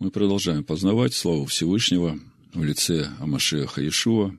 Мы 0.00 0.10
продолжаем 0.10 0.64
познавать 0.64 1.14
славу 1.14 1.46
Всевышнего 1.46 2.18
в 2.52 2.64
лице 2.64 3.10
Амашеха 3.20 3.80
Иешуа. 3.80 4.36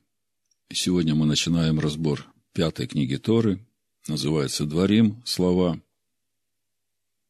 Сегодня 0.72 1.16
мы 1.16 1.26
начинаем 1.26 1.80
разбор 1.80 2.26
пятой 2.52 2.88
книги 2.88 3.16
Торы, 3.16 3.66
называется 4.08 4.66
«Дворим. 4.66 5.24
Слова». 5.26 5.82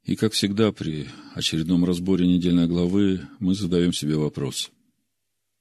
И, 0.03 0.15
как 0.15 0.33
всегда, 0.33 0.71
при 0.71 1.07
очередном 1.35 1.85
разборе 1.85 2.25
недельной 2.25 2.67
главы 2.67 3.21
мы 3.39 3.53
задаем 3.53 3.93
себе 3.93 4.15
вопрос. 4.15 4.71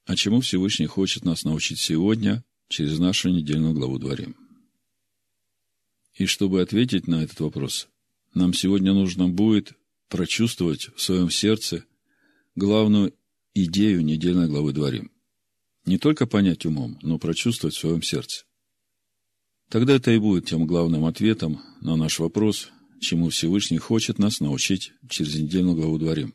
А 0.06 0.16
чему 0.16 0.40
Всевышний 0.40 0.86
хочет 0.86 1.24
нас 1.24 1.44
научить 1.44 1.78
сегодня 1.78 2.44
через 2.68 2.98
нашу 2.98 3.28
недельную 3.28 3.74
главу 3.74 3.98
Дворим? 3.98 4.36
И 6.14 6.24
чтобы 6.24 6.62
ответить 6.62 7.08
на 7.08 7.22
этот 7.24 7.40
вопрос, 7.40 7.88
нам 8.32 8.54
сегодня 8.54 8.94
нужно 8.94 9.28
будет 9.28 9.74
прочувствовать 10.08 10.88
в 10.96 11.02
своем 11.02 11.28
сердце– 11.28 11.84
главную 12.54 13.14
идею 13.54 14.04
недельной 14.04 14.48
главы 14.48 14.72
Дворим. 14.72 15.10
Не 15.86 15.98
только 15.98 16.26
понять 16.26 16.64
умом, 16.66 16.98
но 17.02 17.18
прочувствовать 17.18 17.74
в 17.74 17.78
своем 17.78 18.02
сердце. 18.02 18.44
Тогда 19.68 19.94
это 19.94 20.10
и 20.10 20.18
будет 20.18 20.46
тем 20.46 20.66
главным 20.66 21.04
ответом 21.04 21.60
на 21.80 21.96
наш 21.96 22.18
вопрос, 22.18 22.70
чему 23.00 23.28
Всевышний 23.28 23.78
хочет 23.78 24.18
нас 24.18 24.40
научить 24.40 24.92
через 25.08 25.34
недельную 25.34 25.76
главу 25.76 25.98
Дворим. 25.98 26.34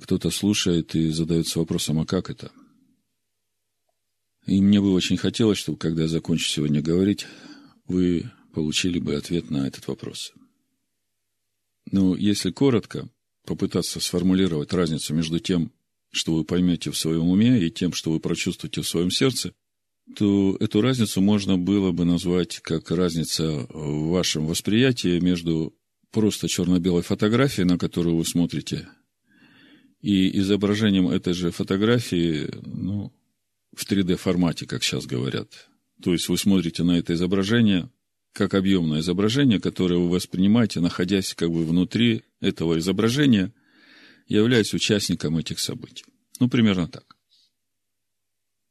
Кто-то 0.00 0.30
слушает 0.30 0.94
и 0.94 1.10
задается 1.10 1.58
вопросом, 1.58 2.00
а 2.00 2.06
как 2.06 2.30
это? 2.30 2.52
И 4.46 4.60
мне 4.60 4.80
бы 4.80 4.92
очень 4.92 5.16
хотелось, 5.16 5.58
чтобы, 5.58 5.78
когда 5.78 6.02
я 6.02 6.08
закончу 6.08 6.48
сегодня 6.48 6.82
говорить, 6.82 7.26
вы 7.86 8.30
получили 8.52 8.98
бы 8.98 9.14
ответ 9.14 9.50
на 9.50 9.66
этот 9.66 9.86
вопрос. 9.86 10.32
Ну, 11.90 12.16
если 12.16 12.50
коротко, 12.50 13.08
попытаться 13.46 14.00
сформулировать 14.00 14.72
разницу 14.72 15.14
между 15.14 15.38
тем, 15.38 15.72
что 16.10 16.34
вы 16.34 16.44
поймете 16.44 16.90
в 16.90 16.98
своем 16.98 17.28
уме, 17.28 17.64
и 17.64 17.70
тем, 17.70 17.92
что 17.92 18.10
вы 18.10 18.20
прочувствуете 18.20 18.82
в 18.82 18.88
своем 18.88 19.10
сердце, 19.10 19.52
то 20.16 20.56
эту 20.60 20.80
разницу 20.80 21.20
можно 21.20 21.56
было 21.56 21.92
бы 21.92 22.04
назвать 22.04 22.58
как 22.60 22.90
разница 22.90 23.66
в 23.70 24.10
вашем 24.10 24.46
восприятии 24.46 25.20
между 25.20 25.74
просто 26.10 26.48
черно-белой 26.48 27.02
фотографией, 27.02 27.66
на 27.66 27.78
которую 27.78 28.16
вы 28.16 28.24
смотрите, 28.26 28.88
и 30.00 30.38
изображением 30.38 31.08
этой 31.08 31.32
же 31.32 31.50
фотографии, 31.50 32.50
ну, 32.66 33.12
в 33.74 33.90
3D-формате, 33.90 34.66
как 34.66 34.82
сейчас 34.82 35.06
говорят. 35.06 35.68
То 36.02 36.12
есть 36.12 36.28
вы 36.28 36.36
смотрите 36.36 36.82
на 36.82 36.98
это 36.98 37.14
изображение– 37.14 37.88
как 38.32 38.54
объемное 38.54 39.00
изображение, 39.00 39.60
которое 39.60 39.98
вы 39.98 40.08
воспринимаете, 40.08 40.80
находясь 40.80 41.34
как 41.34 41.50
бы 41.50 41.64
внутри 41.64 42.22
этого 42.40 42.78
изображения, 42.78 43.52
являясь 44.26 44.74
участником 44.74 45.36
этих 45.36 45.58
событий. 45.58 46.04
Ну, 46.40 46.48
примерно 46.48 46.88
так. 46.88 47.16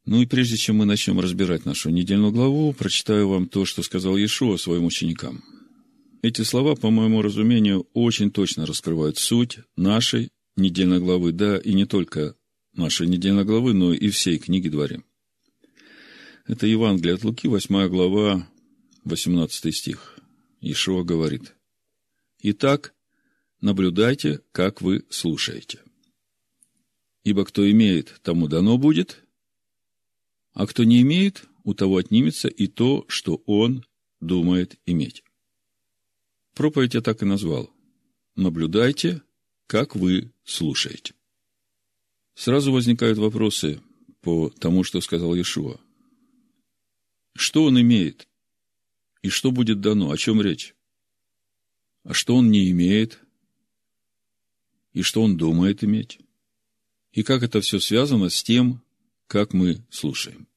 Ну 0.04 0.20
и 0.20 0.26
прежде 0.26 0.56
чем 0.56 0.76
мы 0.76 0.84
начнем 0.84 1.20
разбирать 1.20 1.64
нашу 1.64 1.90
недельную 1.90 2.32
главу, 2.32 2.72
прочитаю 2.72 3.28
вам 3.28 3.48
то, 3.48 3.64
что 3.64 3.82
сказал 3.82 4.16
Иешуа 4.16 4.56
своим 4.56 4.84
ученикам. 4.84 5.44
Эти 6.22 6.42
слова, 6.42 6.74
по 6.74 6.90
моему 6.90 7.22
разумению, 7.22 7.86
очень 7.94 8.32
точно 8.32 8.66
раскрывают 8.66 9.18
суть 9.18 9.58
нашей 9.76 10.30
недельной 10.56 10.98
главы, 10.98 11.32
да, 11.32 11.56
и 11.56 11.72
не 11.72 11.84
только 11.84 12.34
нашей 12.74 13.06
недельной 13.06 13.44
главы, 13.44 13.74
но 13.74 13.92
и 13.92 14.08
всей 14.10 14.38
книги 14.38 14.68
Дворим. 14.68 15.04
Это 16.46 16.66
Евангелие 16.66 17.14
от 17.14 17.24
Луки, 17.24 17.46
8 17.46 17.88
глава, 17.88 18.48
18 19.04 19.74
стих. 19.74 20.18
Ишуа 20.60 21.02
говорит, 21.02 21.54
«Итак, 22.38 22.94
наблюдайте, 23.60 24.40
как 24.52 24.80
вы 24.80 25.04
слушаете. 25.10 25.80
Ибо 27.24 27.44
кто 27.44 27.68
имеет, 27.70 28.20
тому 28.22 28.48
дано 28.48 28.78
будет, 28.78 29.24
а 30.52 30.66
кто 30.66 30.84
не 30.84 31.02
имеет, 31.02 31.44
у 31.64 31.74
того 31.74 31.96
отнимется 31.96 32.48
и 32.48 32.66
то, 32.66 33.04
что 33.08 33.42
он 33.46 33.84
думает 34.20 34.78
иметь». 34.86 35.24
Проповедь 36.54 36.94
я 36.94 37.00
так 37.00 37.22
и 37.22 37.26
назвал. 37.26 37.70
Наблюдайте, 38.36 39.22
как 39.66 39.96
вы 39.96 40.32
слушаете. 40.44 41.14
Сразу 42.34 42.72
возникают 42.72 43.18
вопросы 43.18 43.80
по 44.20 44.50
тому, 44.50 44.84
что 44.84 45.00
сказал 45.00 45.34
Иешуа. 45.34 45.80
Что 47.34 47.64
он 47.64 47.80
имеет? 47.80 48.28
И 49.22 49.28
что 49.28 49.52
будет 49.52 49.80
дано? 49.80 50.10
О 50.10 50.16
чем 50.16 50.42
речь? 50.42 50.74
А 52.04 52.12
что 52.12 52.36
он 52.36 52.50
не 52.50 52.70
имеет? 52.70 53.20
И 54.92 55.02
что 55.02 55.22
он 55.22 55.36
думает 55.36 55.84
иметь? 55.84 56.18
И 57.12 57.22
как 57.22 57.42
это 57.42 57.60
все 57.60 57.78
связано 57.78 58.28
с 58.28 58.42
тем, 58.42 58.82
как 59.26 59.52
мы 59.52 59.84
слушаем? 59.90 60.48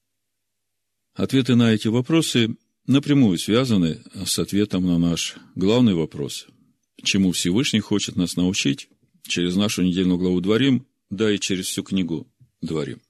Ответы 1.13 1.55
на 1.55 1.73
эти 1.73 1.87
вопросы 1.87 2.57
напрямую 2.87 3.37
связаны 3.37 4.03
с 4.25 4.37
ответом 4.39 4.85
на 4.85 4.97
наш 4.97 5.35
главный 5.55 5.93
вопрос, 5.93 6.47
чему 7.03 7.31
Всевышний 7.31 7.79
хочет 7.79 8.15
нас 8.15 8.35
научить 8.35 8.89
через 9.23 9.55
нашу 9.55 9.83
недельную 9.83 10.17
главу 10.17 10.41
«Дворим», 10.41 10.85
да 11.09 11.31
и 11.31 11.39
через 11.39 11.67
всю 11.67 11.83
книгу 11.83 12.27
«Дворим». 12.61 13.01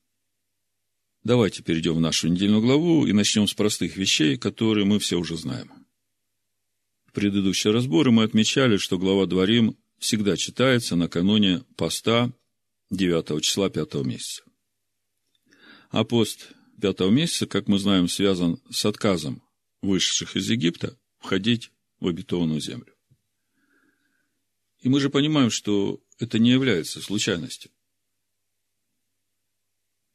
Давайте 1.25 1.63
перейдем 1.63 1.95
в 1.95 1.99
нашу 1.99 2.27
недельную 2.27 2.61
главу 2.61 3.07
и 3.07 3.11
начнем 3.11 3.47
с 3.47 3.53
простых 3.55 3.97
вещей, 3.97 4.37
которые 4.37 4.85
мы 4.85 4.99
все 4.99 5.17
уже 5.17 5.35
знаем. 5.35 5.71
В 7.07 7.13
предыдущие 7.13 7.73
разборы 7.73 8.11
мы 8.11 8.23
отмечали, 8.23 8.77
что 8.77 8.99
глава 8.99 9.25
Дворим 9.25 9.75
всегда 9.97 10.37
читается 10.37 10.95
накануне 10.95 11.63
поста 11.77 12.31
9 12.91 13.41
числа 13.41 13.71
5 13.71 13.95
месяца. 14.05 14.43
А 15.89 16.03
пост 16.03 16.51
5 16.79 16.99
месяца, 17.09 17.47
как 17.47 17.67
мы 17.67 17.79
знаем, 17.79 18.07
связан 18.07 18.61
с 18.69 18.85
отказом 18.85 19.41
вышедших 19.81 20.35
из 20.35 20.47
Египта 20.47 20.95
входить 21.17 21.71
в 21.99 22.07
обетованную 22.07 22.61
землю. 22.61 22.93
И 24.79 24.89
мы 24.89 24.99
же 24.99 25.09
понимаем, 25.09 25.49
что 25.49 25.99
это 26.19 26.37
не 26.37 26.51
является 26.51 27.01
случайностью. 27.01 27.71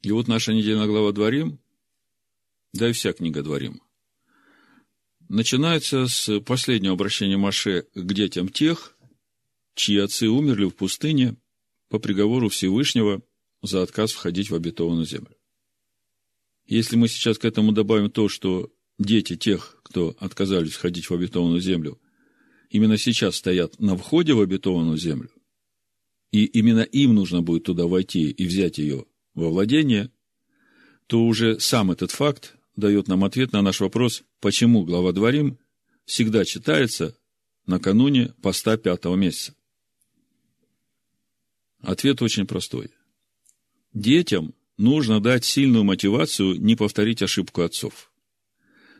И 0.01 0.11
вот 0.11 0.27
наша 0.27 0.53
недельная 0.53 0.87
глава 0.87 1.11
Дворим, 1.11 1.59
да 2.73 2.89
и 2.89 2.93
вся 2.93 3.13
книга 3.13 3.43
Дворим, 3.43 3.81
начинается 5.29 6.07
с 6.07 6.39
последнего 6.41 6.93
обращения 6.93 7.37
Маше 7.37 7.83
к 7.93 8.13
детям 8.13 8.49
тех, 8.49 8.97
чьи 9.75 9.97
отцы 9.97 10.27
умерли 10.27 10.65
в 10.65 10.71
пустыне 10.71 11.37
по 11.89 11.99
приговору 11.99 12.49
Всевышнего 12.49 13.21
за 13.61 13.83
отказ 13.83 14.11
входить 14.11 14.49
в 14.49 14.55
обетованную 14.55 15.05
землю. 15.05 15.37
Если 16.65 16.95
мы 16.95 17.07
сейчас 17.07 17.37
к 17.37 17.45
этому 17.45 17.71
добавим 17.71 18.09
то, 18.09 18.27
что 18.27 18.71
дети 18.97 19.35
тех, 19.35 19.79
кто 19.83 20.15
отказались 20.19 20.73
входить 20.73 21.09
в 21.09 21.13
обетованную 21.13 21.61
землю, 21.61 22.01
именно 22.69 22.97
сейчас 22.97 23.35
стоят 23.35 23.79
на 23.79 23.95
входе 23.95 24.33
в 24.33 24.41
обетованную 24.41 24.97
землю, 24.97 25.29
и 26.31 26.45
именно 26.45 26.81
им 26.81 27.13
нужно 27.13 27.43
будет 27.43 27.65
туда 27.65 27.85
войти 27.85 28.31
и 28.31 28.47
взять 28.47 28.79
ее 28.79 29.05
во 29.33 29.49
владение, 29.49 30.11
то 31.07 31.23
уже 31.25 31.59
сам 31.59 31.91
этот 31.91 32.11
факт 32.11 32.55
дает 32.75 33.07
нам 33.07 33.23
ответ 33.23 33.51
на 33.51 33.61
наш 33.61 33.79
вопрос, 33.79 34.23
почему 34.39 34.83
глава 34.83 35.11
Дворим 35.11 35.57
всегда 36.05 36.45
читается 36.45 37.15
накануне 37.65 38.33
поста 38.41 38.77
пятого 38.77 39.15
месяца. 39.15 39.55
Ответ 41.79 42.21
очень 42.21 42.45
простой. 42.45 42.91
Детям 43.93 44.53
нужно 44.77 45.19
дать 45.19 45.45
сильную 45.45 45.83
мотивацию 45.83 46.55
не 46.55 46.75
повторить 46.75 47.21
ошибку 47.21 47.61
отцов. 47.61 48.11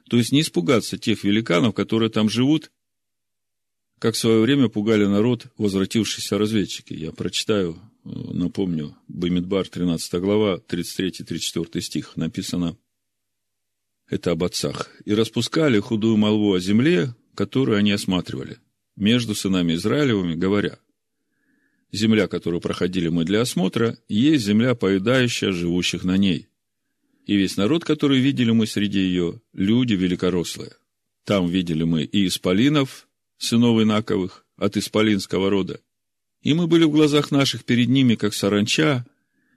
То 0.10 0.18
есть 0.18 0.32
не 0.32 0.42
испугаться 0.42 0.98
тех 0.98 1.24
великанов, 1.24 1.74
которые 1.74 2.10
там 2.10 2.30
живут, 2.30 2.72
как 4.00 4.16
в 4.16 4.18
свое 4.18 4.42
время 4.42 4.68
пугали 4.68 5.06
народ 5.06 5.48
возвратившиеся 5.58 6.38
разведчики. 6.38 6.94
Я 6.94 7.12
прочитаю 7.12 7.80
напомню, 8.04 8.96
Бамидбар, 9.08 9.68
13 9.68 10.14
глава, 10.22 10.62
33-34 10.68 11.82
стих, 11.82 12.18
написано 12.18 12.78
это 14.10 14.32
об 14.32 14.44
отцах. 14.44 14.90
«И 15.06 15.14
распускали 15.14 15.80
худую 15.80 16.18
молву 16.18 16.54
о 16.54 16.60
земле, 16.60 17.16
которую 17.34 17.78
они 17.78 17.92
осматривали, 17.92 18.58
между 18.96 19.36
сынами 19.36 19.74
Израилевыми, 19.74 20.36
говоря, 20.36 20.80
земля, 21.92 22.28
которую 22.28 22.62
проходили 22.62 23.08
мы 23.08 23.24
для 23.24 23.42
осмотра, 23.42 23.98
есть 24.08 24.46
земля, 24.46 24.76
поедающая 24.76 25.52
живущих 25.52 26.04
на 26.04 26.18
ней. 26.18 26.48
И 27.26 27.36
весь 27.36 27.58
народ, 27.58 27.86
который 27.86 28.20
видели 28.20 28.52
мы 28.52 28.68
среди 28.68 29.00
ее, 29.00 29.42
люди 29.54 29.94
великорослые. 29.94 30.74
Там 31.24 31.48
видели 31.48 31.84
мы 31.84 32.04
и 32.04 32.28
исполинов, 32.28 33.08
сынов 33.38 33.82
Инаковых, 33.82 34.46
от 34.58 34.78
исполинского 34.78 35.50
рода, 35.50 35.80
и 36.42 36.54
мы 36.54 36.68
были 36.68 36.84
в 36.86 36.92
глазах 36.92 37.32
наших 37.32 37.64
перед 37.64 37.90
ними, 37.90 38.16
как 38.16 38.34
саранча, 38.34 39.06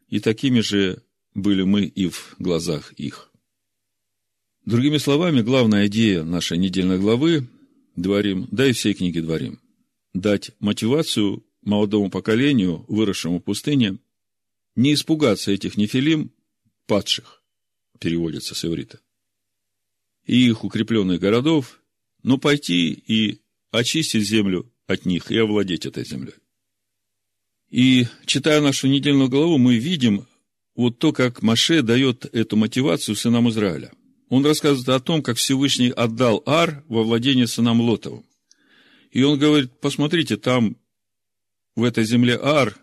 и 0.08 0.20
такими 0.20 0.60
же 0.60 1.02
были 1.34 1.62
мы 1.62 1.84
и 1.84 2.08
в 2.08 2.36
глазах 2.38 2.92
их. 2.92 3.30
Другими 4.64 4.98
словами, 4.98 5.42
главная 5.42 5.86
идея 5.86 6.22
нашей 6.22 6.58
недельной 6.58 6.98
главы 6.98 7.48
«Дворим», 7.96 8.48
да 8.50 8.66
и 8.66 8.72
всей 8.72 8.94
книги 8.94 9.20
«Дворим»– 9.20 9.60
дать 10.14 10.52
мотивацию 10.60 11.44
молодому 11.62 12.10
поколению, 12.10 12.84
выросшему 12.88 13.40
в 13.40 13.42
пустыне, 13.42 13.98
не 14.76 14.94
испугаться 14.94 15.52
этих 15.52 15.76
нефилим, 15.76 16.32
падших, 16.86 17.42
переводится 17.98 18.54
с 18.54 18.64
иврита, 18.64 19.00
и 20.26 20.48
их 20.48 20.64
укрепленных 20.64 21.20
городов, 21.20 21.80
но 22.22 22.38
пойти 22.38 22.90
и 22.92 23.40
очистить 23.70 24.26
землю 24.26 24.70
от 24.86 25.04
них 25.06 25.30
и 25.30 25.38
овладеть 25.38 25.86
этой 25.86 26.04
землей. 26.04 26.34
И 27.74 28.06
читая 28.24 28.60
нашу 28.60 28.86
недельную 28.86 29.28
главу, 29.28 29.58
мы 29.58 29.78
видим 29.78 30.28
вот 30.76 31.00
то, 31.00 31.12
как 31.12 31.42
Маше 31.42 31.82
дает 31.82 32.24
эту 32.32 32.56
мотивацию 32.56 33.16
сынам 33.16 33.48
Израиля. 33.50 33.90
Он 34.28 34.46
рассказывает 34.46 34.88
о 34.90 35.04
том, 35.04 35.24
как 35.24 35.38
Всевышний 35.38 35.90
отдал 35.90 36.40
Ар 36.46 36.84
во 36.86 37.02
владение 37.02 37.48
сынам 37.48 37.80
Лотовым. 37.80 38.24
И 39.10 39.24
он 39.24 39.40
говорит, 39.40 39.72
посмотрите, 39.80 40.36
там 40.36 40.76
в 41.74 41.82
этой 41.82 42.04
земле 42.04 42.38
Ар, 42.40 42.76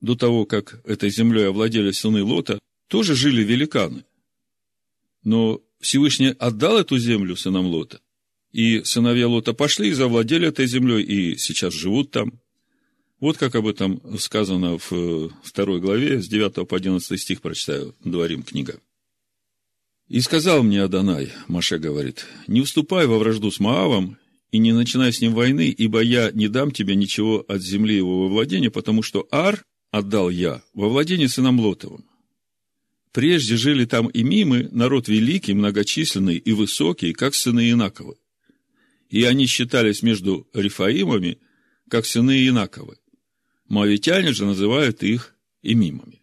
до 0.00 0.16
того, 0.16 0.46
как 0.46 0.84
этой 0.84 1.10
землей 1.10 1.46
овладели 1.46 1.92
сыны 1.92 2.24
Лота, 2.24 2.58
тоже 2.88 3.14
жили 3.14 3.44
великаны. 3.44 4.04
Но 5.22 5.60
Всевышний 5.78 6.34
отдал 6.40 6.76
эту 6.76 6.98
землю 6.98 7.36
сынам 7.36 7.66
Лота, 7.66 8.00
и 8.50 8.82
сыновья 8.82 9.28
Лота 9.28 9.52
пошли 9.52 9.90
и 9.90 9.92
завладели 9.92 10.48
этой 10.48 10.66
землей, 10.66 11.04
и 11.04 11.36
сейчас 11.36 11.72
живут 11.72 12.10
там. 12.10 12.40
Вот 13.22 13.38
как 13.38 13.54
об 13.54 13.68
этом 13.68 14.02
сказано 14.18 14.78
в 14.78 14.88
э, 14.90 15.28
второй 15.44 15.80
главе, 15.80 16.20
с 16.20 16.26
9 16.26 16.66
по 16.66 16.76
11 16.76 17.20
стих 17.20 17.40
прочитаю, 17.40 17.94
Дворим 18.04 18.42
книга. 18.42 18.80
«И 20.08 20.18
сказал 20.20 20.64
мне 20.64 20.82
Адонай, 20.82 21.30
Маше 21.46 21.78
говорит, 21.78 22.26
не 22.48 22.62
вступай 22.62 23.06
во 23.06 23.20
вражду 23.20 23.52
с 23.52 23.60
Маавом 23.60 24.18
и 24.50 24.58
не 24.58 24.72
начинай 24.72 25.12
с 25.12 25.20
ним 25.20 25.34
войны, 25.34 25.68
ибо 25.68 26.00
я 26.00 26.32
не 26.32 26.48
дам 26.48 26.72
тебе 26.72 26.96
ничего 26.96 27.44
от 27.46 27.62
земли 27.62 27.94
его 27.94 28.24
во 28.24 28.28
владение, 28.28 28.72
потому 28.72 29.04
что 29.04 29.28
Ар 29.30 29.62
отдал 29.92 30.28
я 30.28 30.64
во 30.74 30.88
владение 30.88 31.28
сынам 31.28 31.60
Лотовым. 31.60 32.04
Прежде 33.12 33.56
жили 33.56 33.84
там 33.84 34.08
и 34.08 34.24
мимы, 34.24 34.68
народ 34.72 35.06
великий, 35.06 35.54
многочисленный 35.54 36.38
и 36.38 36.50
высокий, 36.50 37.12
как 37.12 37.36
сыны 37.36 37.70
Инаковы. 37.70 38.16
И 39.10 39.22
они 39.22 39.46
считались 39.46 40.02
между 40.02 40.48
Рифаимами, 40.52 41.38
как 41.88 42.04
сыны 42.04 42.48
Инаковы. 42.48 42.96
Моавитяне 43.72 44.34
же 44.34 44.44
называют 44.44 45.02
их 45.02 45.34
имимами. 45.62 46.20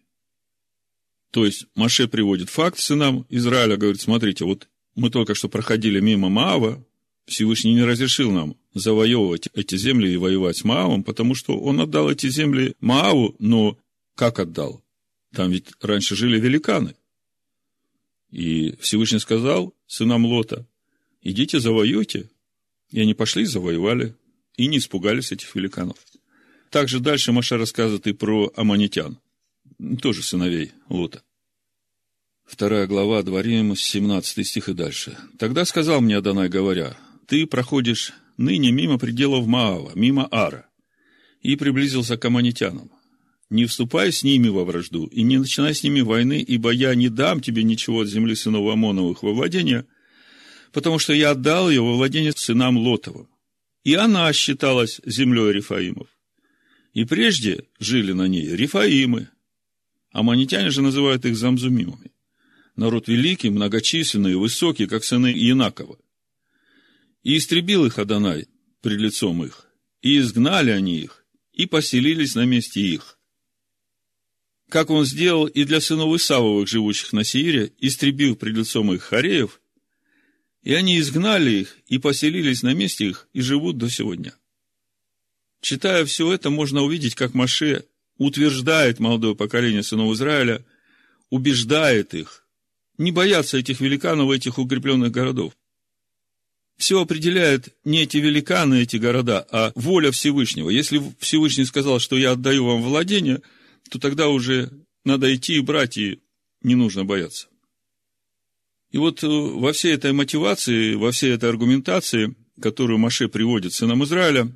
То 1.32 1.44
есть, 1.44 1.66
Маше 1.74 2.06
приводит 2.06 2.48
факт 2.48 2.78
сынам 2.78 3.26
Израиля, 3.28 3.76
говорит, 3.76 4.00
смотрите, 4.00 4.44
вот 4.44 4.68
мы 4.94 5.10
только 5.10 5.34
что 5.34 5.48
проходили 5.48 5.98
мимо 5.98 6.28
Маава, 6.28 6.86
Всевышний 7.26 7.74
не 7.74 7.82
разрешил 7.82 8.30
нам 8.30 8.56
завоевывать 8.72 9.48
эти 9.52 9.76
земли 9.76 10.12
и 10.12 10.16
воевать 10.16 10.58
с 10.58 10.64
Маавом, 10.64 11.02
потому 11.02 11.34
что 11.34 11.58
он 11.58 11.80
отдал 11.80 12.08
эти 12.08 12.28
земли 12.28 12.76
Мааву, 12.78 13.34
но 13.40 13.76
как 14.14 14.38
отдал? 14.38 14.84
Там 15.34 15.50
ведь 15.50 15.70
раньше 15.80 16.14
жили 16.14 16.38
великаны. 16.38 16.94
И 18.30 18.76
Всевышний 18.78 19.18
сказал 19.18 19.74
сынам 19.88 20.24
Лота, 20.24 20.68
идите 21.20 21.58
завоюйте. 21.58 22.30
И 22.90 23.00
они 23.00 23.14
пошли, 23.14 23.44
завоевали, 23.44 24.14
и 24.56 24.68
не 24.68 24.78
испугались 24.78 25.32
этих 25.32 25.52
великанов. 25.56 25.96
Также 26.70 27.00
дальше 27.00 27.32
Маша 27.32 27.58
рассказывает 27.58 28.06
и 28.06 28.12
про 28.12 28.52
аманитян, 28.56 29.18
тоже 30.00 30.22
сыновей 30.22 30.72
Лота. 30.88 31.22
Вторая 32.44 32.86
глава, 32.86 33.22
Дворим, 33.22 33.76
17 33.76 34.46
стих 34.46 34.68
и 34.68 34.72
дальше. 34.72 35.16
«Тогда 35.38 35.64
сказал 35.64 36.00
мне 36.00 36.16
Адонай, 36.16 36.48
говоря, 36.48 36.96
ты 37.26 37.46
проходишь 37.46 38.12
ныне 38.36 38.70
мимо 38.72 38.98
пределов 38.98 39.46
Маава, 39.46 39.92
мимо 39.94 40.26
Ара, 40.30 40.66
и 41.42 41.56
приблизился 41.56 42.16
к 42.16 42.24
аманитянам. 42.24 42.90
Не 43.50 43.66
вступай 43.66 44.12
с 44.12 44.22
ними 44.22 44.48
во 44.48 44.64
вражду, 44.64 45.06
и 45.06 45.22
не 45.22 45.38
начинай 45.38 45.74
с 45.74 45.82
ними 45.82 46.02
войны, 46.02 46.40
ибо 46.40 46.70
я 46.70 46.94
не 46.94 47.08
дам 47.08 47.40
тебе 47.40 47.64
ничего 47.64 48.02
от 48.02 48.08
земли 48.08 48.36
сынов 48.36 48.68
Амоновых 48.72 49.24
во 49.24 49.32
владение, 49.32 49.86
потому 50.72 51.00
что 51.00 51.12
я 51.12 51.30
отдал 51.30 51.68
ее 51.68 51.82
во 51.82 51.94
владение 51.94 52.32
сынам 52.32 52.78
Лотовым. 52.78 53.28
И 53.82 53.94
она 53.94 54.32
считалась 54.32 55.00
землей 55.04 55.52
Рифаимов. 55.52 56.06
И 56.92 57.04
прежде 57.04 57.64
жили 57.78 58.12
на 58.12 58.26
ней 58.28 58.48
Рифаимы, 58.48 59.28
аманитяне 60.12 60.70
же 60.70 60.82
называют 60.82 61.24
их 61.24 61.36
Замзумимами. 61.36 62.10
Народ 62.76 63.08
великий, 63.08 63.50
многочисленный 63.50 64.32
и 64.32 64.36
высокий, 64.36 64.86
как 64.86 65.04
сыны 65.04 65.28
Янакова– 65.28 65.98
и 67.22 67.36
истребил 67.36 67.86
их 67.86 67.98
Адонай 67.98 68.48
пред 68.80 69.00
лицом 69.00 69.44
их, 69.44 69.66
и 70.02 70.18
изгнали 70.18 70.70
они 70.70 71.00
их, 71.00 71.24
и 71.52 71.66
поселились 71.66 72.34
на 72.34 72.44
месте 72.44 72.80
их. 72.80 73.18
Как 74.68 74.88
он 74.88 75.04
сделал 75.04 75.46
и 75.46 75.64
для 75.64 75.80
сынов 75.80 76.14
Исавовых, 76.14 76.68
живущих 76.68 77.12
на 77.12 77.24
Сиире, 77.24 77.72
истребив 77.78 78.38
пред 78.38 78.56
лицом 78.56 78.92
их 78.92 79.02
Хареев, 79.02 79.60
и 80.62 80.74
они 80.74 80.98
изгнали 80.98 81.50
их 81.50 81.78
и 81.86 81.98
поселились 81.98 82.62
на 82.62 82.72
месте 82.72 83.08
их 83.08 83.28
и 83.32 83.40
живут 83.40 83.78
до 83.78 83.88
сегодня. 83.88 84.34
Читая 85.60 86.04
все 86.04 86.32
это, 86.32 86.50
можно 86.50 86.82
увидеть, 86.82 87.14
как 87.14 87.34
Маше 87.34 87.84
утверждает 88.18 88.98
молодое 88.98 89.34
поколение 89.34 89.82
сынов 89.82 90.12
Израиля, 90.14 90.64
убеждает 91.30 92.14
их, 92.14 92.46
не 92.98 93.12
бояться 93.12 93.58
этих 93.58 93.80
великанов, 93.80 94.30
этих 94.30 94.58
укрепленных 94.58 95.12
городов 95.12 95.54
все 96.80 97.02
определяет 97.02 97.74
не 97.84 98.04
эти 98.04 98.16
великаны, 98.16 98.82
эти 98.82 98.96
города, 98.96 99.46
а 99.50 99.70
воля 99.74 100.10
Всевышнего. 100.10 100.70
Если 100.70 101.02
Всевышний 101.18 101.66
сказал, 101.66 101.98
что 101.98 102.16
я 102.16 102.32
отдаю 102.32 102.64
вам 102.64 102.80
владение, 102.80 103.42
то 103.90 103.98
тогда 103.98 104.28
уже 104.28 104.70
надо 105.04 105.32
идти 105.34 105.56
и 105.56 105.60
брать, 105.60 105.98
и 105.98 106.22
не 106.62 106.74
нужно 106.74 107.04
бояться. 107.04 107.48
И 108.92 108.96
вот 108.96 109.22
э, 109.22 109.26
во 109.28 109.74
всей 109.74 109.92
этой 109.92 110.12
мотивации, 110.12 110.94
во 110.94 111.12
всей 111.12 111.34
этой 111.34 111.50
аргументации, 111.50 112.34
которую 112.62 112.98
Маше 112.98 113.28
приводит 113.28 113.74
сынам 113.74 114.02
Израиля, 114.04 114.50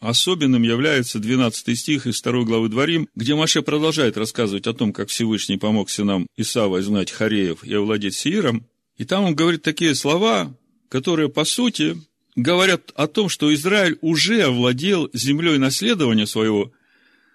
особенным 0.00 0.62
является 0.62 1.18
12 1.18 1.78
стих 1.78 2.06
из 2.06 2.20
2 2.20 2.44
главы 2.44 2.68
Дворим, 2.68 3.08
где 3.14 3.34
Маше 3.34 3.62
продолжает 3.62 4.16
рассказывать 4.16 4.66
о 4.66 4.74
том, 4.74 4.92
как 4.92 5.08
Всевышний 5.10 5.58
помог 5.58 5.90
сынам 5.90 6.26
Исава 6.36 6.80
изгнать 6.80 7.10
Хареев 7.10 7.62
и 7.62 7.74
овладеть 7.74 8.14
Сииром. 8.14 8.66
И 8.96 9.04
там 9.04 9.24
он 9.24 9.34
говорит 9.34 9.62
такие 9.62 9.94
слова, 9.94 10.56
которые, 10.88 11.28
по 11.28 11.44
сути, 11.44 12.00
говорят 12.34 12.90
о 12.94 13.06
том, 13.06 13.28
что 13.28 13.52
Израиль 13.54 13.98
уже 14.00 14.42
овладел 14.42 15.10
землей 15.12 15.58
наследования 15.58 16.26
своего, 16.26 16.72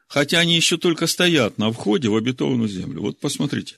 хотя 0.07 0.39
они 0.39 0.55
еще 0.55 0.77
только 0.77 1.07
стоят 1.07 1.57
на 1.57 1.71
входе 1.71 2.09
в 2.09 2.15
обетованную 2.15 2.67
землю. 2.67 3.01
Вот 3.01 3.19
посмотрите. 3.19 3.77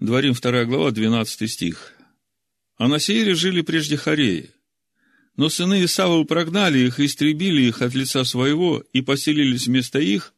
Дворим 0.00 0.34
2 0.34 0.64
глава, 0.64 0.90
12 0.90 1.50
стих. 1.50 1.92
А 2.76 2.88
на 2.88 2.98
Сеире 2.98 3.34
жили 3.34 3.60
прежде 3.60 3.96
Хореи, 3.96 4.50
но 5.36 5.48
сыны 5.48 5.84
Исавы 5.84 6.24
прогнали 6.24 6.78
их 6.80 7.00
истребили 7.00 7.62
их 7.62 7.82
от 7.82 7.94
лица 7.94 8.24
своего 8.24 8.84
и 8.92 9.00
поселились 9.00 9.66
вместо 9.66 9.98
их, 9.98 10.34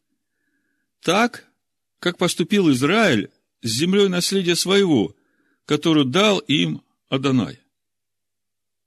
так, 1.03 1.45
как 1.99 2.19
поступил 2.19 2.71
Израиль 2.71 3.31
с 3.63 3.71
землей 3.71 4.09
наследия 4.09 4.57
своего, 4.57 5.15
которую 5.67 6.07
дал 6.07 6.39
им 6.39 6.83
Адонай. 7.09 7.61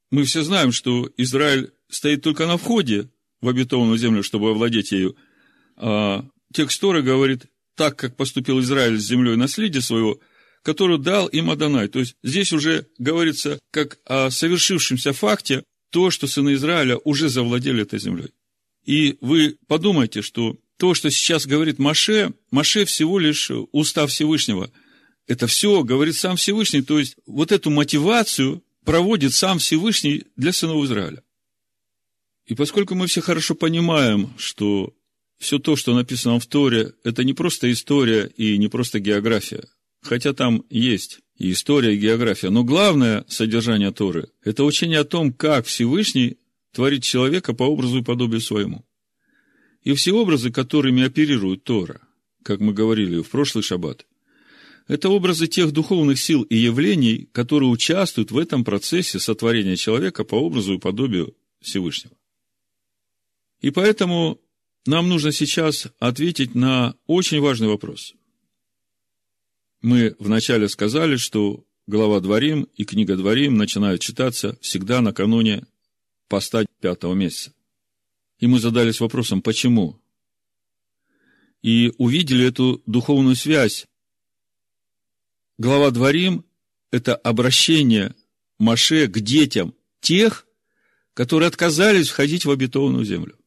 Мы 0.09 0.23
все 0.23 0.43
знаем, 0.43 0.71
что 0.71 1.11
Израиль 1.17 1.71
стоит 1.89 2.21
только 2.21 2.47
на 2.47 2.57
входе 2.57 3.09
в 3.41 3.49
обетованную 3.49 3.97
землю, 3.97 4.23
чтобы 4.23 4.51
овладеть 4.51 4.91
ею. 4.91 5.15
А 5.75 6.25
текст 6.53 6.79
Торы 6.79 7.01
говорит, 7.01 7.45
так 7.75 7.97
как 7.97 8.15
поступил 8.15 8.59
Израиль 8.61 8.99
с 8.99 9.05
землей 9.05 9.35
наследия 9.35 9.81
своего, 9.81 10.19
которую 10.63 10.99
дал 10.99 11.27
им 11.27 11.49
Адонай. 11.49 11.87
То 11.87 11.99
есть 11.99 12.15
здесь 12.23 12.53
уже 12.53 12.87
говорится 12.97 13.59
как 13.71 13.99
о 14.05 14.29
совершившемся 14.31 15.13
факте 15.13 15.63
то, 15.89 16.11
что 16.11 16.27
сыны 16.27 16.53
Израиля 16.53 16.97
уже 17.03 17.29
завладели 17.29 17.81
этой 17.81 17.99
землей. 17.99 18.29
И 18.85 19.17
вы 19.21 19.57
подумайте, 19.67 20.21
что 20.21 20.57
то, 20.77 20.93
что 20.93 21.09
сейчас 21.09 21.45
говорит 21.45 21.79
Маше, 21.79 22.33
Маше 22.51 22.85
всего 22.85 23.19
лишь 23.19 23.51
устав 23.71 24.11
Всевышнего. 24.11 24.71
Это 25.27 25.47
все 25.47 25.83
говорит 25.83 26.15
сам 26.15 26.37
Всевышний. 26.37 26.81
То 26.81 26.99
есть 26.99 27.15
вот 27.25 27.51
эту 27.51 27.69
мотивацию 27.69 28.63
проводит 28.85 29.33
сам 29.33 29.59
Всевышний 29.59 30.23
для 30.35 30.53
сынов 30.53 30.85
Израиля. 30.85 31.23
И 32.45 32.55
поскольку 32.55 32.95
мы 32.95 33.07
все 33.07 33.21
хорошо 33.21 33.55
понимаем, 33.55 34.33
что 34.37 34.93
все 35.37 35.59
то, 35.59 35.75
что 35.75 35.93
написано 35.93 36.39
в 36.39 36.45
Торе, 36.45 36.93
это 37.03 37.23
не 37.23 37.33
просто 37.33 37.71
история 37.71 38.27
и 38.37 38.57
не 38.57 38.69
просто 38.69 38.99
география, 38.99 39.65
хотя 40.01 40.33
там 40.33 40.63
есть 40.69 41.19
и 41.37 41.51
история, 41.51 41.93
и 41.93 41.99
география, 41.99 42.49
но 42.49 42.63
главное 42.63 43.25
содержание 43.27 43.91
Торы– 43.91 44.29
это 44.43 44.63
учение 44.63 44.99
о 44.99 45.05
том, 45.05 45.33
как 45.33 45.65
Всевышний 45.65 46.37
творит 46.73 47.03
человека 47.03 47.53
по 47.53 47.63
образу 47.63 47.99
и 47.99 48.03
подобию 48.03 48.41
своему. 48.41 48.85
И 49.83 49.93
все 49.93 50.13
образы, 50.13 50.51
которыми 50.51 51.03
оперирует 51.03 51.63
Тора, 51.63 52.01
как 52.43 52.59
мы 52.59 52.73
говорили 52.73 53.21
в 53.21 53.29
прошлый 53.29 53.63
шаббат– 53.63 54.05
это 54.87 55.09
образы 55.09 55.47
тех 55.47 55.71
духовных 55.71 56.17
сил 56.19 56.43
и 56.43 56.55
явлений, 56.55 57.29
которые 57.33 57.69
участвуют 57.69 58.31
в 58.31 58.37
этом 58.37 58.63
процессе 58.63 59.19
сотворения 59.19 59.75
человека 59.75 60.23
по 60.23 60.35
образу 60.35 60.75
и 60.75 60.79
подобию 60.79 61.35
Всевышнего. 61.59 62.15
И 63.59 63.69
поэтому 63.69 64.39
нам 64.85 65.09
нужно 65.09 65.31
сейчас 65.33 65.87
ответить 65.99 66.55
на 66.55 66.95
очень 67.05 67.41
важный 67.41 67.67
вопрос. 67.67 68.13
Мы 69.81 70.15
вначале 70.17 70.67
сказали, 70.69 71.17
что 71.17 71.63
глава 71.85 72.19
Дворим 72.19 72.67
и 72.75 72.83
книга 72.83 73.15
Дворим 73.15 73.55
начинают 73.57 74.01
читаться 74.01 74.57
всегда 74.61 75.01
накануне 75.01 75.65
поста 76.27 76.65
пятого 76.81 77.13
месяца. 77.13 77.53
И 78.39 78.47
мы 78.47 78.59
задались 78.59 78.99
вопросом, 78.99 79.41
почему? 79.41 80.01
И 81.61 81.91
увидели 81.97 82.45
эту 82.45 82.81
духовную 82.85 83.35
связь. 83.35 83.85
Глава 85.57 85.91
Дворим– 85.91 86.45
это 86.91 87.15
обращение 87.15 88.15
Маше 88.59 89.07
к 89.07 89.19
детям 89.19 89.75
тех, 90.01 90.47
которые 91.13 91.47
отказались 91.47 92.09
входить 92.09 92.45
в 92.45 92.51
обетованную 92.51 93.05
землю. 93.05 93.37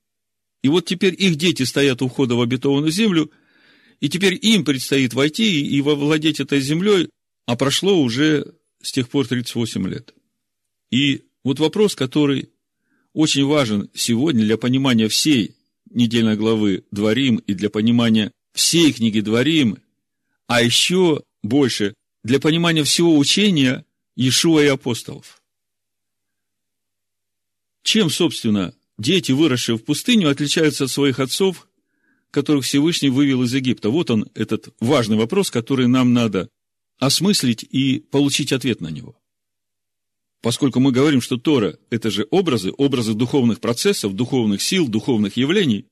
И 0.62 0.68
вот 0.68 0.86
теперь 0.86 1.14
их 1.16 1.36
дети 1.36 1.62
стоят 1.62 2.02
у 2.02 2.08
входа 2.08 2.34
в 2.34 2.40
обетованную 2.40 2.92
землю, 2.92 3.30
и 4.00 4.08
теперь 4.08 4.38
им 4.40 4.64
предстоит 4.64 5.14
войти 5.14 5.66
и 5.66 5.80
вовладеть 5.80 6.40
этой 6.40 6.60
землей, 6.60 7.08
а 7.46 7.56
прошло 7.56 8.00
уже 8.00 8.54
с 8.82 8.92
тех 8.92 9.08
пор 9.08 9.26
38 9.26 9.88
лет. 9.88 10.14
И 10.90 11.24
вот 11.44 11.60
вопрос, 11.60 11.94
который 11.94 12.50
очень 13.12 13.44
важен 13.44 13.90
сегодня 13.94 14.44
для 14.44 14.56
понимания 14.56 15.08
всей 15.08 15.54
недельной 15.90 16.36
главы 16.36 16.84
Дворим 16.90 17.36
и 17.36 17.54
для 17.54 17.68
понимания 17.68 18.32
всей 18.52 18.92
книги 18.92 19.20
Дворим, 19.20 19.78
а 20.46 20.62
еще 20.62 21.22
больше 21.42 21.94
для 22.24 22.40
понимания 22.40 22.84
всего 22.84 23.16
учения 23.16 23.84
Иешуа 24.16 24.62
и 24.62 24.66
апостолов. 24.66 25.42
Чем, 27.82 28.10
собственно, 28.10 28.74
дети, 28.98 29.32
выросшие 29.32 29.76
в 29.76 29.84
пустыню, 29.84 30.28
отличаются 30.28 30.84
от 30.84 30.90
своих 30.90 31.18
отцов, 31.18 31.66
которых 32.30 32.64
Всевышний 32.64 33.10
вывел 33.10 33.42
из 33.42 33.54
Египта? 33.54 33.90
Вот 33.90 34.10
он, 34.10 34.28
этот 34.34 34.74
важный 34.80 35.16
вопрос, 35.16 35.50
который 35.50 35.86
нам 35.86 36.12
надо 36.12 36.48
осмыслить 36.98 37.62
и 37.62 38.00
получить 38.10 38.52
ответ 38.52 38.80
на 38.80 38.88
него. 38.88 39.16
Поскольку 40.42 40.80
мы 40.80 40.92
говорим, 40.92 41.20
что 41.20 41.36
Тора– 41.36 41.78
это 41.90 42.10
же 42.10 42.26
образы, 42.30 42.72
образы 42.76 43.14
духовных 43.14 43.60
процессов, 43.60 44.14
духовных 44.14 44.62
сил, 44.62 44.88
духовных 44.88 45.36
явлений, 45.36 45.86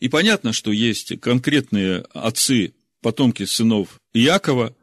и 0.00 0.08
понятно, 0.08 0.52
что 0.52 0.70
есть 0.70 1.20
конкретные 1.20 2.04
отцы, 2.12 2.74
потомки 3.02 3.44
сынов 3.44 4.00
Иакова, 4.14 4.74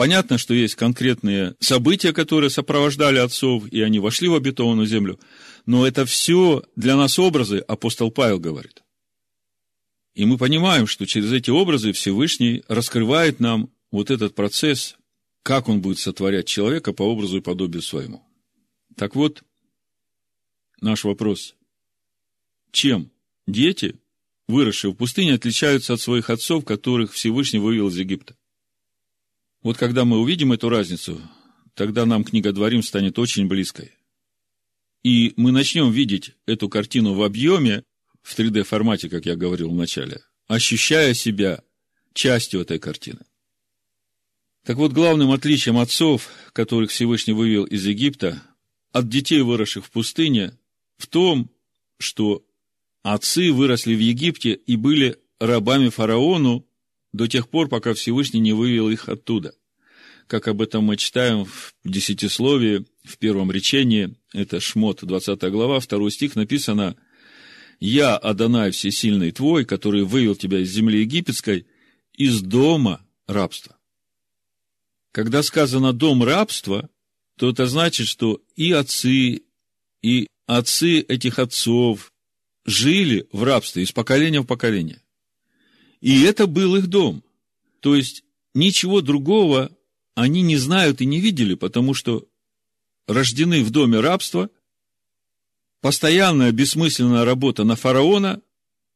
Понятно, 0.00 0.38
что 0.38 0.54
есть 0.54 0.76
конкретные 0.76 1.56
события, 1.60 2.14
которые 2.14 2.48
сопровождали 2.48 3.18
отцов, 3.18 3.64
и 3.70 3.82
они 3.82 3.98
вошли 3.98 4.28
в 4.28 4.34
обетованную 4.34 4.86
землю. 4.86 5.20
Но 5.66 5.86
это 5.86 6.06
все 6.06 6.62
для 6.74 6.96
нас 6.96 7.18
образы, 7.18 7.58
апостол 7.58 8.10
Павел 8.10 8.38
говорит. 8.38 8.79
И 10.14 10.24
мы 10.24 10.38
понимаем, 10.38 10.86
что 10.86 11.06
через 11.06 11.32
эти 11.32 11.50
образы 11.50 11.92
Всевышний 11.92 12.62
раскрывает 12.68 13.40
нам 13.40 13.70
вот 13.90 14.10
этот 14.10 14.34
процесс, 14.34 14.96
как 15.42 15.68
он 15.68 15.80
будет 15.80 15.98
сотворять 15.98 16.46
человека 16.46 16.92
по 16.92 17.02
образу 17.02 17.38
и 17.38 17.42
подобию 17.42 17.82
своему. 17.82 18.24
Так 18.96 19.14
вот, 19.14 19.42
наш 20.80 21.04
вопрос. 21.04 21.54
Чем 22.72 23.10
дети, 23.46 23.96
выросшие 24.48 24.92
в 24.92 24.96
пустыне, 24.96 25.34
отличаются 25.34 25.94
от 25.94 26.00
своих 26.00 26.30
отцов, 26.30 26.64
которых 26.64 27.12
Всевышний 27.12 27.58
вывел 27.58 27.88
из 27.88 27.96
Египта? 27.96 28.36
Вот 29.62 29.76
когда 29.76 30.04
мы 30.04 30.18
увидим 30.18 30.52
эту 30.52 30.68
разницу, 30.68 31.20
тогда 31.74 32.06
нам 32.06 32.24
книга 32.24 32.52
Дворим 32.52 32.82
станет 32.82 33.18
очень 33.18 33.46
близкой. 33.46 33.92
И 35.02 35.32
мы 35.36 35.52
начнем 35.52 35.90
видеть 35.90 36.32
эту 36.46 36.68
картину 36.68 37.14
в 37.14 37.22
объеме, 37.22 37.84
в 38.22 38.38
3D-формате, 38.38 39.08
как 39.08 39.26
я 39.26 39.36
говорил 39.36 39.70
в 39.70 39.74
начале, 39.74 40.20
ощущая 40.46 41.14
себя 41.14 41.62
частью 42.12 42.60
этой 42.60 42.78
картины. 42.78 43.20
Так 44.64 44.76
вот, 44.76 44.92
главным 44.92 45.30
отличием 45.30 45.78
отцов, 45.78 46.28
которых 46.52 46.90
Всевышний 46.90 47.32
вывел 47.32 47.64
из 47.64 47.86
Египта, 47.86 48.42
от 48.92 49.08
детей, 49.08 49.40
выросших 49.40 49.86
в 49.86 49.90
пустыне, 49.90 50.58
в 50.98 51.06
том, 51.06 51.50
что 51.98 52.44
отцы 53.02 53.52
выросли 53.52 53.94
в 53.94 54.00
Египте 54.00 54.52
и 54.52 54.76
были 54.76 55.16
рабами 55.38 55.88
фараону 55.88 56.66
до 57.12 57.26
тех 57.26 57.48
пор, 57.48 57.68
пока 57.68 57.94
Всевышний 57.94 58.40
не 58.40 58.52
вывел 58.52 58.90
их 58.90 59.08
оттуда. 59.08 59.54
Как 60.26 60.46
об 60.46 60.60
этом 60.60 60.84
мы 60.84 60.96
читаем 60.96 61.44
в 61.44 61.74
Десятисловии, 61.84 62.84
в 63.02 63.18
первом 63.18 63.50
речении, 63.50 64.14
это 64.32 64.60
Шмот, 64.60 65.00
20 65.02 65.40
глава, 65.50 65.80
2 65.80 66.10
стих, 66.10 66.36
написано 66.36 66.96
«Я, 67.80 68.16
Адонай 68.16 68.70
Всесильный 68.70 69.32
твой, 69.32 69.64
который 69.64 70.04
вывел 70.04 70.36
тебя 70.36 70.60
из 70.60 70.70
земли 70.70 71.00
египетской, 71.00 71.66
из 72.12 72.42
дома 72.42 73.04
рабства». 73.26 73.76
Когда 75.12 75.42
сказано 75.42 75.92
«дом 75.92 76.22
рабства», 76.22 76.88
то 77.36 77.48
это 77.48 77.66
значит, 77.66 78.06
что 78.06 78.42
и 78.54 78.70
отцы, 78.72 79.42
и 80.02 80.28
отцы 80.46 81.00
этих 81.00 81.38
отцов 81.38 82.12
жили 82.66 83.26
в 83.32 83.42
рабстве 83.42 83.82
из 83.82 83.92
поколения 83.92 84.42
в 84.42 84.46
поколение. 84.46 85.02
И 86.02 86.22
это 86.22 86.46
был 86.46 86.76
их 86.76 86.86
дом. 86.88 87.24
То 87.80 87.96
есть, 87.96 88.24
ничего 88.54 89.00
другого 89.00 89.70
они 90.14 90.42
не 90.42 90.56
знают 90.56 91.00
и 91.00 91.06
не 91.06 91.18
видели, 91.18 91.54
потому 91.54 91.94
что 91.94 92.26
рождены 93.06 93.64
в 93.64 93.70
доме 93.70 94.00
рабства, 94.00 94.50
постоянная 95.80 96.52
бессмысленная 96.52 97.24
работа 97.24 97.64
на 97.64 97.76
фараона, 97.76 98.40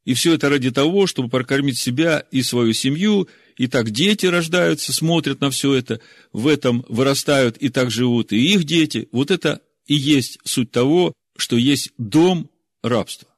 и 0.04 0.12
все 0.14 0.34
это 0.34 0.50
ради 0.50 0.70
того, 0.70 1.06
чтобы 1.06 1.28
прокормить 1.28 1.78
себя 1.78 2.24
и 2.30 2.42
свою 2.42 2.74
семью, 2.74 3.28
и 3.56 3.68
так 3.68 3.90
дети 3.90 4.26
рождаются, 4.26 4.92
смотрят 4.92 5.40
на 5.40 5.50
все 5.50 5.74
это, 5.74 6.00
в 6.32 6.46
этом 6.46 6.84
вырастают 6.88 7.56
и 7.56 7.68
так 7.70 7.90
живут 7.90 8.32
и 8.32 8.52
их 8.52 8.64
дети. 8.64 9.08
Вот 9.12 9.30
это 9.30 9.60
и 9.86 9.94
есть 9.94 10.38
суть 10.44 10.70
того, 10.70 11.12
что 11.36 11.56
есть 11.56 11.92
дом 11.96 12.50
рабства. 12.82 13.28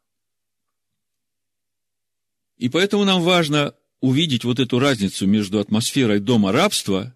И 2.59 2.69
поэтому 2.69 3.05
нам 3.05 3.23
важно 3.23 3.75
увидеть 4.00 4.45
вот 4.45 4.59
эту 4.59 4.79
разницу 4.79 5.26
между 5.26 5.59
атмосферой 5.61 6.21
дома 6.21 6.53
рабства 6.53 7.15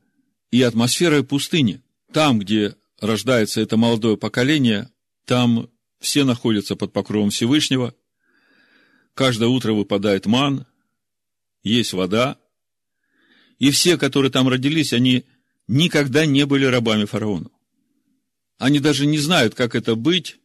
и 0.51 0.63
атмосферой 0.63 1.25
пустыни. 1.25 1.83
Там, 2.13 2.39
где 2.39 2.77
рождается 3.01 3.61
это 3.61 3.77
молодое 3.77 4.17
поколение, 4.17 4.91
там 5.25 5.71
все 6.01 6.25
находятся 6.25 6.77
под 6.77 6.93
покровом 6.93 7.31
Всевышнего, 7.31 7.95
каждое 9.15 9.49
утро 9.49 9.73
выпадает 9.73 10.27
ман, 10.27 10.67
есть 11.63 11.93
вода, 11.93 12.39
и 13.59 13.71
все, 13.71 13.99
которые 13.99 14.33
там 14.33 14.49
родились, 14.49 14.93
они 14.93 15.25
никогда 15.69 16.25
не 16.25 16.47
были 16.47 16.65
рабами 16.65 17.05
фараону. 17.05 17.53
Они 18.59 18.81
даже 18.81 19.07
не 19.07 19.19
знают, 19.19 19.55
как 19.55 19.75
это 19.75 19.95
быть 19.95 20.39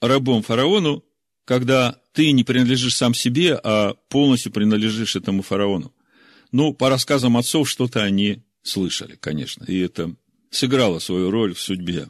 рабом 0.00 0.42
фараону, 0.42 1.04
когда 1.44 2.00
ты 2.12 2.32
не 2.32 2.44
принадлежишь 2.44 2.96
сам 2.96 3.14
себе, 3.14 3.54
а 3.62 3.94
полностью 4.08 4.52
принадлежишь 4.52 5.16
этому 5.16 5.42
фараону. 5.42 5.94
Ну, 6.50 6.74
по 6.74 6.88
рассказам 6.88 7.36
отцов, 7.36 7.68
что-то 7.68 8.02
они 8.02 8.42
слышали, 8.62 9.16
конечно, 9.16 9.64
и 9.64 9.78
это 9.78 10.14
сыграло 10.50 10.98
свою 10.98 11.30
роль 11.30 11.54
в 11.54 11.60
судьбе 11.60 12.08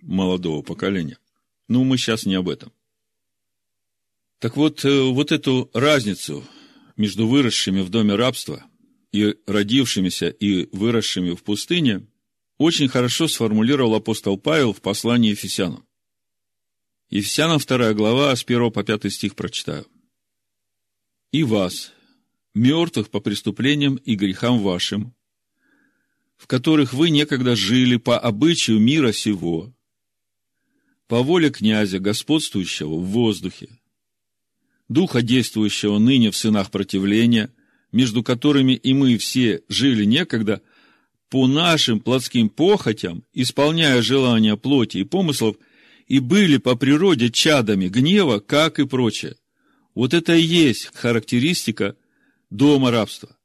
молодого 0.00 0.62
поколения. 0.62 1.18
Но 1.70 1.84
мы 1.84 1.98
сейчас 1.98 2.26
не 2.26 2.34
об 2.34 2.48
этом. 2.48 2.72
Так 4.40 4.56
вот, 4.56 4.84
э, 4.84 5.02
вот 5.02 5.30
эту 5.30 5.70
разницу 5.72 6.44
между 6.96 7.28
выросшими 7.28 7.80
в 7.80 7.90
доме 7.90 8.16
рабства 8.16 8.64
и 9.12 9.36
родившимися 9.46 10.30
и 10.30 10.68
выросшими 10.72 11.32
в 11.36 11.44
пустыне 11.44 12.08
очень 12.58 12.88
хорошо 12.88 13.28
сформулировал 13.28 13.94
апостол 13.94 14.36
Павел 14.36 14.72
в 14.72 14.80
послании 14.80 15.30
Ефесянам. 15.30 15.86
Ефесянам 17.08 17.60
2 17.60 17.94
глава, 17.94 18.34
с 18.34 18.42
1 18.42 18.72
по 18.72 18.82
5 18.82 19.08
стих 19.08 19.36
прочитаю. 19.36 19.86
«И 21.30 21.44
вас, 21.44 21.92
мертвых 22.52 23.10
по 23.10 23.20
преступлениям 23.20 23.94
и 23.94 24.16
грехам 24.16 24.58
вашим, 24.58 25.14
в 26.36 26.48
которых 26.48 26.94
вы 26.94 27.10
некогда 27.10 27.54
жили 27.54 27.96
по 27.96 28.18
обычаю 28.18 28.80
мира 28.80 29.12
сего, 29.12 29.72
по 31.10 31.22
воле 31.22 31.50
князя, 31.50 31.98
господствующего 31.98 32.94
в 32.94 33.04
воздухе, 33.04 33.68
духа, 34.88 35.20
действующего 35.20 35.98
ныне 35.98 36.30
в 36.30 36.36
сынах 36.36 36.70
противления, 36.70 37.52
между 37.92 38.22
которыми 38.22 38.72
и 38.72 38.94
мы 38.94 39.18
все 39.18 39.62
жили 39.68 40.04
некогда, 40.04 40.62
по 41.28 41.46
нашим 41.46 42.00
плотским 42.00 42.48
похотям, 42.48 43.24
исполняя 43.34 44.00
желания 44.00 44.56
плоти 44.56 44.98
и 44.98 45.04
помыслов– 45.04 45.56
и 46.06 46.18
были 46.18 46.56
по 46.56 46.74
природе 46.74 47.30
чадами 47.30 47.86
гнева, 47.86 48.40
как 48.40 48.80
и 48.80 48.84
прочее. 48.84 49.36
Вот 49.94 50.12
это 50.12 50.34
и 50.34 50.42
есть 50.42 50.86
характеристика 50.92 51.96
дома 52.50 52.90
рабства. 52.90 53.36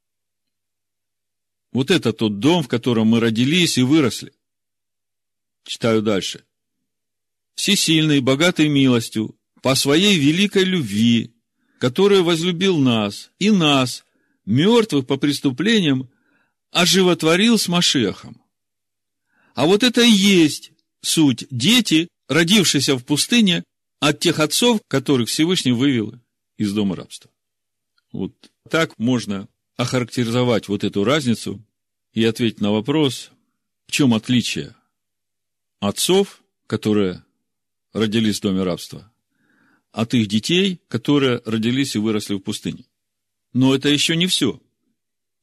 Вот 1.72 1.91
это 1.91 2.12
тот 2.12 2.39
дом, 2.39 2.63
в 2.63 2.67
котором 2.67 3.05
мы 3.05 3.19
родились 3.19 3.77
и 3.77 3.84
выросли. 3.84 4.34
Читаю 5.63 6.01
дальше. 6.01 6.45
Всесильный, 7.55 8.19
богатый 8.19 8.67
милостью, 8.67 9.35
по 9.62 9.75
своей 9.75 10.19
великой 10.19 10.63
любви, 10.63 11.33
который 11.79 12.21
возлюбил 12.21 12.77
нас 12.77 13.31
и 13.39 13.50
нас, 13.50 14.05
мертвых 14.45 15.07
по 15.07 15.17
преступлениям, 15.17 16.09
оживотворил 16.71 17.57
с 17.57 17.67
Машехом. 17.67 18.41
А 19.55 19.65
вот 19.65 19.83
это 19.83 20.03
и 20.03 20.12
есть 20.12 20.71
суть 21.01 21.45
дети, 21.50 22.09
родившиеся 22.27 22.95
в 22.95 23.03
пустыне 23.03 23.63
от 24.00 24.19
тех 24.19 24.39
отцов, 24.39 24.81
которых 24.88 25.29
Всевышний 25.29 25.71
вывел 25.71 26.13
из 26.57 26.74
дома 26.74 26.95
рабства. 26.95 27.31
Вот 28.12 28.33
так 28.69 28.97
можно 29.00 29.47
охарактеризовать 29.77 30.67
вот 30.67 30.83
эту 30.83 31.03
разницу 31.03 31.62
и 32.13 32.24
ответить 32.24 32.62
на 32.62 32.71
вопрос, 32.71 33.31
в 33.88 33.91
чем 33.91 34.13
отличие 34.13 34.75
отцов, 35.79 36.43
которые 36.67 37.25
родились 37.96 38.40
в 38.40 38.42
доме 38.42 38.64
рабства, 38.64 39.10
от 39.94 40.14
их 40.14 40.28
детей, 40.28 40.82
которые 40.90 41.42
родились 41.46 41.96
и 41.96 42.00
выросли 42.00 42.36
в 42.36 42.40
пустыне. 42.40 42.86
Но 43.54 43.74
это 43.74 43.88
еще 43.88 44.18
не 44.18 44.28
все. 44.28 44.62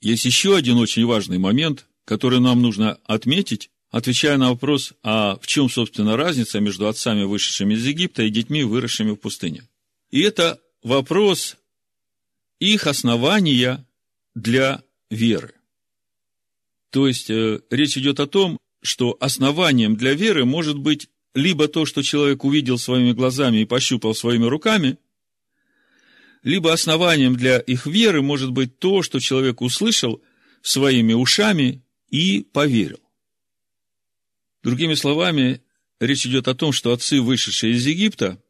Есть 0.02 0.26
еще 0.26 0.54
один 0.54 0.76
очень 0.76 1.06
важный 1.06 1.38
момент, 1.38 1.86
который 2.04 2.40
нам 2.40 2.60
нужно 2.60 2.98
отметить, 3.06 3.70
отвечая 3.90 4.36
на 4.36 4.50
вопрос, 4.50 4.92
а 5.02 5.38
в 5.40 5.46
чем, 5.46 5.70
собственно, 5.70 6.16
разница 6.16 6.60
между 6.60 6.88
отцами, 6.88 7.24
вышедшими 7.24 7.72
из 7.72 7.86
Египта, 7.86 8.22
и 8.22 8.28
детьми, 8.28 8.64
выросшими 8.64 9.12
в 9.12 9.16
пустыне. 9.16 9.66
И 10.10 10.20
это 10.20 10.60
вопрос 10.82 11.56
их 12.58 12.86
основания 12.86 13.86
для 14.34 14.82
веры. 15.08 15.54
То 16.90 17.08
есть, 17.08 17.30
э, 17.30 17.60
речь 17.70 17.96
идет 17.96 18.20
о 18.20 18.26
том, 18.26 18.58
что 18.82 19.16
основанием 19.20 19.96
для 19.96 20.12
веры 20.12 20.44
может 20.44 20.78
быть 20.78 21.08
либо 21.34 21.68
то, 21.68 21.86
что 21.86 22.02
человек 22.02 22.44
увидел 22.44 22.78
своими 22.78 23.12
глазами 23.12 23.58
и 23.58 23.64
пощупал 23.64 24.14
своими 24.14 24.44
руками, 24.44 24.98
либо 26.42 26.72
основанием 26.72 27.36
для 27.36 27.58
их 27.58 27.86
веры 27.86 28.20
может 28.20 28.50
быть 28.50 28.78
то, 28.78 29.02
что 29.02 29.20
человек 29.20 29.60
услышал 29.60 30.22
своими 30.60 31.12
ушами 31.12 31.82
и 32.10 32.46
поверил. 32.52 33.00
Другими 34.62 34.94
словами, 34.94 35.62
речь 36.00 36.26
идет 36.26 36.48
о 36.48 36.54
том, 36.54 36.72
что 36.72 36.92
отцы, 36.92 37.20
вышедшие 37.20 37.74
из 37.74 37.86
Египта, 37.86 38.42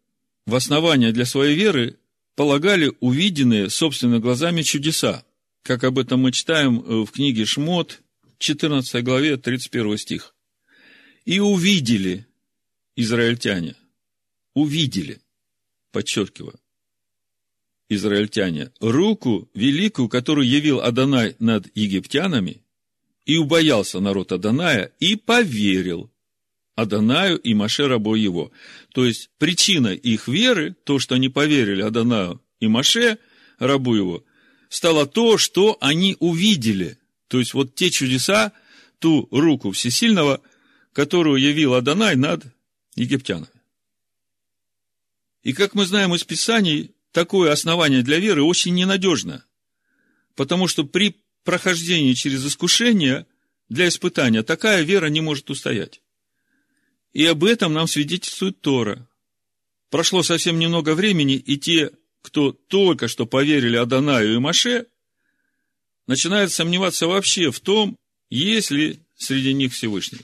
в 0.46 0.54
основание 0.54 1.12
для 1.12 1.24
своей 1.24 1.54
веры 1.54 1.98
полагали 2.34 2.92
увиденные 3.00 3.70
собственными 3.70 4.20
глазами 4.20 4.62
чудеса, 4.62 5.24
как 5.62 5.84
об 5.84 5.98
этом 5.98 6.20
мы 6.20 6.32
читаем 6.32 6.80
в 7.04 7.10
книге 7.12 7.44
Шмот, 7.44 8.02
14 8.38 9.04
главе, 9.04 9.36
31 9.36 9.98
стих. 9.98 10.34
«И 11.24 11.38
увидели 11.38 12.26
израильтяне, 12.96 13.76
увидели, 14.54 15.20
подчеркиваю, 15.90 16.58
израильтяне, 17.88 18.70
руку 18.80 19.48
великую, 19.54 20.08
которую 20.08 20.48
явил 20.48 20.80
Адонай 20.80 21.36
над 21.38 21.70
египтянами, 21.76 22.62
и 23.24 23.36
убоялся 23.36 24.00
народ 24.00 24.32
Адоная, 24.32 24.92
и 24.98 25.16
поверил 25.16 26.10
Адонаю 26.74 27.38
и 27.38 27.54
Маше 27.54 27.86
рабу 27.86 28.14
его. 28.14 28.50
То 28.92 29.04
есть, 29.04 29.30
причина 29.38 29.88
их 29.88 30.26
веры, 30.26 30.74
то, 30.84 30.98
что 30.98 31.14
они 31.14 31.28
поверили 31.28 31.82
Адонаю 31.82 32.40
и 32.60 32.66
Маше, 32.66 33.18
рабу 33.58 33.94
его, 33.94 34.24
стало 34.68 35.06
то, 35.06 35.38
что 35.38 35.76
они 35.80 36.16
увидели. 36.18 36.98
То 37.28 37.38
есть, 37.38 37.54
вот 37.54 37.74
те 37.74 37.90
чудеса, 37.90 38.52
ту 38.98 39.28
руку 39.30 39.70
всесильного, 39.70 40.40
которую 40.92 41.40
явил 41.40 41.74
Адонай 41.74 42.16
над 42.16 42.44
египтянами. 42.94 43.48
И 45.42 45.52
как 45.52 45.74
мы 45.74 45.86
знаем 45.86 46.14
из 46.14 46.24
Писаний, 46.24 46.94
такое 47.10 47.52
основание 47.52 48.02
для 48.02 48.18
веры 48.18 48.42
очень 48.42 48.74
ненадежно, 48.74 49.44
потому 50.34 50.68
что 50.68 50.84
при 50.84 51.16
прохождении 51.44 52.14
через 52.14 52.46
искушение 52.46 53.26
для 53.68 53.88
испытания 53.88 54.42
такая 54.42 54.82
вера 54.82 55.06
не 55.06 55.20
может 55.20 55.50
устоять. 55.50 56.00
И 57.12 57.24
об 57.26 57.44
этом 57.44 57.72
нам 57.72 57.88
свидетельствует 57.88 58.60
Тора. 58.60 59.08
Прошло 59.90 60.22
совсем 60.22 60.58
немного 60.58 60.94
времени, 60.94 61.34
и 61.34 61.58
те, 61.58 61.90
кто 62.22 62.52
только 62.52 63.08
что 63.08 63.26
поверили 63.26 63.76
Адонаю 63.76 64.34
и 64.34 64.38
Маше, 64.38 64.86
начинают 66.06 66.52
сомневаться 66.52 67.06
вообще 67.06 67.50
в 67.50 67.60
том, 67.60 67.96
есть 68.30 68.70
ли 68.70 69.00
среди 69.16 69.52
них 69.52 69.72
Всевышний. 69.72 70.20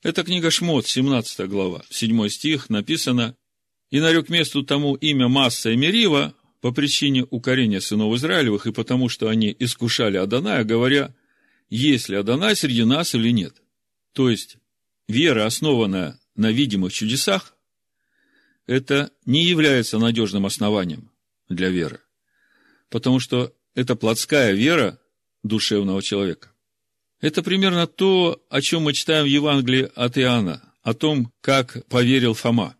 Это 0.00 0.22
книга 0.22 0.52
Шмот, 0.52 0.86
17 0.86 1.48
глава, 1.48 1.82
7 1.90 2.28
стих, 2.28 2.70
написано 2.70 3.36
«И 3.90 3.98
нарек 3.98 4.28
месту 4.28 4.62
тому 4.62 4.94
имя 4.94 5.26
Масса 5.26 5.70
и 5.70 5.76
Мерива 5.76 6.34
по 6.60 6.70
причине 6.70 7.26
укорения 7.28 7.80
сынов 7.80 8.14
Израилевых 8.14 8.66
и 8.68 8.72
потому, 8.72 9.08
что 9.08 9.28
они 9.28 9.54
искушали 9.58 10.16
Адоная, 10.16 10.62
говоря, 10.62 11.14
есть 11.68 12.08
ли 12.08 12.16
Адонай 12.16 12.54
среди 12.54 12.84
нас 12.84 13.16
или 13.16 13.30
нет». 13.30 13.60
То 14.12 14.30
есть, 14.30 14.58
вера, 15.08 15.46
основанная 15.46 16.20
на 16.36 16.52
видимых 16.52 16.92
чудесах, 16.92 17.56
это 18.66 19.10
не 19.26 19.44
является 19.44 19.98
надежным 19.98 20.46
основанием 20.46 21.10
для 21.48 21.70
веры, 21.70 22.00
потому 22.88 23.18
что 23.18 23.52
это 23.74 23.96
плотская 23.96 24.52
вера 24.52 25.00
душевного 25.42 26.02
человека. 26.02 26.52
Это 27.20 27.42
примерно 27.42 27.86
то, 27.86 28.40
о 28.48 28.60
чем 28.60 28.82
мы 28.82 28.92
читаем 28.92 29.24
в 29.24 29.28
Евангелии 29.28 29.90
от 29.94 30.16
Иоанна, 30.18 30.62
о 30.82 30.94
том, 30.94 31.32
как 31.40 31.84
поверил 31.88 32.34
Фома. 32.34 32.76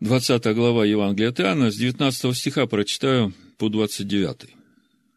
20 0.00 0.44
глава 0.54 0.84
Евангелия 0.84 1.30
от 1.30 1.40
Иоанна, 1.40 1.70
с 1.70 1.76
19 1.76 2.36
стиха 2.36 2.66
прочитаю 2.66 3.32
по 3.56 3.70
29. 3.70 4.54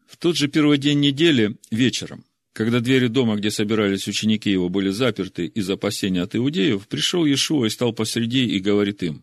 В 0.06 0.16
тот 0.16 0.36
же 0.36 0.48
первый 0.48 0.78
день 0.78 1.00
недели, 1.00 1.56
вечером, 1.70 2.24
когда 2.54 2.80
двери 2.80 3.08
дома, 3.08 3.36
где 3.36 3.50
собирались 3.50 4.08
ученики 4.08 4.50
его, 4.50 4.70
были 4.70 4.88
заперты 4.88 5.46
из 5.46 5.68
опасения 5.68 6.22
от 6.22 6.34
иудеев, 6.34 6.88
пришел 6.88 7.26
Иешуа 7.26 7.66
и 7.66 7.70
стал 7.70 7.92
посреди 7.92 8.46
и 8.46 8.58
говорит 8.58 9.02
им, 9.02 9.22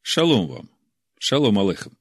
«Шалом 0.00 0.48
вам! 0.48 0.70
Шалом 1.18 1.58
Алехам!» 1.58 1.96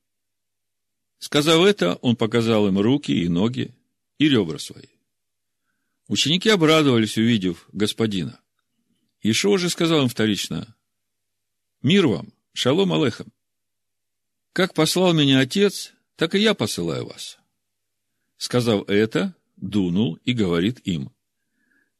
Сказав 1.20 1.64
это, 1.66 1.96
он 1.96 2.16
показал 2.16 2.68
им 2.68 2.80
руки 2.80 3.12
и 3.12 3.28
ноги 3.28 3.76
и 4.18 4.28
ребра 4.28 4.58
свои. 4.58 4.88
Ученики 6.12 6.50
обрадовались, 6.50 7.18
увидев 7.18 7.70
господина. 7.72 8.38
Ишуа 9.22 9.58
же 9.58 9.70
сказал 9.70 10.02
им 10.02 10.10
вторично, 10.10 10.76
«Мир 11.82 12.08
вам, 12.08 12.34
шалом 12.52 12.92
алейхам! 12.92 13.32
Как 14.52 14.74
послал 14.74 15.14
меня 15.14 15.40
Отец, 15.40 15.94
так 16.18 16.36
и 16.36 16.40
я 16.40 16.54
посылаю 16.54 17.06
вас». 17.06 17.40
Сказав 18.36 18.90
это, 18.90 19.34
дунул 19.56 20.16
и 20.26 20.34
говорит 20.34 20.86
им, 20.86 21.14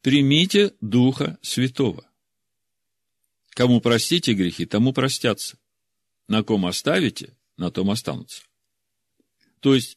«Примите 0.02 0.74
Духа 0.82 1.38
Святого. 1.40 2.06
Кому 3.54 3.80
простите 3.80 4.34
грехи, 4.34 4.66
тому 4.66 4.92
простятся. 4.92 5.56
На 6.28 6.42
ком 6.42 6.66
оставите, 6.66 7.34
на 7.56 7.70
том 7.70 7.90
останутся». 7.90 8.42
То 9.60 9.74
есть, 9.74 9.96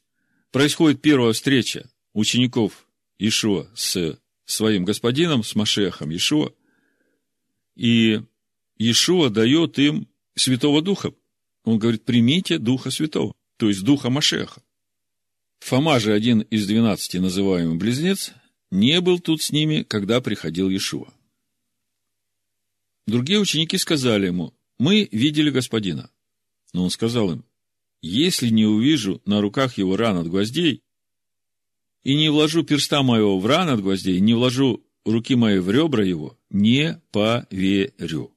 происходит 0.51 1.01
первая 1.01 1.33
встреча 1.33 1.89
учеников 2.13 2.85
Ишуа 3.17 3.67
с 3.75 4.19
своим 4.45 4.85
господином, 4.85 5.43
с 5.43 5.55
Машехом 5.55 6.15
Ишуа, 6.15 6.53
и 7.75 8.21
Ишуа 8.77 9.29
дает 9.29 9.79
им 9.79 10.07
Святого 10.35 10.81
Духа. 10.81 11.13
Он 11.63 11.79
говорит, 11.79 12.05
примите 12.05 12.57
Духа 12.57 12.91
Святого, 12.91 13.35
то 13.57 13.67
есть 13.69 13.83
Духа 13.83 14.09
Машеха. 14.09 14.61
Фома 15.59 15.99
же, 15.99 16.13
один 16.13 16.41
из 16.41 16.67
двенадцати 16.67 17.17
называемый 17.17 17.77
близнец, 17.77 18.33
не 18.69 19.01
был 19.01 19.19
тут 19.19 19.41
с 19.41 19.51
ними, 19.51 19.83
когда 19.83 20.21
приходил 20.21 20.69
Иешуа. 20.69 21.13
Другие 23.07 23.39
ученики 23.39 23.77
сказали 23.77 24.27
ему, 24.27 24.53
мы 24.77 25.07
видели 25.11 25.49
господина. 25.49 26.11
Но 26.73 26.83
он 26.83 26.89
сказал 26.89 27.31
им, 27.31 27.45
если 28.01 28.49
не 28.49 28.65
увижу 28.65 29.21
на 29.25 29.41
руках 29.41 29.77
его 29.77 29.95
ран 29.95 30.17
от 30.17 30.27
гвоздей, 30.27 30.83
и 32.05 32.15
не 32.15 32.29
вложу 32.29 32.63
перста 32.63 33.03
моего 33.03 33.39
в 33.39 33.45
ран 33.45 33.67
от 33.67 33.81
гвоздей, 33.81 34.19
не 34.21 34.35
вложу 34.35 34.85
руки 35.03 35.35
мои 35.35 35.57
в 35.57 35.69
ребра 35.71 36.05
его, 36.05 36.37
не 36.51 37.01
поверю. 37.11 38.31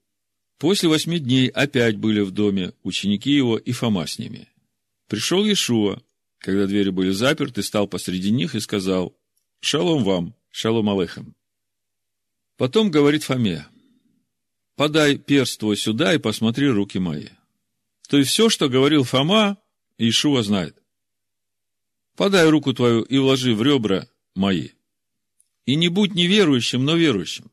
После 0.59 0.89
восьми 0.89 1.21
дней 1.21 1.49
опять 1.49 1.99
были 1.99 2.21
в 2.21 2.33
доме 2.33 2.73
ученики 2.83 3.31
его 3.31 3.59
и 3.59 3.71
Фома 3.73 4.07
с 4.07 4.19
ними. 4.19 4.49
Пришел 5.07 5.45
Иешуа, 5.45 6.03
когда 6.39 6.67
двери 6.67 6.89
были 6.89 7.11
заперты, 7.11 7.63
стал 7.63 7.87
посреди 7.87 8.31
них 8.31 8.55
и 8.55 8.61
сказал, 8.61 9.15
«Шалом 9.61 10.03
вам, 10.03 10.35
шалом 10.51 10.89
алейхам». 10.89 11.37
Потом 12.57 12.91
говорит 12.91 13.23
Фоме, 13.25 13.67
«Подай 14.77 15.19
перст 15.19 15.61
твой 15.61 15.77
сюда 15.77 16.15
и 16.15 16.19
посмотри 16.19 16.69
руки 16.69 16.99
мои». 16.99 17.29
То 18.09 18.17
есть 18.17 18.31
все, 18.31 18.49
что 18.49 18.71
говорил 18.71 19.05
Фома, 19.05 19.59
Иешуа 19.99 20.43
знает. 20.43 20.77
Подай 22.19 22.51
руку 22.51 22.75
твою 22.75 23.03
и 23.03 23.17
вложи 23.17 23.55
в 23.55 23.63
ребра 23.63 24.09
мои. 24.35 24.71
И 25.67 25.77
не 25.77 25.89
будь 25.89 26.17
неверующим, 26.17 26.85
но 26.85 26.97
верующим. 26.97 27.49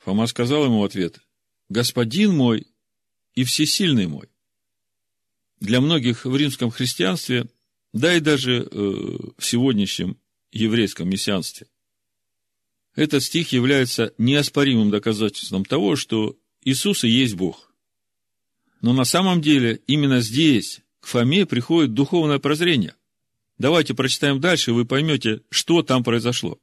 Фома 0.00 0.26
сказал 0.26 0.64
ему 0.64 0.80
в 0.80 0.84
ответ, 0.84 1.20
Господин 1.68 2.36
мой 2.36 2.66
и 3.34 3.44
всесильный 3.44 4.08
мой. 4.08 4.28
для 5.60 5.80
многих 5.80 6.24
в 6.24 6.36
римском 6.36 6.72
христианстве, 6.72 7.46
да 7.92 8.16
и 8.16 8.20
даже 8.20 8.62
э, 8.62 8.66
в 8.68 9.44
сегодняшнем 9.44 10.16
еврейском 10.50 11.08
мессианстве. 11.08 11.68
Этот 12.96 13.22
стих 13.22 13.52
является 13.52 14.12
неоспоримым 14.18 14.90
доказательством 14.90 15.64
того, 15.64 15.94
что 15.94 16.36
Иисус 16.64 17.04
и 17.04 17.08
есть 17.08 17.34
Бог. 17.34 17.72
Но 18.80 18.92
на 18.92 19.04
самом 19.04 19.40
деле 19.40 19.80
именно 19.86 20.20
здесь 20.20 20.80
к 20.98 21.06
Фоме 21.06 21.46
приходит 21.46 21.94
духовное 21.94 22.40
прозрение. 22.40 22.96
Давайте 23.58 23.94
прочитаем 23.94 24.40
дальше, 24.40 24.70
и 24.70 24.74
вы 24.74 24.84
поймете, 24.84 25.42
что 25.50 25.82
там 25.82 26.04
произошло. 26.04 26.58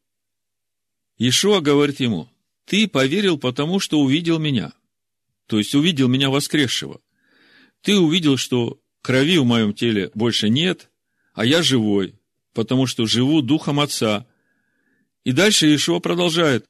Ишуа 1.17 1.59
говорит 1.59 1.99
ему, 1.99 2.29
ты 2.65 2.87
поверил 2.87 3.37
потому, 3.37 3.79
что 3.79 3.99
увидел 3.99 4.39
меня. 4.39 4.73
То 5.47 5.57
есть 5.57 5.75
увидел 5.75 6.07
меня 6.07 6.29
воскресшего. 6.29 7.01
Ты 7.81 7.97
увидел, 7.97 8.37
что 8.37 8.79
крови 9.01 9.37
в 9.37 9.45
моем 9.45 9.73
теле 9.73 10.09
больше 10.15 10.49
нет, 10.49 10.89
а 11.33 11.45
я 11.45 11.61
живой, 11.61 12.15
потому 12.53 12.87
что 12.87 13.05
живу 13.05 13.41
духом 13.41 13.79
Отца. 13.79 14.25
И 15.23 15.31
дальше 15.31 15.73
Ишуа 15.73 15.99
продолжает. 15.99 16.65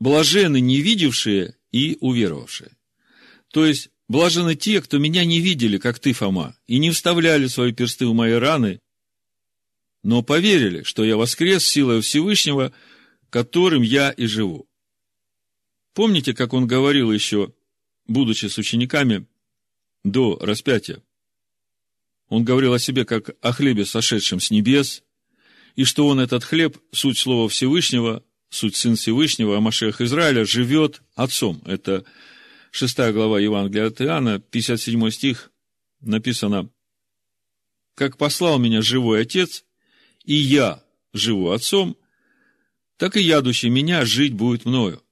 Блажены 0.00 0.60
не 0.60 0.80
видевшие 0.80 1.56
и 1.70 1.96
уверовавшие. 2.00 2.72
То 3.52 3.64
есть, 3.64 3.90
блажены 4.08 4.56
те, 4.56 4.80
кто 4.82 4.98
меня 4.98 5.24
не 5.24 5.40
видели, 5.40 5.78
как 5.78 5.98
ты, 6.00 6.12
Фома, 6.12 6.56
и 6.66 6.78
не 6.78 6.90
вставляли 6.90 7.46
свои 7.46 7.72
персты 7.72 8.06
в 8.06 8.14
мои 8.14 8.32
раны, 8.32 8.80
но 10.04 10.22
поверили, 10.22 10.82
что 10.82 11.02
я 11.02 11.16
воскрес 11.16 11.66
силой 11.66 12.02
Всевышнего, 12.02 12.72
которым 13.30 13.82
я 13.82 14.10
и 14.10 14.26
живу. 14.26 14.68
Помните, 15.94 16.34
как 16.34 16.52
он 16.52 16.66
говорил 16.66 17.10
еще, 17.10 17.52
будучи 18.06 18.46
с 18.46 18.58
учениками, 18.58 19.26
до 20.04 20.38
распятия? 20.40 21.02
Он 22.28 22.44
говорил 22.44 22.74
о 22.74 22.78
себе 22.78 23.06
как 23.06 23.30
о 23.40 23.52
хлебе, 23.52 23.86
сошедшем 23.86 24.40
с 24.40 24.50
небес, 24.50 25.02
и 25.74 25.84
что 25.84 26.06
он, 26.06 26.20
этот 26.20 26.44
хлеб, 26.44 26.76
суть 26.92 27.18
слова 27.18 27.48
Всевышнего, 27.48 28.22
суть 28.50 28.76
Сын 28.76 28.96
Всевышнего, 28.96 29.56
а 29.56 29.60
Машех 29.60 30.00
Израиля, 30.02 30.44
живет 30.44 31.02
Отцом. 31.14 31.62
Это 31.64 32.04
6 32.72 32.98
глава 33.12 33.40
Евангелия 33.40 33.86
от 33.86 34.00
Иоанна, 34.02 34.38
57 34.38 35.10
стих, 35.10 35.50
написано, 36.00 36.68
«Как 37.94 38.18
послал 38.18 38.58
меня 38.58 38.82
живой 38.82 39.22
Отец, 39.22 39.63
и 40.24 40.34
я 40.34 40.82
живу 41.12 41.50
Отцом, 41.50 41.96
так 42.96 43.16
и 43.16 43.22
ядущий 43.22 43.68
меня 43.68 44.04
жить 44.04 44.34
будет 44.34 44.64
мною». 44.64 45.02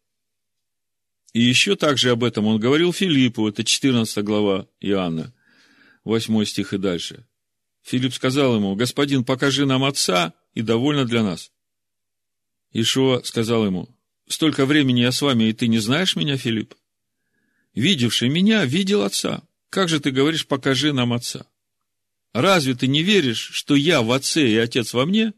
И 1.33 1.41
еще 1.41 1.77
также 1.77 2.11
об 2.11 2.25
этом 2.25 2.47
он 2.47 2.61
говорил 2.61 2.93
Филиппу, 2.93 3.49
это 3.49 3.65
14 3.65 4.23
глава 4.25 4.69
Иоанна, 4.81 5.33
8 6.05 6.45
стих 6.45 6.75
и 6.75 6.79
дальше. 6.79 7.27
Филипп 7.83 8.15
сказал 8.15 8.57
ему, 8.57 8.75
«Господин, 8.77 9.25
покажи 9.25 9.67
нам 9.67 9.85
Отца, 9.85 10.35
и 10.55 10.63
довольно 10.63 11.05
для 11.05 11.23
нас». 11.23 11.51
Ишуа 12.73 13.23
сказал 13.25 13.65
ему, 13.67 13.89
«Столько 14.29 14.67
времени 14.67 15.01
я 15.01 15.13
с 15.13 15.23
вами, 15.23 15.45
и 15.45 15.53
ты 15.53 15.69
не 15.69 15.79
знаешь 15.79 16.17
меня, 16.17 16.37
Филипп? 16.37 16.75
Видевший 17.75 18.29
меня, 18.29 18.65
видел 18.65 19.03
Отца. 19.03 19.43
Как 19.71 19.89
же 19.89 20.01
ты 20.01 20.11
говоришь, 20.11 20.47
покажи 20.47 20.93
нам 20.93 21.13
Отца? 21.13 21.47
Разве 22.33 22.75
ты 22.75 22.87
не 22.87 23.03
веришь, 23.03 23.51
что 23.53 23.75
я 23.75 24.03
в 24.03 24.11
Отце 24.13 24.49
и 24.49 24.57
Отец 24.57 24.95
во 24.95 25.07
мне?» 25.07 25.33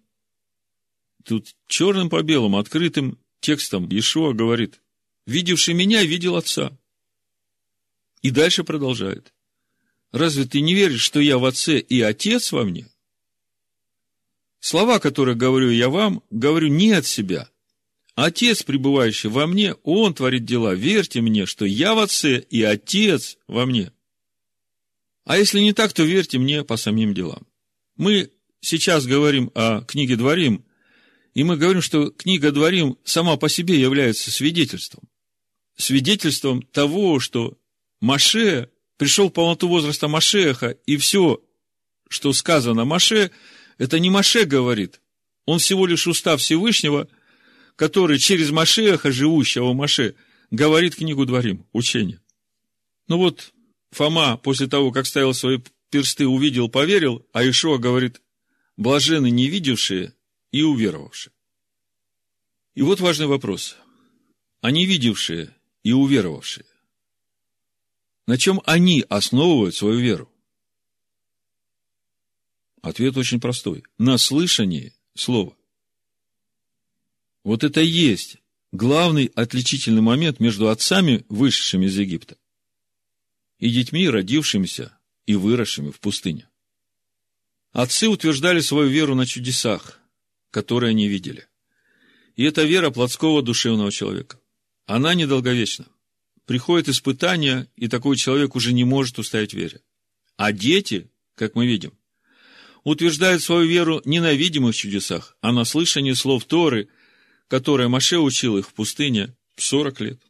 Тут 1.24 1.56
черным 1.66 2.10
по 2.10 2.22
белому, 2.22 2.58
открытым 2.58 3.18
текстом 3.40 3.88
Ишуа 3.88 4.32
говорит, 4.32 4.80
видевший 5.26 5.74
меня, 5.74 6.04
видел 6.04 6.36
Отца. 6.36 6.76
И 8.20 8.30
дальше 8.30 8.62
продолжает. 8.62 9.32
Разве 10.12 10.44
ты 10.44 10.60
не 10.60 10.74
веришь, 10.74 11.02
что 11.02 11.20
я 11.20 11.38
в 11.38 11.44
Отце 11.44 11.78
и 11.78 12.00
Отец 12.00 12.52
во 12.52 12.64
мне? 12.64 12.88
Слова, 14.60 14.98
которые 14.98 15.34
говорю 15.34 15.70
я 15.70 15.88
вам, 15.88 16.22
говорю 16.30 16.68
не 16.68 16.92
от 16.92 17.06
себя. 17.06 17.50
Отец, 18.14 18.62
пребывающий 18.62 19.28
во 19.28 19.46
мне, 19.46 19.74
Он 19.82 20.14
творит 20.14 20.44
дела. 20.44 20.74
Верьте 20.74 21.20
мне, 21.20 21.46
что 21.46 21.64
я 21.64 21.94
в 21.94 21.98
Отце 21.98 22.38
и 22.38 22.62
Отец 22.62 23.38
во 23.48 23.66
мне. 23.66 23.92
А 25.24 25.38
если 25.38 25.60
не 25.60 25.72
так, 25.72 25.92
то 25.92 26.02
верьте 26.02 26.38
мне 26.38 26.64
по 26.64 26.76
самим 26.76 27.14
делам. 27.14 27.46
Мы 27.96 28.30
сейчас 28.60 29.06
говорим 29.06 29.50
о 29.54 29.80
книге 29.82 30.16
Дворим, 30.16 30.64
и 31.32 31.42
мы 31.44 31.56
говорим, 31.56 31.82
что 31.82 32.10
книга 32.10 32.52
Дворим 32.52 32.98
сама 33.04 33.36
по 33.36 33.48
себе 33.48 33.80
является 33.80 34.30
свидетельством. 34.30 35.08
Свидетельством 35.76 36.62
того, 36.62 37.18
что 37.20 37.58
Маше 38.00 38.70
пришел 38.96 39.28
в 39.28 39.32
полноту 39.32 39.68
возраста 39.68 40.08
Машеха, 40.08 40.70
и 40.86 40.96
все, 40.96 41.42
что 42.08 42.32
сказано 42.32 42.84
Маше, 42.84 43.30
это 43.78 43.98
не 43.98 44.10
Маше 44.10 44.44
говорит. 44.44 45.00
Он 45.46 45.58
всего 45.58 45.86
лишь 45.86 46.06
устав 46.06 46.40
Всевышнего, 46.40 47.08
который 47.76 48.18
через 48.18 48.50
Машеха, 48.50 49.10
живущего 49.10 49.72
Маше, 49.72 50.14
говорит 50.50 50.96
книгу 50.96 51.24
Дворим, 51.24 51.66
учение. 51.72 52.20
Ну 53.08 53.18
вот, 53.18 53.53
Фома 53.94 54.36
после 54.36 54.66
того, 54.66 54.90
как 54.92 55.06
ставил 55.06 55.34
свои 55.34 55.58
персты, 55.90 56.26
увидел, 56.26 56.68
поверил, 56.68 57.24
а 57.32 57.48
Ишуа 57.48 57.78
говорит, 57.78 58.20
блажены 58.76 59.30
не 59.30 59.48
видевшие 59.48 60.14
и 60.50 60.62
уверовавшие. 60.62 61.32
И 62.74 62.82
вот 62.82 63.00
важный 63.00 63.26
вопрос. 63.26 63.76
А 64.60 64.70
не 64.70 64.86
видевшие 64.86 65.54
и 65.84 65.92
уверовавшие, 65.92 66.66
на 68.26 68.38
чем 68.38 68.60
они 68.64 69.04
основывают 69.08 69.74
свою 69.74 70.00
веру? 70.00 70.30
Ответ 72.82 73.16
очень 73.16 73.40
простой. 73.40 73.84
На 73.98 74.18
слышании 74.18 74.92
слова. 75.14 75.56
Вот 77.44 77.62
это 77.62 77.80
и 77.80 77.86
есть 77.86 78.38
главный 78.72 79.26
отличительный 79.26 80.02
момент 80.02 80.40
между 80.40 80.68
отцами, 80.68 81.24
вышедшими 81.28 81.86
из 81.86 81.96
Египта, 81.96 82.36
и 83.64 83.70
детьми, 83.70 84.10
родившимися 84.10 84.90
и 85.24 85.34
выросшими 85.36 85.90
в 85.90 85.98
пустыне. 85.98 86.46
Отцы 87.72 88.08
утверждали 88.08 88.60
свою 88.60 88.90
веру 88.90 89.14
на 89.14 89.24
чудесах, 89.24 90.00
которые 90.50 90.90
они 90.90 91.08
видели. 91.08 91.46
И 92.36 92.44
это 92.44 92.64
вера 92.64 92.90
плотского 92.90 93.40
душевного 93.40 93.90
человека. 93.90 94.38
Она 94.84 95.14
недолговечна. 95.14 95.86
Приходит 96.44 96.90
испытание, 96.90 97.66
и 97.74 97.88
такой 97.88 98.18
человек 98.18 98.54
уже 98.54 98.74
не 98.74 98.84
может 98.84 99.18
устоять 99.18 99.54
вере. 99.54 99.80
А 100.36 100.52
дети, 100.52 101.10
как 101.34 101.54
мы 101.54 101.66
видим, 101.66 101.94
утверждают 102.82 103.42
свою 103.42 103.66
веру 103.66 104.02
не 104.04 104.20
на 104.20 104.34
видимых 104.34 104.76
чудесах, 104.76 105.38
а 105.40 105.52
на 105.52 105.64
слышании 105.64 106.12
слов 106.12 106.44
Торы, 106.44 106.88
которые 107.48 107.88
Маше 107.88 108.18
учил 108.18 108.58
их 108.58 108.68
в 108.68 108.74
пустыне 108.74 109.34
40 109.56 110.00
лет. 110.00 110.20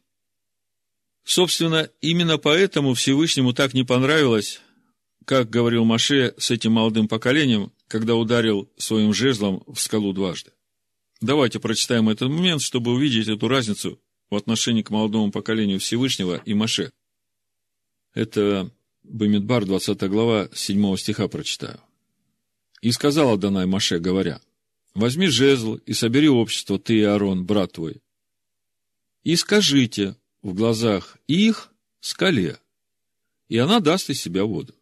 Собственно, 1.25 1.89
именно 2.01 2.37
поэтому 2.37 2.93
Всевышнему 2.93 3.51
так 3.51 3.73
не 3.73 3.83
понравилось, 3.83 4.61
как 5.25 5.49
говорил 5.49 5.83
Маше 5.83 6.35
с 6.37 6.51
этим 6.51 6.73
молодым 6.73 7.07
поколением, 7.07 7.73
когда 7.87 8.15
ударил 8.15 8.71
своим 8.77 9.11
жезлом 9.11 9.63
в 9.65 9.79
скалу 9.79 10.13
дважды. 10.13 10.51
Давайте 11.21 11.59
прочитаем 11.59 12.09
этот 12.09 12.29
момент, 12.29 12.61
чтобы 12.61 12.93
увидеть 12.93 13.27
эту 13.27 13.47
разницу 13.47 13.99
в 14.29 14.35
отношении 14.35 14.83
к 14.83 14.91
молодому 14.91 15.31
поколению 15.31 15.79
Всевышнего 15.79 16.39
и 16.45 16.53
Маше. 16.53 16.91
Это 18.13 18.69
Бамидбар, 19.03 19.65
20 19.65 19.99
глава, 20.03 20.49
7 20.53 20.95
стиха 20.95 21.27
прочитаю. 21.27 21.79
И 22.81 22.91
сказал 22.91 23.33
Адонай 23.33 23.65
Маше, 23.65 23.97
говоря, 23.97 24.41
возьми 24.93 25.25
жезл 25.25 25.75
и 25.75 25.93
собери 25.93 26.29
общество, 26.29 26.77
ты 26.77 26.99
и 26.99 27.03
Аарон, 27.03 27.47
брат 27.47 27.71
твой, 27.73 28.03
и 29.23 29.35
скажите 29.35 30.15
в 30.45 30.53
глазах 30.53 31.17
их 31.25 31.73
скале, 32.01 32.59
и 33.47 33.57
она 33.57 33.79
даст 33.79 34.11
из 34.11 34.21
себя 34.21 34.45
воду. 34.45 34.75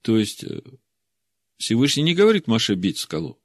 То 0.00 0.18
есть, 0.18 0.42
э, 0.42 0.60
Всевышний 1.58 2.02
не 2.02 2.12
говорит 2.12 2.48
Маше 2.48 2.74
бить 2.74 2.98
скалу. 2.98 3.40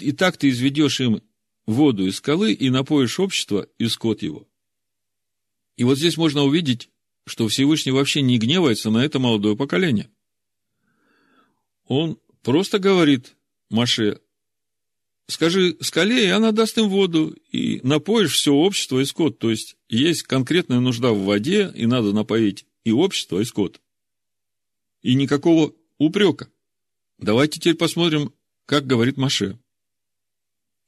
И 0.00 0.12
так 0.12 0.38
ты 0.38 0.48
изведешь 0.48 1.02
им 1.02 1.22
воду 1.66 2.06
из 2.06 2.16
скалы 2.16 2.54
и 2.54 2.70
напоишь 2.70 3.20
общество 3.20 3.68
и 3.76 3.86
скот 3.88 4.22
его. 4.22 4.48
И 5.76 5.84
вот 5.84 5.98
здесь 5.98 6.16
можно 6.16 6.44
увидеть, 6.44 6.88
что 7.26 7.46
Всевышний 7.46 7.92
вообще 7.92 8.22
не 8.22 8.38
гневается 8.38 8.88
на 8.88 9.04
это 9.04 9.18
молодое 9.18 9.58
поколение. 9.58 10.10
Он 11.84 12.18
просто 12.40 12.78
говорит 12.78 13.36
Маше, 13.68 14.22
скажи 15.26 15.76
скале, 15.80 16.26
и 16.26 16.30
она 16.30 16.52
даст 16.52 16.78
им 16.78 16.88
воду, 16.88 17.36
и 17.50 17.80
напоишь 17.82 18.34
все 18.34 18.52
общество 18.52 19.00
и 19.00 19.04
скот. 19.04 19.38
То 19.38 19.50
есть, 19.50 19.76
есть 19.88 20.22
конкретная 20.22 20.80
нужда 20.80 21.12
в 21.12 21.24
воде, 21.24 21.72
и 21.74 21.86
надо 21.86 22.12
напоить 22.12 22.66
и 22.84 22.92
общество, 22.92 23.40
и 23.40 23.44
скот. 23.44 23.80
И 25.02 25.14
никакого 25.14 25.72
упрека. 25.98 26.48
Давайте 27.18 27.58
теперь 27.58 27.76
посмотрим, 27.76 28.32
как 28.66 28.86
говорит 28.86 29.16
Маше. 29.16 29.58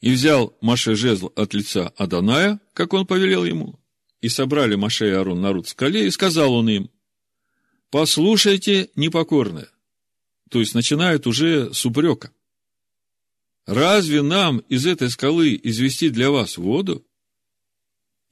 И 0.01 0.13
взял 0.13 0.57
Маше 0.61 0.95
жезл 0.95 1.33
от 1.35 1.55
лица 1.55 1.89
Аданая, 1.97 2.61
как 2.73 2.93
он 2.93 3.07
повелел 3.07 3.45
ему, 3.45 3.81
и 4.21 4.29
собрали 4.29 4.77
Маше 4.77 5.09
и 5.09 5.13
Арон 5.13 5.41
народ 5.41 5.67
в 5.67 5.71
скале, 5.71 6.07
и 6.07 6.11
сказал 6.11 6.55
он 6.55 6.69
им, 6.69 6.91
послушайте 7.91 8.91
непокорное. 8.95 9.69
То 10.51 10.61
есть 10.61 10.75
начинают 10.75 11.27
уже 11.27 11.73
с 11.75 11.85
упрека. 11.85 12.31
Разве 13.69 14.23
нам 14.23 14.61
из 14.71 14.87
этой 14.87 15.11
скалы 15.11 15.61
извести 15.63 16.09
для 16.09 16.31
вас 16.31 16.57
воду? 16.57 17.07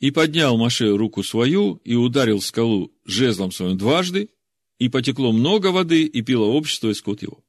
И 0.00 0.10
поднял 0.10 0.56
Маше 0.56 0.96
руку 0.96 1.22
свою 1.22 1.74
и 1.84 1.94
ударил 1.94 2.40
скалу 2.40 2.90
жезлом 3.04 3.52
своим 3.52 3.76
дважды, 3.76 4.30
и 4.78 4.88
потекло 4.88 5.32
много 5.32 5.66
воды, 5.72 6.04
и 6.04 6.22
пило 6.22 6.46
общество 6.46 6.88
и 6.88 6.94
скот 6.94 7.20
его. 7.20 7.44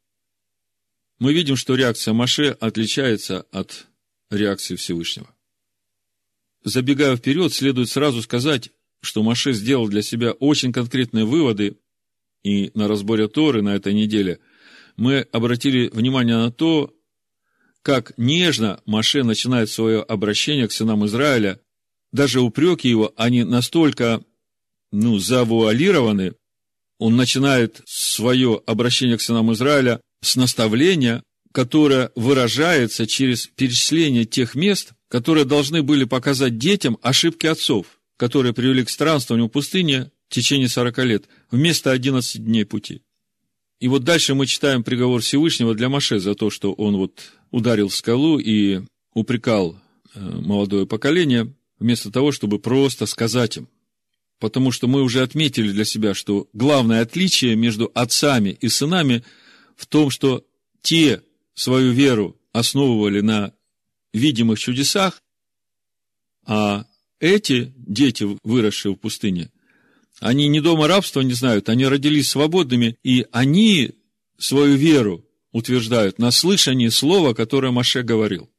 Мы 1.20 1.32
видим, 1.32 1.56
что 1.56 1.76
реакция 1.76 2.14
Маше 2.14 2.58
отличается 2.60 3.44
от 3.54 3.88
реакции 4.30 4.76
Всевышнего. 4.76 5.34
Забегая 6.66 7.16
вперед, 7.16 7.54
следует 7.54 7.88
сразу 7.88 8.22
сказать, 8.22 8.70
что 9.00 9.24
Маше 9.24 9.54
сделал 9.54 9.88
для 9.88 10.02
себя 10.02 10.34
очень 10.34 10.74
конкретные 10.74 11.24
выводы, 11.24 11.78
и 12.44 12.70
на 12.74 12.90
разборе 12.90 13.30
Торы 13.30 13.62
на 13.62 13.76
этой 13.76 13.94
неделе 13.94 14.42
мы 14.98 15.20
обратили 15.32 15.88
внимание 15.88 16.36
на 16.36 16.52
то, 16.52 16.94
как 17.82 18.14
нежно 18.18 18.82
Маше 18.86 19.24
начинает 19.24 19.70
свое 19.70 20.02
обращение 20.02 20.68
к 20.68 20.72
сынам 20.72 21.06
Израиля, 21.06 21.60
даже 22.12 22.42
упреки 22.42 22.90
его, 22.90 23.14
они 23.16 23.44
настолько, 23.44 24.22
ну, 24.92 25.20
завуалированы, 25.20 26.34
он 27.00 27.16
начинает 27.16 27.82
свое 27.86 28.62
обращение 28.66 29.18
к 29.18 29.22
сынам 29.22 29.54
Израиля 29.54 30.02
с 30.22 30.36
наставления, 30.36 31.24
которое 31.52 32.12
выражается 32.16 33.08
через 33.08 33.48
перечисление 33.48 34.26
тех 34.26 34.56
мест, 34.56 34.94
которые 35.10 35.46
должны 35.46 35.84
были 35.84 36.04
показать 36.06 36.58
детям 36.58 36.98
ошибки 37.02 37.46
отцов, 37.48 38.00
которые 38.18 38.54
привели 38.54 38.84
к 38.84 38.90
странствованию 38.90 39.48
в 39.48 39.52
пустыне 39.52 40.12
в 40.30 40.34
течение 40.34 40.68
40 40.68 40.98
лет, 41.00 41.26
вместо 41.52 41.92
11 41.92 42.44
дней 42.44 42.66
пути. 42.66 43.02
И 43.80 43.88
вот 43.88 44.04
дальше 44.04 44.34
мы 44.34 44.48
читаем 44.48 44.84
приговор 44.84 45.22
Всевышнего 45.22 45.76
для 45.76 45.88
Маше 45.88 46.20
за 46.20 46.34
то, 46.34 46.50
что 46.50 46.74
он 46.74 46.98
вот 46.98 47.32
ударил 47.52 47.90
в 47.90 47.96
скалу 47.96 48.40
и 48.40 48.82
упрекал 49.14 49.80
э, 50.14 50.20
молодое 50.20 50.86
поколение, 50.86 51.54
вместо 51.80 52.12
того, 52.12 52.32
чтобы 52.32 52.60
просто 52.60 53.06
сказать 53.06 53.58
им. 53.58 53.70
Потому 54.40 54.72
что 54.72 54.88
мы 54.88 55.02
уже 55.02 55.22
отметили 55.22 55.72
для 55.72 55.86
себя, 55.86 56.14
что 56.14 56.48
главное 56.54 57.02
отличие 57.02 57.56
между 57.56 57.92
отцами 57.94 58.58
и 58.62 58.70
сынами 58.70 59.24
в 59.76 59.86
том, 59.88 60.10
что 60.10 60.46
те 60.82 61.24
свою 61.56 61.92
веру 61.92 62.40
основывали 62.52 63.22
на 63.22 63.54
видимых 64.14 64.60
чудесах, 64.60 65.22
а 66.46 66.86
эти 67.20 67.74
дети, 67.76 68.28
выросшие 68.44 68.94
в 68.94 68.98
пустыне, 68.98 69.52
они 70.20 70.48
не 70.48 70.62
дома 70.62 70.88
рабства 70.88 71.22
не 71.22 71.34
знают, 71.34 71.70
они 71.70 71.86
родились 71.86 72.30
свободными, 72.30 72.98
и 73.04 73.26
они 73.32 73.92
свою 74.38 74.76
веру 74.76 75.27
утверждают 75.52 76.20
на 76.20 76.32
слышании 76.32 76.90
слова, 76.90 77.34
которое 77.34 77.72
Маше 77.72 78.04
говорил. 78.04 78.50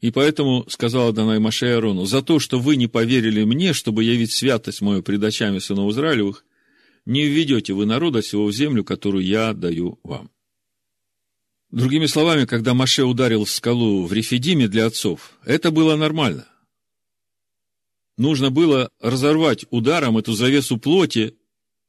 И 0.00 0.10
поэтому 0.10 0.66
сказала 0.68 1.12
Данай 1.12 1.38
Маше 1.38 1.66
Арону, 1.66 2.04
за 2.04 2.22
то, 2.22 2.38
что 2.38 2.58
вы 2.58 2.76
не 2.76 2.88
поверили 2.88 3.44
мне, 3.44 3.72
чтобы 3.72 4.04
явить 4.04 4.32
святость 4.32 4.82
мою 4.82 5.02
пред 5.02 5.22
очами 5.22 5.58
сынов 5.58 5.92
Израилевых, 5.92 6.44
не 7.06 7.26
введете 7.26 7.72
вы 7.72 7.86
народа 7.86 8.22
сего 8.22 8.46
в 8.46 8.52
землю, 8.52 8.84
которую 8.84 9.24
я 9.24 9.52
даю 9.52 9.98
вам. 10.02 10.30
Другими 11.70 12.06
словами, 12.06 12.44
когда 12.44 12.74
Маше 12.74 13.04
ударил 13.04 13.44
в 13.44 13.50
скалу 13.50 14.04
в 14.06 14.12
Рефидиме 14.12 14.68
для 14.68 14.86
отцов, 14.86 15.38
это 15.44 15.70
было 15.70 15.96
нормально. 15.96 16.46
Нужно 18.16 18.50
было 18.50 18.90
разорвать 19.00 19.64
ударом 19.70 20.18
эту 20.18 20.34
завесу 20.34 20.78
плоти 20.78 21.34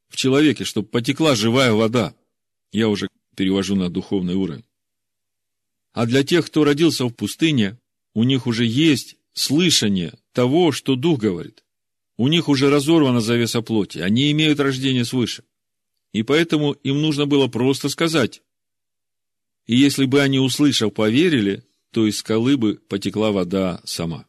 в 0.09 0.15
человеке, 0.15 0.63
чтобы 0.63 0.87
потекла 0.87 1.35
живая 1.35 1.73
вода. 1.73 2.15
Я 2.71 2.89
уже 2.89 3.09
перевожу 3.35 3.75
на 3.75 3.89
духовный 3.89 4.35
уровень. 4.35 4.65
А 5.93 6.05
для 6.05 6.23
тех, 6.23 6.45
кто 6.45 6.63
родился 6.63 7.05
в 7.05 7.11
пустыне, 7.11 7.77
у 8.13 8.23
них 8.23 8.47
уже 8.47 8.65
есть 8.65 9.15
слышание 9.33 10.13
того, 10.33 10.71
что 10.71 10.95
Дух 10.95 11.19
говорит. 11.19 11.63
У 12.17 12.27
них 12.27 12.49
уже 12.49 12.69
разорвана 12.69 13.19
завеса 13.19 13.61
плоти, 13.61 13.99
они 13.99 14.31
имеют 14.31 14.59
рождение 14.59 15.05
свыше. 15.05 15.43
И 16.13 16.23
поэтому 16.23 16.71
им 16.71 17.01
нужно 17.01 17.25
было 17.25 17.47
просто 17.47 17.89
сказать, 17.89 18.41
и 19.65 19.75
если 19.75 20.05
бы 20.05 20.21
они, 20.21 20.39
услышав, 20.39 20.93
поверили, 20.93 21.63
то 21.91 22.05
из 22.05 22.17
скалы 22.17 22.57
бы 22.57 22.75
потекла 22.75 23.31
вода 23.31 23.81
сама. 23.83 24.27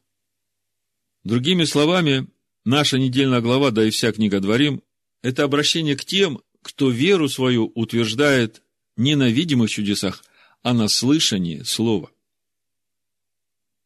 Другими 1.25 1.65
словами, 1.65 2.29
наша 2.65 2.99
недельная 2.99 3.41
глава, 3.41 3.71
да 3.71 3.85
и 3.85 3.91
вся 3.91 4.13
книга 4.13 4.41
Дворим, 4.41 4.83
это 5.23 5.45
обращение 5.45 5.97
к 5.97 6.05
тем, 6.05 6.41
кто 6.63 6.91
веру 6.91 7.29
свою 7.29 7.71
утверждает 7.75 8.63
не 8.97 9.15
на 9.15 9.29
видимых 9.29 9.71
чудесах, 9.71 10.25
а 10.63 10.73
на 10.73 10.89
слышании 10.89 11.63
слова. 11.63 12.11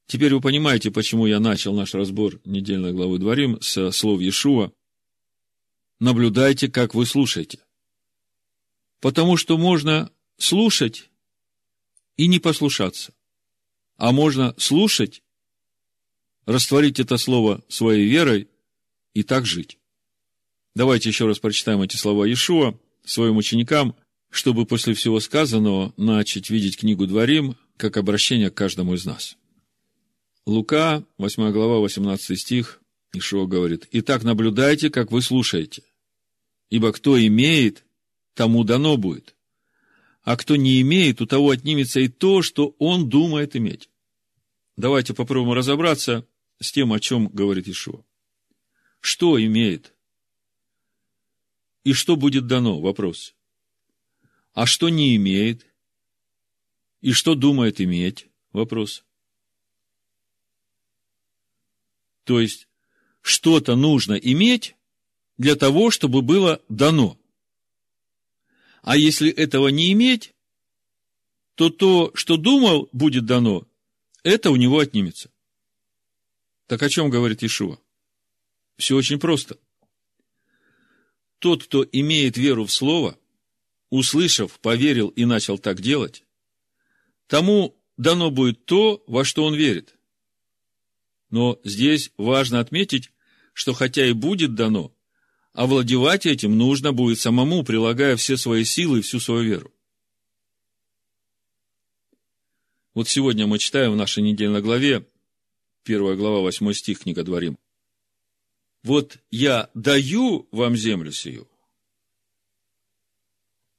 Теперь 0.06 0.34
вы 0.34 0.40
понимаете, 0.40 0.90
почему 0.90 1.26
я 1.26 1.38
начал 1.38 1.72
наш 1.72 1.94
разбор 1.94 2.40
недельной 2.44 2.92
главы 2.92 3.18
Дворим 3.18 3.60
со 3.60 3.92
слов 3.92 4.20
Иешуа. 4.20 4.72
Наблюдайте, 6.00 6.68
как 6.68 6.94
вы 6.94 7.06
слушаете. 7.06 7.60
Потому 9.00 9.36
что 9.36 9.56
можно 9.56 10.10
слушать 10.36 11.10
и 12.16 12.26
не 12.26 12.38
послушаться. 12.38 13.14
А 13.98 14.12
можно 14.12 14.54
слушать, 14.58 15.22
растворить 16.44 16.98
это 16.98 17.16
слово 17.16 17.62
своей 17.68 18.08
верой 18.08 18.48
и 19.14 19.22
так 19.22 19.46
жить. 19.46 19.78
Давайте 20.74 21.08
еще 21.08 21.26
раз 21.26 21.38
прочитаем 21.38 21.82
эти 21.82 21.96
слова 21.96 22.24
Иешуа 22.24 22.78
своим 23.04 23.36
ученикам, 23.36 23.94
чтобы 24.30 24.64
после 24.64 24.94
всего 24.94 25.20
сказанного 25.20 25.92
начать 25.96 26.50
видеть 26.50 26.78
книгу 26.78 27.06
Дворим 27.06 27.56
как 27.76 27.96
обращение 27.96 28.50
к 28.50 28.54
каждому 28.54 28.94
из 28.94 29.04
нас. 29.04 29.36
Лука, 30.46 31.04
8 31.18 31.50
глава, 31.52 31.78
18 31.78 32.38
стих, 32.38 32.80
Ишуа 33.12 33.46
говорит, 33.46 33.88
«Итак, 33.92 34.22
наблюдайте, 34.22 34.90
как 34.90 35.10
вы 35.10 35.22
слушаете, 35.22 35.82
ибо 36.70 36.92
кто 36.92 37.20
имеет, 37.20 37.84
тому 38.34 38.64
дано 38.64 38.96
будет, 38.96 39.34
а 40.22 40.36
кто 40.36 40.56
не 40.56 40.80
имеет, 40.80 41.20
у 41.20 41.26
того 41.26 41.50
отнимется 41.50 42.00
и 42.00 42.08
то, 42.08 42.42
что 42.42 42.74
он 42.78 43.08
думает 43.08 43.56
иметь. 43.56 43.90
Давайте 44.76 45.12
попробуем 45.14 45.56
разобраться 45.56 46.26
с 46.60 46.72
тем, 46.72 46.92
о 46.92 47.00
чем 47.00 47.28
говорит 47.28 47.68
Ишуа. 47.68 48.04
Что 49.00 49.42
имеет? 49.42 49.94
И 51.84 51.92
что 51.92 52.16
будет 52.16 52.46
дано? 52.46 52.80
Вопрос. 52.80 53.34
А 54.52 54.66
что 54.66 54.88
не 54.88 55.16
имеет? 55.16 55.66
И 57.00 57.12
что 57.12 57.34
думает 57.34 57.80
иметь? 57.80 58.28
Вопрос. 58.52 59.04
То 62.24 62.40
есть, 62.40 62.68
что-то 63.22 63.76
нужно 63.76 64.14
иметь 64.14 64.76
для 65.38 65.56
того, 65.56 65.90
чтобы 65.90 66.22
было 66.22 66.62
дано. 66.68 67.18
А 68.82 68.96
если 68.96 69.30
этого 69.30 69.68
не 69.68 69.92
иметь, 69.92 70.34
то 71.54 71.70
то, 71.70 72.10
что 72.14 72.36
думал, 72.36 72.88
будет 72.92 73.26
дано, 73.26 73.66
это 74.22 74.50
у 74.50 74.56
него 74.56 74.78
отнимется. 74.78 75.30
Так 76.66 76.82
о 76.82 76.88
чем 76.88 77.10
говорит 77.10 77.42
Ишуа? 77.42 77.78
Все 78.76 78.96
очень 78.96 79.18
просто. 79.18 79.58
Тот, 81.38 81.64
кто 81.64 81.86
имеет 81.90 82.36
веру 82.36 82.64
в 82.64 82.72
Слово, 82.72 83.18
услышав, 83.90 84.58
поверил 84.60 85.08
и 85.08 85.24
начал 85.24 85.58
так 85.58 85.80
делать, 85.80 86.24
тому 87.26 87.76
дано 87.96 88.30
будет 88.30 88.64
то, 88.64 89.02
во 89.06 89.24
что 89.24 89.44
он 89.44 89.54
верит. 89.54 89.94
Но 91.28 91.60
здесь 91.64 92.12
важно 92.16 92.60
отметить, 92.60 93.10
что 93.52 93.72
хотя 93.72 94.06
и 94.06 94.12
будет 94.12 94.54
дано, 94.54 94.94
овладевать 95.52 96.26
этим 96.26 96.56
нужно 96.56 96.92
будет 96.92 97.18
самому, 97.18 97.62
прилагая 97.64 98.16
все 98.16 98.36
свои 98.36 98.64
силы 98.64 99.00
и 99.00 99.02
всю 99.02 99.20
свою 99.20 99.42
веру. 99.42 99.72
Вот 102.94 103.08
сегодня 103.08 103.46
мы 103.46 103.58
читаем 103.58 103.92
в 103.92 103.96
нашей 103.96 104.22
недельной 104.22 104.62
главе, 104.62 105.06
первая 105.84 106.16
глава, 106.16 106.40
восьмой 106.40 106.74
стих, 106.74 107.00
книга 107.00 107.22
Дворим. 107.22 107.58
Вот 108.82 109.18
я 109.30 109.70
даю 109.74 110.48
вам 110.50 110.76
землю 110.76 111.12
сию. 111.12 111.48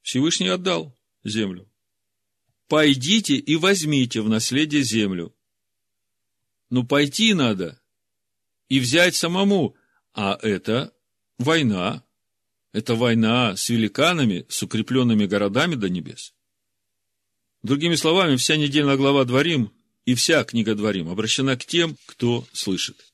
Всевышний 0.02 0.48
отдал 0.48 0.98
землю. 1.24 1.70
Пойдите 2.68 3.36
и 3.36 3.56
возьмите 3.56 4.22
в 4.22 4.30
наследие 4.30 4.84
землю. 4.84 5.36
Ну, 6.70 6.86
пойти 6.86 7.34
надо 7.34 7.82
и 8.70 8.80
взять 8.80 9.16
самому, 9.16 9.76
а 10.14 10.40
это 10.42 10.94
война. 11.38 12.04
Это 12.72 12.96
война 12.96 13.58
с 13.58 13.68
великанами, 13.68 14.46
с 14.48 14.64
укрепленными 14.64 15.26
городами 15.26 15.76
до 15.76 15.90
небес. 15.90 16.34
Другими 17.64 17.96
словами, 17.96 18.38
вся 18.38 18.56
недельная 18.56 18.96
глава 18.96 19.26
Дворим 19.26 19.74
и 20.06 20.16
вся 20.16 20.44
книга 20.46 20.74
Дворим 20.74 21.10
обращена 21.10 21.58
к 21.58 21.66
тем, 21.66 21.98
кто 22.06 22.48
слышит. 22.54 23.14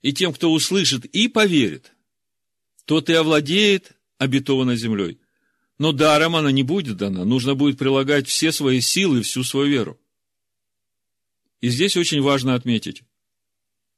И 0.00 0.14
тем, 0.14 0.32
кто 0.32 0.50
услышит 0.50 1.04
и 1.04 1.28
поверит, 1.28 1.92
тот 2.86 3.10
и 3.10 3.12
овладеет 3.12 3.92
обетованной 4.16 4.76
землей. 4.76 5.20
Но 5.80 5.92
даром 5.92 6.36
она 6.36 6.52
не 6.52 6.62
будет 6.62 6.98
дана, 6.98 7.24
нужно 7.24 7.54
будет 7.54 7.78
прилагать 7.78 8.28
все 8.28 8.52
свои 8.52 8.82
силы, 8.82 9.22
всю 9.22 9.42
свою 9.44 9.70
веру. 9.70 9.98
И 11.62 11.70
здесь 11.70 11.96
очень 11.96 12.20
важно 12.20 12.54
отметить, 12.54 13.02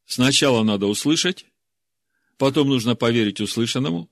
сначала 0.07 0.62
надо 0.62 0.87
услышать, 0.87 1.45
потом 2.38 2.68
нужно 2.68 2.95
поверить 2.95 3.40
услышанному, 3.40 4.09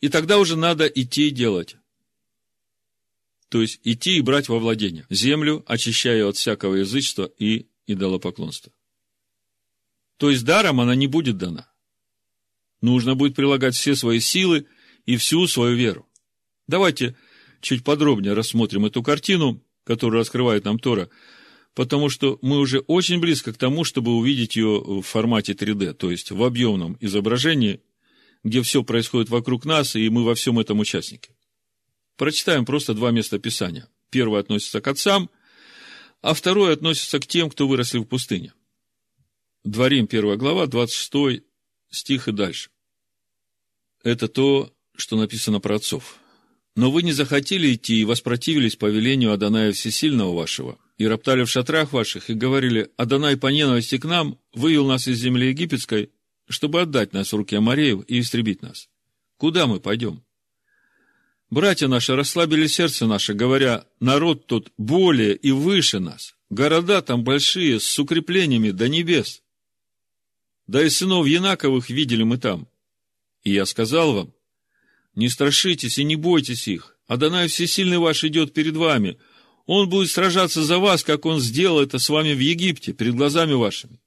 и 0.00 0.08
тогда 0.08 0.38
уже 0.38 0.54
надо 0.54 0.86
идти 0.86 1.26
и 1.26 1.30
делать. 1.32 1.74
То 3.48 3.60
есть 3.60 3.80
идти 3.82 4.16
и 4.16 4.20
брать 4.20 4.48
во 4.48 4.60
владение 4.60 5.04
землю, 5.10 5.64
очищая 5.66 6.24
от 6.26 6.36
всякого 6.36 6.76
язычества 6.76 7.24
и 7.38 7.66
идолопоклонства. 7.88 8.72
То 10.16 10.30
есть 10.30 10.44
даром 10.44 10.80
она 10.80 10.94
не 10.94 11.08
будет 11.08 11.38
дана. 11.38 11.68
Нужно 12.80 13.16
будет 13.16 13.34
прилагать 13.34 13.74
все 13.74 13.96
свои 13.96 14.20
силы 14.20 14.68
и 15.06 15.16
всю 15.16 15.48
свою 15.48 15.74
веру. 15.74 16.07
Давайте 16.68 17.16
чуть 17.60 17.82
подробнее 17.82 18.34
рассмотрим 18.34 18.84
эту 18.84 19.02
картину, 19.02 19.64
которую 19.84 20.20
раскрывает 20.20 20.64
нам 20.66 20.78
Тора, 20.78 21.08
потому 21.74 22.10
что 22.10 22.38
мы 22.42 22.58
уже 22.58 22.80
очень 22.80 23.18
близко 23.20 23.52
к 23.52 23.56
тому, 23.56 23.84
чтобы 23.84 24.14
увидеть 24.14 24.54
ее 24.54 24.78
в 24.78 25.02
формате 25.02 25.54
3D, 25.54 25.94
то 25.94 26.10
есть 26.10 26.30
в 26.30 26.44
объемном 26.44 26.98
изображении, 27.00 27.80
где 28.44 28.62
все 28.62 28.84
происходит 28.84 29.30
вокруг 29.30 29.64
нас, 29.64 29.96
и 29.96 30.08
мы 30.10 30.24
во 30.24 30.34
всем 30.34 30.58
этом 30.58 30.78
участники. 30.78 31.30
Прочитаем 32.16 32.64
просто 32.64 32.94
два 32.94 33.10
места 33.12 33.38
Писания. 33.38 33.88
Первое 34.10 34.40
относится 34.40 34.80
к 34.80 34.86
отцам, 34.88 35.30
а 36.20 36.34
второе 36.34 36.74
относится 36.74 37.18
к 37.18 37.26
тем, 37.26 37.48
кто 37.48 37.66
выросли 37.66 37.98
в 37.98 38.04
пустыне. 38.04 38.52
Дворим, 39.64 40.06
первая 40.06 40.36
глава, 40.36 40.66
26 40.66 41.42
стих 41.90 42.28
и 42.28 42.32
дальше. 42.32 42.70
Это 44.02 44.28
то, 44.28 44.72
что 44.96 45.16
написано 45.16 45.60
про 45.60 45.76
отцов. 45.76 46.18
Но 46.78 46.92
вы 46.92 47.02
не 47.02 47.10
захотели 47.10 47.74
идти 47.74 47.96
и 47.96 48.04
воспротивились 48.04 48.76
повелению 48.76 49.32
Адоная 49.32 49.72
Всесильного 49.72 50.32
вашего, 50.32 50.78
и 50.96 51.08
роптали 51.08 51.42
в 51.42 51.50
шатрах 51.50 51.92
ваших, 51.92 52.30
и 52.30 52.34
говорили, 52.34 52.88
Адонай 52.96 53.36
по 53.36 53.48
ненависти 53.48 53.98
к 53.98 54.04
нам 54.04 54.38
вывел 54.54 54.86
нас 54.86 55.08
из 55.08 55.18
земли 55.18 55.48
египетской, 55.48 56.12
чтобы 56.48 56.82
отдать 56.82 57.12
нас 57.12 57.32
в 57.32 57.36
руки 57.36 57.56
Амареев 57.56 58.04
и 58.06 58.20
истребить 58.20 58.62
нас. 58.62 58.88
Куда 59.38 59.66
мы 59.66 59.80
пойдем? 59.80 60.22
Братья 61.50 61.88
наши 61.88 62.14
расслабили 62.14 62.68
сердце 62.68 63.06
наше, 63.06 63.34
говоря, 63.34 63.84
народ 63.98 64.46
тут 64.46 64.70
более 64.78 65.34
и 65.34 65.50
выше 65.50 65.98
нас, 65.98 66.36
города 66.48 67.02
там 67.02 67.24
большие, 67.24 67.80
с 67.80 67.98
укреплениями 67.98 68.70
до 68.70 68.88
небес. 68.88 69.42
Да 70.68 70.80
и 70.80 70.88
сынов 70.90 71.26
Янаковых 71.26 71.90
видели 71.90 72.22
мы 72.22 72.38
там. 72.38 72.68
И 73.42 73.50
я 73.50 73.66
сказал 73.66 74.14
вам, 74.14 74.34
не 75.18 75.28
страшитесь 75.28 75.98
и 75.98 76.04
не 76.04 76.16
бойтесь 76.16 76.68
их, 76.68 76.96
Адонай 77.06 77.48
Всесильный 77.48 77.98
ваш 77.98 78.24
идет 78.24 78.52
перед 78.52 78.76
вами, 78.76 79.18
он 79.66 79.88
будет 79.88 80.10
сражаться 80.10 80.62
за 80.62 80.78
вас, 80.78 81.04
как 81.04 81.26
он 81.26 81.40
сделал 81.40 81.80
это 81.80 81.98
с 81.98 82.08
вами 82.08 82.32
в 82.32 82.38
Египте, 82.38 82.92
перед 82.92 83.14
глазами 83.14 83.52
вашими. 83.52 84.00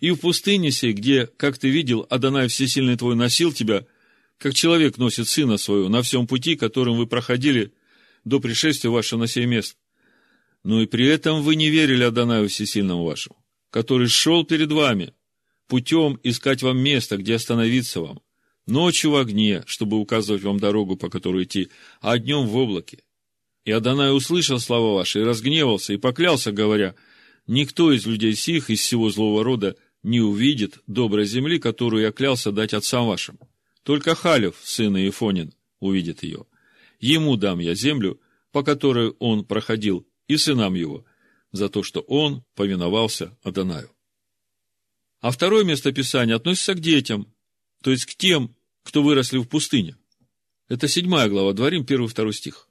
И 0.00 0.10
в 0.10 0.16
пустыне 0.16 0.70
сей, 0.70 0.92
где, 0.92 1.26
как 1.26 1.56
ты 1.56 1.70
видел, 1.70 2.06
Адонай 2.10 2.48
Всесильный 2.48 2.96
твой 2.96 3.16
носил 3.16 3.52
тебя– 3.52 3.86
как 4.38 4.54
человек 4.54 4.98
носит 4.98 5.28
сына 5.28 5.56
своего 5.56 5.88
на 5.88 6.02
всем 6.02 6.26
пути, 6.26 6.56
которым 6.56 6.96
вы 6.96 7.06
проходили 7.06 7.72
до 8.24 8.40
пришествия 8.40 8.90
вашего 8.90 9.20
на 9.20 9.26
сей 9.26 9.46
мест. 9.46 9.76
Но 10.62 10.82
и 10.82 10.86
при 10.86 11.06
этом 11.06 11.42
вы 11.42 11.56
не 11.56 11.70
верили 11.70 12.02
Адонаю 12.02 12.48
Всесильному 12.48 13.04
вашему, 13.04 13.36
который 13.70 14.08
шел 14.08 14.44
перед 14.44 14.72
вами, 14.72 15.14
путем 15.68 16.18
искать 16.22 16.62
вам 16.62 16.78
место, 16.78 17.16
где 17.16 17.36
остановиться 17.36 18.00
вам, 18.00 18.20
ночью 18.66 19.12
в 19.12 19.16
огне, 19.16 19.62
чтобы 19.66 19.98
указывать 19.98 20.42
вам 20.42 20.58
дорогу, 20.58 20.96
по 20.96 21.08
которой 21.08 21.44
идти, 21.44 21.70
а 22.00 22.18
днем 22.18 22.46
в 22.46 22.56
облаке. 22.56 23.02
И 23.64 23.70
Адонай 23.70 24.14
услышал 24.14 24.60
слова 24.60 24.94
ваши, 24.94 25.20
и 25.20 25.24
разгневался, 25.24 25.92
и 25.92 25.96
поклялся, 25.96 26.52
говоря, 26.52 26.94
«Никто 27.46 27.92
из 27.92 28.06
людей 28.06 28.34
сих, 28.34 28.70
из 28.70 28.80
всего 28.80 29.10
злого 29.10 29.44
рода, 29.44 29.76
не 30.02 30.20
увидит 30.20 30.78
доброй 30.86 31.26
земли, 31.26 31.58
которую 31.58 32.02
я 32.02 32.12
клялся 32.12 32.52
дать 32.52 32.74
отцам 32.74 33.06
вашим. 33.06 33.38
Только 33.82 34.14
Халев, 34.14 34.56
сын 34.62 34.96
Иефонин, 34.96 35.52
увидит 35.80 36.22
ее. 36.22 36.46
Ему 36.98 37.36
дам 37.36 37.58
я 37.58 37.74
землю, 37.74 38.20
по 38.52 38.62
которой 38.62 39.10
он 39.18 39.44
проходил, 39.44 40.06
и 40.28 40.36
сынам 40.36 40.74
его, 40.74 41.04
за 41.52 41.68
то, 41.68 41.82
что 41.82 42.00
он 42.00 42.44
повиновался 42.54 43.36
Адонаю. 43.42 43.90
А 45.20 45.30
второе 45.30 45.64
местописание 45.64 46.36
относится 46.36 46.74
к 46.74 46.80
детям, 46.80 47.32
то 47.82 47.90
есть 47.90 48.06
к 48.06 48.14
тем, 48.16 48.55
кто 48.86 49.02
выросли 49.02 49.38
в 49.38 49.46
пустыне. 49.46 49.96
Это 50.68 50.86
седьмая 50.86 51.28
глава, 51.28 51.52
Дворим, 51.52 51.84
первый, 51.84 52.06
второй 52.06 52.32
стих. 52.32 52.68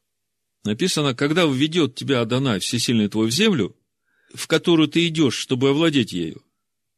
Написано, 0.63 1.13
когда 1.13 1.45
введет 1.45 1.95
тебя 1.95 2.21
Адонай, 2.21 2.59
всесильный 2.59 3.09
твой, 3.09 3.27
в 3.27 3.31
землю, 3.31 3.75
в 4.33 4.47
которую 4.47 4.87
ты 4.87 5.07
идешь, 5.07 5.35
чтобы 5.35 5.69
овладеть 5.69 6.13
ею, 6.13 6.41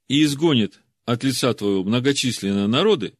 и 0.07 0.23
изгонит 0.23 0.79
от 1.05 1.23
лица 1.23 1.53
твоего 1.55 1.83
многочисленные 1.83 2.67
народы, 2.67 3.13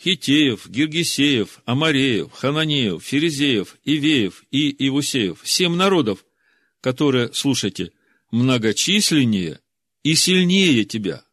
Хитеев, 0.00 0.68
Гиргисеев, 0.68 1.60
Амареев, 1.64 2.30
Хананеев, 2.32 3.02
Ферезеев, 3.02 3.76
Ивеев 3.84 4.44
и 4.52 4.86
Ивусеев, 4.86 5.40
семь 5.44 5.74
народов, 5.74 6.24
которые, 6.80 7.32
слушайте, 7.34 7.90
многочисленнее 8.30 9.58
и 10.04 10.14
сильнее 10.14 10.84
тебя, 10.84 11.24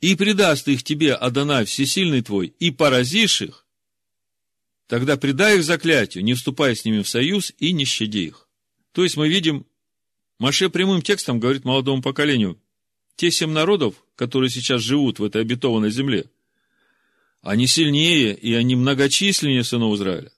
и 0.00 0.14
предаст 0.14 0.68
их 0.68 0.82
тебе, 0.82 1.14
Адонай, 1.14 1.64
всесильный 1.64 2.22
твой, 2.22 2.54
и 2.58 2.70
поразишь 2.70 3.42
их, 3.42 3.66
тогда 4.86 5.16
предай 5.16 5.56
их 5.56 5.64
заклятию, 5.64 6.24
не 6.24 6.34
вступая 6.34 6.74
с 6.74 6.84
ними 6.84 7.02
в 7.02 7.08
союз 7.08 7.52
и 7.58 7.72
не 7.72 7.84
щади 7.84 8.26
их. 8.26 8.48
То 8.92 9.02
есть 9.02 9.16
мы 9.16 9.28
видим, 9.28 9.66
Маше 10.38 10.70
прямым 10.70 11.02
текстом 11.02 11.40
говорит 11.40 11.64
молодому 11.64 12.00
поколению, 12.00 12.60
те 13.16 13.30
семь 13.30 13.50
народов, 13.50 13.94
которые 14.14 14.50
сейчас 14.50 14.82
живут 14.82 15.18
в 15.18 15.24
этой 15.24 15.42
обетованной 15.42 15.90
земле– 15.90 16.26
они 17.42 17.66
сильнее, 17.66 18.34
и 18.34 18.54
они 18.54 18.76
многочисленнее 18.76 19.64
сынов 19.64 19.94
Израиля. 19.94 20.30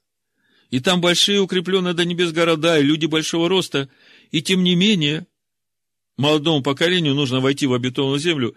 И 0.70 0.80
там 0.80 1.00
большие 1.00 1.40
укрепленные 1.40 1.94
до 1.94 2.04
небес 2.04 2.32
города, 2.32 2.78
и 2.78 2.82
люди 2.82 3.06
большого 3.06 3.48
роста. 3.48 3.88
И 4.30 4.42
тем 4.42 4.62
не 4.62 4.76
менее, 4.76 5.26
молодому 6.16 6.62
поколению 6.62 7.14
нужно 7.14 7.40
войти 7.40 7.66
в 7.66 7.74
обетованную 7.74 8.20
землю 8.20 8.54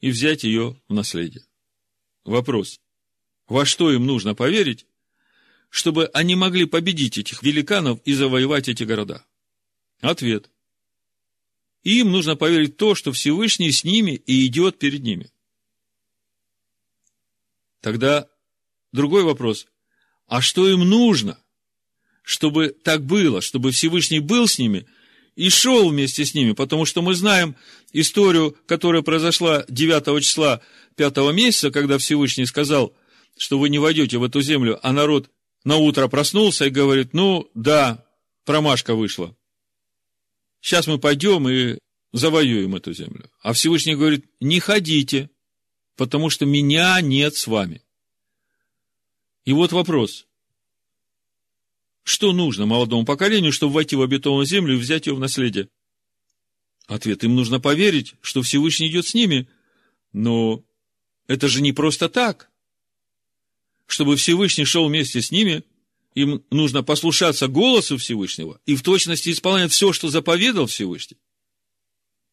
и 0.00 0.10
взять 0.10 0.44
ее 0.44 0.80
в 0.88 0.94
наследие. 0.94 1.44
Вопрос. 2.24 2.80
Во 3.46 3.64
что 3.64 3.92
им 3.92 4.06
нужно 4.06 4.34
поверить, 4.34 4.86
чтобы 5.68 6.06
они 6.14 6.34
могли 6.36 6.64
победить 6.66 7.18
этих 7.18 7.42
великанов 7.42 8.00
и 8.04 8.14
завоевать 8.14 8.68
эти 8.68 8.84
города? 8.84 9.24
Ответ. 10.00 10.50
Им 11.82 12.12
нужно 12.12 12.36
поверить 12.36 12.74
в 12.74 12.76
то, 12.76 12.94
что 12.94 13.12
Всевышний 13.12 13.70
с 13.70 13.84
ними 13.84 14.12
и 14.12 14.46
идет 14.46 14.78
перед 14.78 15.02
ними. 15.02 15.30
Тогда 17.80 18.28
другой 18.92 19.24
вопрос. 19.24 19.66
А 20.26 20.40
что 20.40 20.66
им 20.66 20.80
нужно, 20.80 21.38
чтобы 22.22 22.68
так 22.70 23.04
было, 23.04 23.42
чтобы 23.42 23.72
Всевышний 23.72 24.20
был 24.20 24.48
с 24.48 24.58
ними 24.58 24.86
и 25.36 25.48
шел 25.48 25.88
вместе 25.88 26.24
с 26.24 26.34
ними? 26.34 26.52
Потому 26.52 26.84
что 26.84 27.02
мы 27.02 27.14
знаем 27.14 27.56
историю, 27.92 28.56
которая 28.66 29.02
произошла 29.02 29.64
9 29.68 30.22
числа 30.22 30.60
5 30.96 31.16
месяца, 31.32 31.70
когда 31.70 31.98
Всевышний 31.98 32.46
сказал, 32.46 32.94
что 33.36 33.58
вы 33.58 33.68
не 33.68 33.78
войдете 33.78 34.18
в 34.18 34.24
эту 34.24 34.40
землю, 34.42 34.78
а 34.82 34.92
народ 34.92 35.30
на 35.64 35.76
утро 35.76 36.08
проснулся 36.08 36.66
и 36.66 36.70
говорит, 36.70 37.14
ну 37.14 37.50
да, 37.54 38.04
промашка 38.44 38.94
вышла. 38.94 39.34
Сейчас 40.60 40.86
мы 40.86 40.98
пойдем 40.98 41.48
и 41.48 41.78
завоюем 42.12 42.74
эту 42.76 42.92
землю. 42.92 43.30
А 43.42 43.52
Всевышний 43.52 43.96
говорит, 43.96 44.24
не 44.40 44.60
ходите, 44.60 45.30
потому 45.96 46.30
что 46.30 46.46
меня 46.46 47.00
нет 47.00 47.36
с 47.36 47.46
вами. 47.46 47.82
И 49.44 49.52
вот 49.52 49.72
вопрос. 49.72 50.26
Что 52.04 52.32
нужно 52.32 52.66
молодому 52.66 53.04
поколению, 53.04 53.50
чтобы 53.50 53.72
войти 53.72 53.96
в 53.96 54.02
обетованную 54.02 54.46
землю 54.46 54.74
и 54.74 54.78
взять 54.78 55.06
ее 55.06 55.14
в 55.14 55.20
наследие? 55.20 55.68
Ответ. 56.86 57.24
Им 57.24 57.34
нужно 57.34 57.60
поверить, 57.60 58.14
что 58.20 58.42
Всевышний 58.42 58.88
идет 58.88 59.06
с 59.06 59.14
ними. 59.14 59.48
Но 60.12 60.62
это 61.26 61.48
же 61.48 61.62
не 61.62 61.72
просто 61.72 62.10
так. 62.10 62.50
Чтобы 63.86 64.16
Всевышний 64.16 64.66
шел 64.66 64.86
вместе 64.86 65.22
с 65.22 65.30
ними, 65.30 65.64
им 66.14 66.44
нужно 66.50 66.82
послушаться 66.82 67.48
голосу 67.48 67.96
Всевышнего 67.96 68.60
и 68.66 68.76
в 68.76 68.82
точности 68.82 69.30
исполнять 69.30 69.72
все, 69.72 69.92
что 69.92 70.08
заповедал 70.08 70.66
Всевышний. 70.66 71.16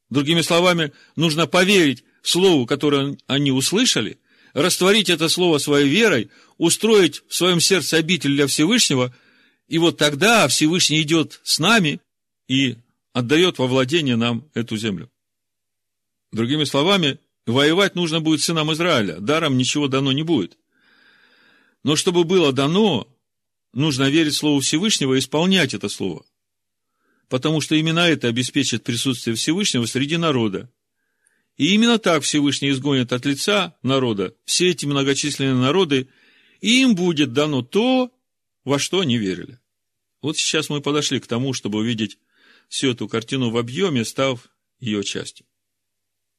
Другими 0.10 0.42
словами, 0.42 0.92
нужно 1.16 1.48
поверить 1.48 2.04
Слову, 2.22 2.68
которое 2.68 3.18
они 3.26 3.52
услышали, 3.52 4.20
растворить 4.54 5.10
это 5.10 5.30
Слово 5.30 5.58
своей 5.58 5.90
верой, 5.90 6.30
устроить 6.58 7.24
в 7.28 7.34
своем 7.34 7.60
сердце 7.60 7.98
обитель 7.98 8.36
для 8.36 8.46
Всевышнего, 8.48 9.16
и 9.72 9.78
вот 9.78 9.98
тогда 9.98 10.50
Всевышний 10.50 11.02
идет 11.02 11.40
с 11.44 11.58
нами 11.58 12.02
и 12.50 12.76
отдает 13.14 13.58
во 13.58 13.68
владение 13.68 14.18
нам 14.18 14.46
эту 14.54 14.76
землю. 14.76 15.10
Другими 16.34 16.66
словами, 16.66 17.20
воевать 17.46 17.96
нужно 17.96 18.20
будет 18.20 18.42
сынам 18.42 18.74
Израиля, 18.74 19.22
даром 19.22 19.58
ничего 19.58 19.88
дано 19.88 20.12
не 20.12 20.24
будет. 20.24 20.58
Но 21.86 21.96
чтобы 21.96 22.26
было 22.26 22.52
дано, 22.52 23.08
нужно 23.72 24.10
верить 24.10 24.36
Слову 24.36 24.60
Всевышнего 24.60 25.14
и 25.14 25.20
исполнять 25.20 25.74
это 25.74 25.88
Слово. 25.88 26.26
Потому 27.30 27.62
что 27.62 27.76
именно 27.76 28.00
это 28.02 28.28
обеспечит 28.28 28.84
присутствие 28.84 29.38
Всевышнего 29.38 29.86
среди 29.86 30.18
народа. 30.18 30.70
И 31.56 31.74
именно 31.74 31.98
так 31.98 32.24
Всевышний 32.24 32.72
изгонит 32.72 33.14
от 33.14 33.26
лица 33.26 33.78
народа 33.84 34.36
все 34.44 34.72
эти 34.72 34.86
многочисленные 34.86 35.54
народы, 35.54 36.10
и 36.60 36.82
им 36.82 36.94
будет 36.94 37.32
дано 37.32 37.62
то, 37.62 38.12
во 38.66 38.78
что 38.78 39.00
они 39.00 39.18
верили. 39.18 39.61
Вот 40.22 40.38
сейчас 40.38 40.70
мы 40.70 40.82
подошли 40.82 41.20
к 41.20 41.28
тому, 41.28 41.54
чтобы 41.54 41.80
увидеть 41.80 42.20
всю 42.70 42.92
эту 42.92 43.08
картину 43.08 43.50
в 43.50 43.58
объеме, 43.58 44.06
став 44.06 44.50
ее 44.80 45.04
частью. 45.04 45.46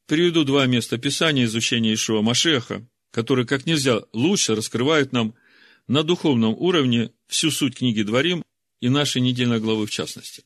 Приведу 0.07 0.45
два 0.45 0.67
места 0.67 0.99
Писания 0.99 1.45
изучения 1.45 1.95
Ишуа 1.95 2.23
Машеха, 2.23 2.87
которые 3.11 3.47
как 3.47 3.67
нельзя 3.67 4.03
лучше 4.13 4.55
раскрывают 4.55 5.13
нам 5.13 5.35
на 5.89 6.03
духовном 6.03 6.55
уровне 6.55 7.13
всю 7.27 7.51
суть 7.51 7.77
книги 7.77 8.03
Дворим 8.03 8.45
и 8.81 8.89
нашей 8.89 9.21
недельной 9.21 9.61
главы 9.61 9.87
в 9.87 9.91
частности. 9.91 10.45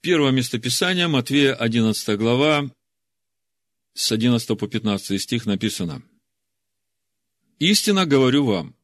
Первое 0.00 0.30
место 0.30 0.58
Писания, 0.58 1.08
Матвея, 1.08 1.54
11 1.54 2.18
глава, 2.18 2.70
с 3.94 4.12
11 4.12 4.58
по 4.58 4.66
15 4.66 5.20
стих 5.20 5.46
написано. 5.46 6.02
«Истинно 7.58 8.06
говорю 8.06 8.44
вам, 8.46 8.74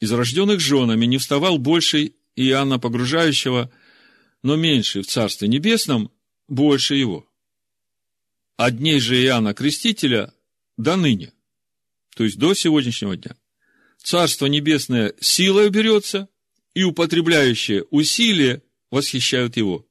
из 0.00 0.10
рожденных 0.10 0.60
женами 0.60 1.06
не 1.06 1.18
вставал 1.18 1.58
больше 1.58 2.14
Иоанна 2.36 2.78
Погружающего, 2.78 3.70
но 4.42 4.56
меньше 4.56 5.02
в 5.02 5.06
Царстве 5.06 5.48
Небесном 5.48 6.10
больше 6.48 6.94
его. 6.94 7.26
А 8.56 8.70
дней 8.70 9.00
же 9.00 9.22
Иоанна 9.22 9.54
Крестителя 9.54 10.32
до 10.76 10.96
ныне, 10.96 11.32
то 12.14 12.24
есть 12.24 12.38
до 12.38 12.54
сегодняшнего 12.54 13.16
дня, 13.16 13.36
Царство 14.02 14.46
Небесное 14.46 15.14
силой 15.20 15.70
берется, 15.70 16.28
и 16.74 16.84
употребляющие 16.84 17.84
усилия 17.90 18.62
восхищают 18.90 19.56
его. 19.56 19.86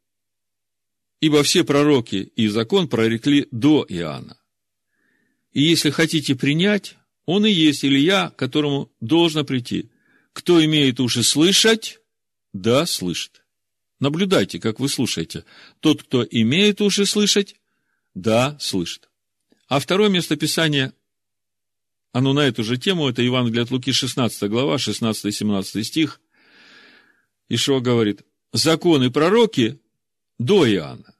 Ибо 1.21 1.43
все 1.43 1.63
пророки 1.63 2.31
и 2.35 2.47
закон 2.47 2.87
прорекли 2.87 3.47
до 3.51 3.85
Иоанна. 3.87 4.39
И 5.51 5.61
если 5.63 5.89
хотите 5.89 6.35
принять, 6.35 6.95
он 7.25 7.45
и 7.45 7.51
есть 7.51 7.83
Илья, 7.83 8.31
которому 8.37 8.91
должно 9.01 9.43
прийти. 9.43 9.89
Кто 10.33 10.63
имеет 10.63 10.99
уши 10.99 11.23
слышать, 11.23 11.98
да, 12.61 12.85
слышит. 12.85 13.43
Наблюдайте, 13.99 14.59
как 14.59 14.79
вы 14.79 14.89
слушаете. 14.89 15.45
Тот, 15.79 16.03
кто 16.03 16.25
имеет 16.29 16.81
уши 16.81 17.05
слышать, 17.05 17.55
да, 18.13 18.57
слышит. 18.59 19.09
А 19.67 19.79
второе 19.79 20.09
место 20.09 20.35
Писания, 20.35 20.93
оно 22.11 22.33
на 22.33 22.41
эту 22.41 22.63
же 22.63 22.77
тему, 22.77 23.07
это 23.07 23.21
Евангелие 23.21 23.63
от 23.63 23.71
Луки, 23.71 23.91
16 23.91 24.49
глава, 24.49 24.75
16-17 24.77 25.83
стих. 25.83 26.21
Ишуа 27.49 27.79
говорит, 27.79 28.23
законы 28.53 29.11
пророки 29.11 29.79
до 30.37 30.67
Иоанна. 30.69 31.13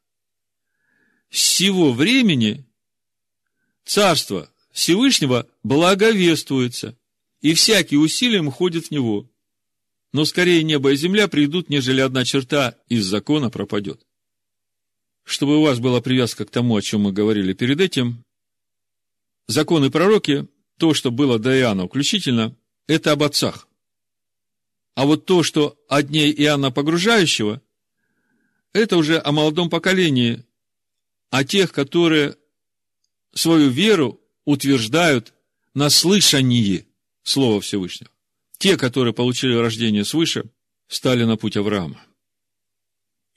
С 1.29 1.41
сего 1.41 1.93
времени 1.93 2.65
Царство 3.83 4.51
Всевышнего 4.71 5.47
благовествуется, 5.63 6.97
и 7.41 7.53
всякий 7.53 7.97
усилием 7.97 8.51
ходит 8.51 8.87
в 8.87 8.91
него 8.91 9.28
но 10.11 10.25
скорее 10.25 10.63
небо 10.63 10.91
и 10.91 10.95
земля 10.95 11.27
придут, 11.27 11.69
нежели 11.69 12.01
одна 12.01 12.25
черта 12.25 12.75
из 12.87 13.05
закона 13.05 13.49
пропадет. 13.49 14.01
Чтобы 15.23 15.57
у 15.57 15.61
вас 15.61 15.79
была 15.79 16.01
привязка 16.01 16.45
к 16.45 16.51
тому, 16.51 16.75
о 16.75 16.81
чем 16.81 17.01
мы 17.01 17.11
говорили 17.11 17.53
перед 17.53 17.79
этим, 17.79 18.23
законы 19.47 19.91
пророки, 19.91 20.47
то, 20.77 20.93
что 20.93 21.11
было 21.11 21.37
до 21.37 21.57
Иоанна 21.59 21.87
включительно, 21.87 22.55
это 22.87 23.11
об 23.11 23.23
отцах. 23.23 23.67
А 24.95 25.05
вот 25.05 25.25
то, 25.25 25.43
что 25.43 25.77
о 25.87 26.01
дней 26.01 26.33
Иоанна 26.33 26.71
Погружающего, 26.71 27.61
это 28.73 28.97
уже 28.97 29.19
о 29.19 29.31
молодом 29.31 29.69
поколении, 29.69 30.43
о 31.29 31.43
тех, 31.43 31.71
которые 31.71 32.35
свою 33.33 33.69
веру 33.69 34.19
утверждают 34.45 35.33
на 35.73 35.89
слышании 35.89 36.87
Слова 37.23 37.61
Всевышнего. 37.61 38.11
Те, 38.59 38.75
которые 38.75 39.13
получили 39.13 39.53
рождение 39.55 40.03
свыше, 40.03 40.43
стали 40.87 41.23
на 41.23 41.37
путь 41.37 41.55
Авраама. 41.55 42.01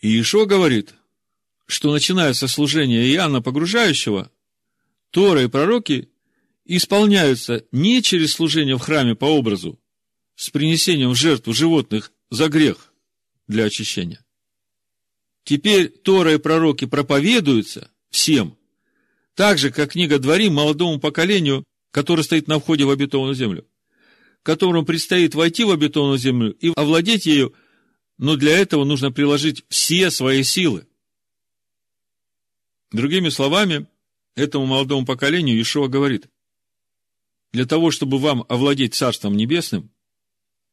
И 0.01 0.21
Ишо 0.21 0.47
говорит, 0.47 0.95
что 1.67 1.93
начиная 1.93 2.33
со 2.33 2.49
служения 2.49 3.09
Иоанна 3.13 3.41
Погружающего, 3.41 4.33
Тора 5.11 5.45
и 5.45 5.47
пророки 5.47 6.11
исполняются 6.65 7.65
не 7.71 8.03
через 8.03 8.33
служение 8.33 8.77
в 8.77 8.81
храме 8.81 9.15
по 9.15 9.27
образу, 9.27 9.79
с 10.35 10.51
принесением 10.51 11.11
в 11.11 11.15
жертву 11.15 11.53
животных 11.53 12.13
за 12.31 12.49
грех 12.49 12.93
для 13.47 13.65
очищения. 13.67 14.25
Теперь 15.45 15.89
Тора 15.89 16.35
и 16.35 16.39
пророки 16.39 16.87
проповедуются 16.87 17.93
всем, 18.11 18.59
так 19.35 19.59
же, 19.59 19.71
как 19.71 19.93
книга 19.93 20.19
Дворим 20.19 20.55
молодому 20.55 20.99
поколению, 20.99 21.63
которое 21.93 22.25
стоит 22.25 22.49
на 22.49 22.59
входе 22.59 22.85
в 22.85 22.91
обетованную 22.91 23.37
землю 23.37 23.65
которому 24.43 24.85
предстоит 24.85 25.35
войти 25.35 25.65
в 25.65 25.71
обетованную 25.71 26.19
землю 26.19 26.53
и 26.61 26.73
овладеть 26.77 27.27
ею, 27.27 27.55
но 28.19 28.37
для 28.37 28.57
этого 28.59 28.85
нужно 28.85 29.13
приложить 29.13 29.65
все 29.69 30.11
свои 30.11 30.43
силы. 30.43 30.87
Другими 32.91 33.29
словами, 33.31 33.87
этому 34.35 34.67
молодому 34.67 35.07
поколению 35.07 35.61
Ишуа 35.61 35.89
говорит, 35.89 36.27
для 37.53 37.67
того, 37.67 37.91
чтобы 37.91 38.19
вам 38.19 38.45
овладеть 38.49 38.95
Царством 38.95 39.37
Небесным, 39.37 39.91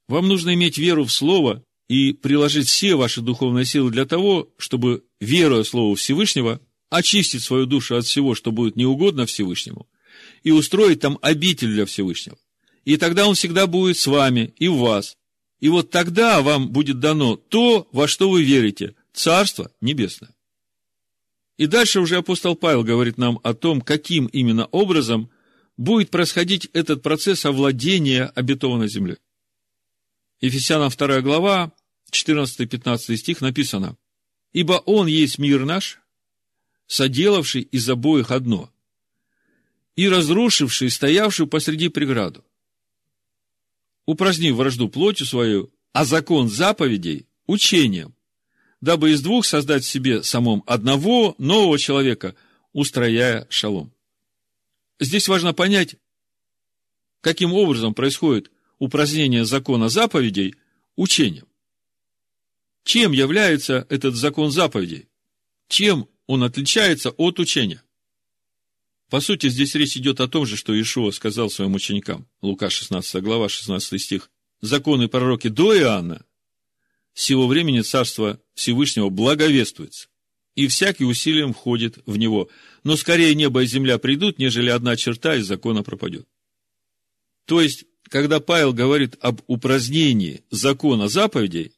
вам 0.07 0.27
нужно 0.27 0.53
иметь 0.53 0.77
веру 0.77 1.05
в 1.05 1.11
Слово 1.11 1.63
и 1.87 2.13
приложить 2.13 2.67
все 2.67 2.95
ваши 2.95 3.21
духовные 3.21 3.65
силы 3.65 3.91
для 3.91 4.05
того, 4.05 4.49
чтобы, 4.57 5.03
веруя 5.19 5.63
Слову 5.63 5.95
Всевышнего, 5.95 6.61
очистить 6.89 7.43
свою 7.43 7.65
душу 7.65 7.95
от 7.95 8.05
всего, 8.05 8.33
что 8.33 8.51
будет 8.51 8.75
неугодно 8.75 9.25
Всевышнему, 9.25 9.87
и 10.43 10.51
устроить 10.51 11.01
там 11.01 11.19
обитель 11.21 11.73
для 11.73 11.85
Всевышнего 11.85 12.37
и 12.85 12.97
тогда 12.97 13.27
Он 13.27 13.35
всегда 13.35 13.67
будет 13.67 13.97
с 13.97 14.07
вами 14.07 14.53
и 14.57 14.67
в 14.67 14.77
вас. 14.77 15.17
И 15.59 15.69
вот 15.69 15.89
тогда 15.89 16.41
вам 16.41 16.69
будет 16.69 16.99
дано 16.99 17.35
то, 17.35 17.87
во 17.91 18.07
что 18.07 18.29
вы 18.29 18.43
верите, 18.43 18.95
Царство 19.13 19.71
Небесное. 19.81 20.33
И 21.57 21.65
дальше 21.65 21.99
уже 21.99 22.17
апостол 22.17 22.55
Павел 22.55 22.83
говорит 22.83 23.17
нам 23.17 23.39
о 23.43 23.53
том, 23.53 23.81
каким 23.81 24.27
именно 24.27 24.65
образом 24.67 25.29
будет 25.75 26.09
происходить 26.09 26.69
этот 26.71 27.01
процесс 27.01 27.45
овладения 27.45 28.27
обетованной 28.27 28.87
землей. 28.87 29.17
Ефесянам 30.39 30.89
2 30.89 31.21
глава, 31.21 31.73
14-15 32.11 33.17
стих 33.17 33.41
написано, 33.41 33.97
«Ибо 34.53 34.73
Он 34.85 35.07
есть 35.07 35.37
мир 35.37 35.65
наш, 35.65 35.99
соделавший 36.87 37.61
из 37.61 37.89
обоих 37.89 38.31
одно, 38.31 38.71
и 39.95 40.07
разрушивший 40.07 40.89
стоявшую 40.89 41.47
посреди 41.47 41.89
преграду, 41.89 42.45
упразднив 44.09 44.55
вражду 44.55 44.89
плотью 44.89 45.27
свою, 45.27 45.71
а 45.93 46.03
закон 46.03 46.49
заповедей– 46.49 47.27
учением, 47.45 48.15
дабы 48.81 49.11
из 49.11 49.21
двух 49.21 49.45
создать 49.45 49.85
себе 49.85 50.23
самом 50.23 50.63
одного 50.65 51.35
нового 51.37 51.77
человека, 51.77 52.35
устрояя 52.73 53.45
шалом. 53.49 53.93
Здесь 54.99 55.27
важно 55.27 55.53
понять, 55.53 55.95
каким 57.21 57.53
образом 57.53 57.93
происходит 57.93 58.51
упразднение 58.79 59.45
закона 59.45 59.89
заповедей 59.89 60.55
учением. 60.95 61.47
Чем 62.83 63.11
является 63.11 63.85
этот 63.89 64.15
закон 64.15 64.49
заповедей? 64.49 65.07
Чем 65.67 66.07
он 66.25 66.43
отличается 66.43 67.11
от 67.11 67.37
учения? 67.37 67.83
По 69.09 69.21
сути, 69.21 69.49
здесь 69.49 69.73
речь 69.73 69.97
идет 69.97 70.19
о 70.21 70.27
том 70.27 70.45
же, 70.45 70.55
что 70.55 70.73
Иешуа 70.73 71.11
сказал 71.11 71.49
своим 71.49 71.73
ученикам. 71.73 72.27
Лука 72.41 72.69
16 72.69 73.23
глава, 73.23 73.49
16 73.49 73.99
стих. 73.99 74.29
Законы 74.61 75.07
пророки 75.07 75.47
до 75.47 75.75
Иоанна, 75.75 76.25
сего 77.13 77.47
времени 77.47 77.81
Царство 77.81 78.39
Всевышнего 78.53 79.09
благовествуется, 79.09 80.09
и 80.53 80.67
всякий 80.67 81.05
усилием 81.05 81.53
входит 81.53 81.97
в 82.05 82.17
него. 82.17 82.49
Но 82.83 82.97
скорее 82.97 83.33
небо 83.33 83.63
и 83.63 83.65
земля 83.65 83.97
придут, 83.97 84.37
нежели 84.37 84.69
одна 84.69 84.95
черта 84.95 85.35
из 85.35 85.47
закона 85.47 85.81
пропадет. 85.81 86.27
То 87.45 87.61
есть, 87.61 87.85
когда 88.09 88.39
Павел 88.39 88.73
говорит 88.73 89.15
об 89.21 89.41
упразднении 89.47 90.43
закона 90.51 91.07
заповедей, 91.07 91.71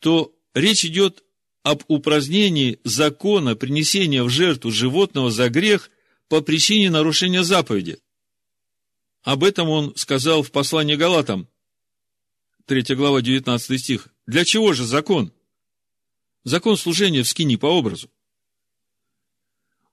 то 0.00 0.34
речь 0.54 0.84
идет 0.84 1.22
об 1.62 1.84
упразднении 1.86 2.80
закона 2.82 3.54
принесения 3.54 4.24
в 4.24 4.28
жертву 4.28 4.72
животного 4.72 5.30
за 5.30 5.48
грех– 5.48 5.88
по 6.32 6.40
причине 6.40 6.88
нарушения 6.88 7.44
заповеди. 7.44 7.98
Об 9.22 9.44
этом 9.44 9.68
он 9.68 9.94
сказал 9.96 10.42
в 10.42 10.50
послании 10.50 10.94
Галатам, 10.94 11.46
3 12.64 12.94
глава, 12.94 13.20
19 13.20 13.78
стих. 13.78 14.08
Для 14.26 14.46
чего 14.46 14.72
же 14.72 14.86
закон? 14.86 15.30
Закон 16.42 16.78
служения 16.78 17.22
в 17.22 17.28
скини 17.28 17.56
по 17.56 17.66
образу. 17.66 18.10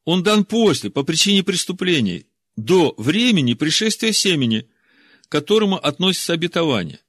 Он 0.06 0.24
дан 0.24 0.46
после, 0.46 0.90
по 0.90 1.04
причине 1.04 1.44
преступлений, 1.44 2.26
до 2.56 2.96
времени 2.98 3.54
пришествия 3.54 4.14
семени, 4.14 4.70
к 5.24 5.28
которому 5.28 5.76
относится 5.76 6.32
обетование. 6.32 7.02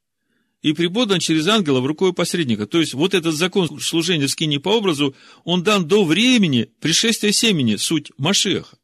И 0.60 0.72
преподан 0.72 1.20
через 1.20 1.46
ангела 1.46 1.78
в 1.78 1.86
рукой 1.86 2.12
посредника. 2.12 2.66
То 2.66 2.80
есть, 2.80 2.94
вот 2.94 3.14
этот 3.14 3.36
закон 3.36 3.78
служения 3.80 4.26
в 4.26 4.30
скине 4.32 4.58
по 4.58 4.70
образу, 4.70 5.14
он 5.44 5.62
дан 5.62 5.86
до 5.86 6.04
времени 6.04 6.68
пришествия 6.80 7.30
семени, 7.30 7.76
суть 7.76 8.10
Машеха. 8.18 8.79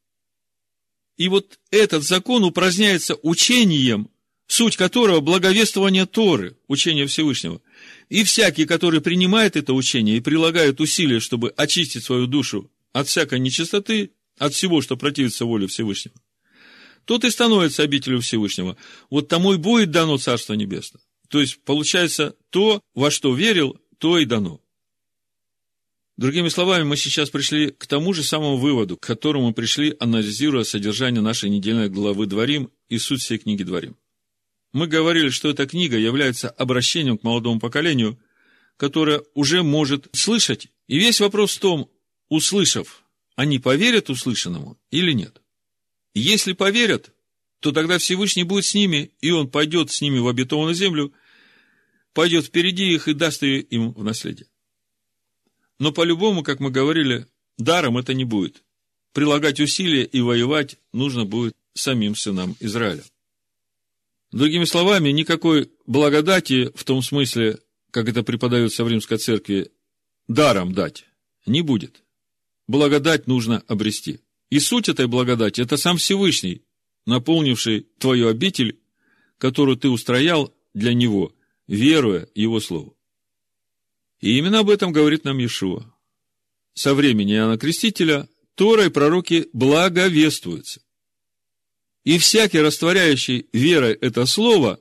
И 1.16 1.28
вот 1.28 1.58
этот 1.70 2.02
закон 2.02 2.44
упраздняется 2.44 3.16
учением, 3.22 4.10
суть 4.46 4.76
которого 4.76 5.20
благовествование 5.20 6.06
Торы, 6.06 6.56
учение 6.68 7.06
Всевышнего. 7.06 7.60
И 8.08 8.22
всякий, 8.24 8.66
который 8.66 9.00
принимает 9.00 9.56
это 9.56 9.72
учение 9.72 10.16
и 10.16 10.20
прилагает 10.20 10.80
усилия, 10.80 11.20
чтобы 11.20 11.50
очистить 11.56 12.04
свою 12.04 12.26
душу 12.26 12.70
от 12.92 13.08
всякой 13.08 13.40
нечистоты, 13.40 14.12
от 14.38 14.54
всего, 14.54 14.82
что 14.82 14.96
противится 14.96 15.46
воле 15.46 15.66
Всевышнего, 15.66 16.14
тот 17.04 17.24
и 17.24 17.30
становится 17.30 17.82
обителю 17.82 18.20
Всевышнего. 18.20 18.76
Вот 19.10 19.28
тому 19.28 19.54
и 19.54 19.56
будет 19.56 19.90
дано 19.90 20.18
Царство 20.18 20.54
Небесное. 20.54 21.02
То 21.28 21.40
есть, 21.40 21.58
получается, 21.64 22.36
то, 22.50 22.80
во 22.94 23.10
что 23.10 23.34
верил, 23.34 23.80
то 23.98 24.18
и 24.18 24.24
дано. 24.24 24.60
Другими 26.16 26.48
словами, 26.48 26.82
мы 26.82 26.96
сейчас 26.96 27.28
пришли 27.28 27.70
к 27.70 27.86
тому 27.86 28.14
же 28.14 28.22
самому 28.22 28.56
выводу, 28.56 28.96
к 28.96 29.06
которому 29.06 29.52
пришли, 29.52 29.94
анализируя 30.00 30.64
содержание 30.64 31.20
нашей 31.20 31.50
недельной 31.50 31.90
главы 31.90 32.24
«Дворим» 32.26 32.70
и 32.88 32.96
суть 32.98 33.20
всей 33.20 33.36
книги 33.36 33.62
«Дворим». 33.62 33.96
Мы 34.72 34.86
говорили, 34.86 35.28
что 35.28 35.50
эта 35.50 35.66
книга 35.66 35.98
является 35.98 36.48
обращением 36.48 37.18
к 37.18 37.22
молодому 37.22 37.60
поколению, 37.60 38.18
которое 38.78 39.22
уже 39.34 39.62
может 39.62 40.08
слышать. 40.12 40.68
И 40.86 40.98
весь 40.98 41.20
вопрос 41.20 41.54
в 41.54 41.60
том, 41.60 41.90
услышав, 42.30 43.04
они 43.34 43.58
поверят 43.58 44.08
услышанному 44.08 44.78
или 44.90 45.12
нет. 45.12 45.42
Если 46.14 46.54
поверят, 46.54 47.12
то 47.60 47.72
тогда 47.72 47.98
Всевышний 47.98 48.44
будет 48.44 48.64
с 48.64 48.74
ними, 48.74 49.12
и 49.20 49.30
он 49.30 49.50
пойдет 49.50 49.90
с 49.90 50.00
ними 50.00 50.18
в 50.18 50.28
обетованную 50.28 50.74
землю, 50.74 51.12
пойдет 52.14 52.46
впереди 52.46 52.94
их 52.94 53.06
и 53.06 53.12
даст 53.12 53.42
ее 53.42 53.60
им 53.60 53.92
в 53.92 54.02
наследие. 54.02 54.46
Но 55.78 55.92
по-любому, 55.92 56.42
как 56.42 56.60
мы 56.60 56.70
говорили, 56.70 57.26
даром 57.58 57.98
это 57.98 58.14
не 58.14 58.24
будет. 58.24 58.62
Прилагать 59.12 59.60
усилия 59.60 60.04
и 60.04 60.20
воевать 60.20 60.78
нужно 60.92 61.24
будет 61.24 61.54
самим 61.74 62.14
сынам 62.16 62.56
Израиля. 62.60 63.04
Другими 64.32 64.64
словами, 64.64 65.10
никакой 65.10 65.70
благодати 65.86 66.70
в 66.74 66.84
том 66.84 67.02
смысле, 67.02 67.58
как 67.90 68.08
это 68.08 68.22
преподается 68.22 68.84
в 68.84 68.88
Римской 68.88 69.18
Церкви, 69.18 69.70
даром 70.28 70.72
дать 70.72 71.04
не 71.46 71.62
будет. 71.62 72.02
Благодать 72.66 73.26
нужно 73.26 73.62
обрести. 73.68 74.20
И 74.50 74.58
суть 74.58 74.88
этой 74.88 75.06
благодати– 75.06 75.60
это 75.62 75.76
сам 75.76 75.96
Всевышний, 75.96 76.62
наполнивший 77.04 77.86
твою 77.98 78.28
обитель, 78.28 78.78
которую 79.38 79.76
ты 79.76 79.88
устроял 79.88 80.52
для 80.74 80.94
Него, 80.94 81.32
веруя 81.66 82.28
Его 82.34 82.60
Слову. 82.60 82.95
И 84.20 84.38
именно 84.38 84.60
об 84.60 84.70
этом 84.70 84.92
говорит 84.92 85.24
нам 85.24 85.38
Иешуа. 85.38 85.84
Со 86.74 86.94
времени 86.94 87.34
Иоанна 87.34 87.58
Крестителя 87.58 88.28
Тора 88.54 88.86
и 88.86 88.88
пророки 88.88 89.48
благовествуются. 89.52 90.80
И 92.04 92.18
всякий, 92.18 92.60
растворяющий 92.60 93.48
верой 93.52 93.92
это 93.94 94.24
слово 94.26 94.80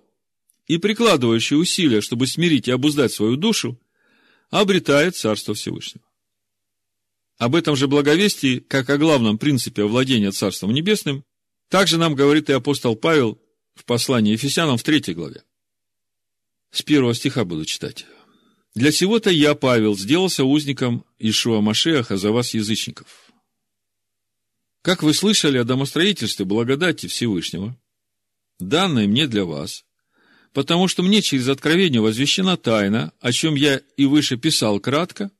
и 0.67 0.77
прикладывающий 0.77 1.59
усилия, 1.59 2.01
чтобы 2.01 2.27
смирить 2.27 2.67
и 2.67 2.71
обуздать 2.71 3.11
свою 3.11 3.35
душу, 3.35 3.79
обретает 4.49 5.15
Царство 5.15 5.53
Всевышнего. 5.53 6.05
Об 7.37 7.55
этом 7.55 7.75
же 7.75 7.87
благовестии, 7.87 8.59
как 8.59 8.89
о 8.89 8.97
главном 8.97 9.37
принципе 9.37 9.83
овладения 9.83 10.31
Царством 10.31 10.71
Небесным, 10.71 11.25
также 11.67 11.97
нам 11.97 12.15
говорит 12.15 12.49
и 12.49 12.53
апостол 12.53 12.95
Павел 12.95 13.41
в 13.73 13.83
послании 13.83 14.33
Ефесянам 14.33 14.77
в 14.77 14.83
третьей 14.83 15.15
главе. 15.15 15.43
С 16.71 16.81
первого 16.81 17.13
стиха 17.13 17.43
буду 17.43 17.65
читать. 17.65 18.05
«Для 18.75 18.91
сего-то 18.91 19.29
я, 19.29 19.55
Павел, 19.55 19.97
сделался 19.97 20.43
узником 20.43 21.05
Ишуа 21.17 21.61
Машеха 21.61 22.17
за 22.17 22.31
вас, 22.31 22.53
язычников. 22.53 23.07
Как 24.81 25.01
вы 25.01 25.13
слышали 25.13 25.57
о 25.57 25.63
домостроительстве 25.63 26.45
благодати 26.45 27.07
Всевышнего, 27.07 27.75
данной 28.59 29.07
мне 29.07 29.27
для 29.27 29.45
вас, 29.45 29.85
потому 30.53 30.87
что 30.87 31.03
мне 31.03 31.21
через 31.21 31.47
откровение 31.47 32.01
возвещена 32.01 32.55
тайна, 32.55 33.11
о 33.19 33.31
чем 33.31 33.55
я 33.55 33.81
и 33.97 34.05
выше 34.05 34.37
писал 34.37 34.79
кратко, 34.79 35.31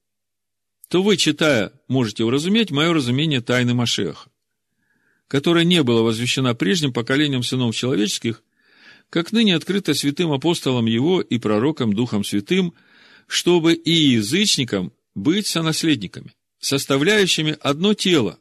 то 0.88 1.04
вы, 1.04 1.18
читая, 1.18 1.72
можете 1.88 2.24
уразуметь 2.24 2.72
мое 2.72 2.94
разумение 2.94 3.42
тайны 3.42 3.74
Машеха, 3.74 4.30
которая 5.28 5.64
не 5.64 5.84
была 5.84 6.02
возвещена 6.02 6.56
прежним 6.56 6.94
поколением 6.94 7.44
сынов 7.44 7.76
человеческих, 7.76 8.44
как 9.10 9.32
ныне 9.32 9.56
открыто 9.56 9.94
святым 9.94 10.32
апостолом 10.32 10.86
его 10.86 11.22
и 11.22 11.38
пророком 11.38 11.94
Духом 11.94 12.24
Святым, 12.24 12.74
чтобы 13.28 13.74
и 13.74 13.92
язычникам 13.92 14.94
быть 15.14 15.48
сонаследниками, 15.48 16.34
составляющими 16.60 17.58
одно 17.62 17.94
тело, 17.94 18.40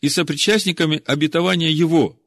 и 0.00 0.08
сопричастниками 0.08 1.02
обетования 1.06 1.70
его, 1.70 2.20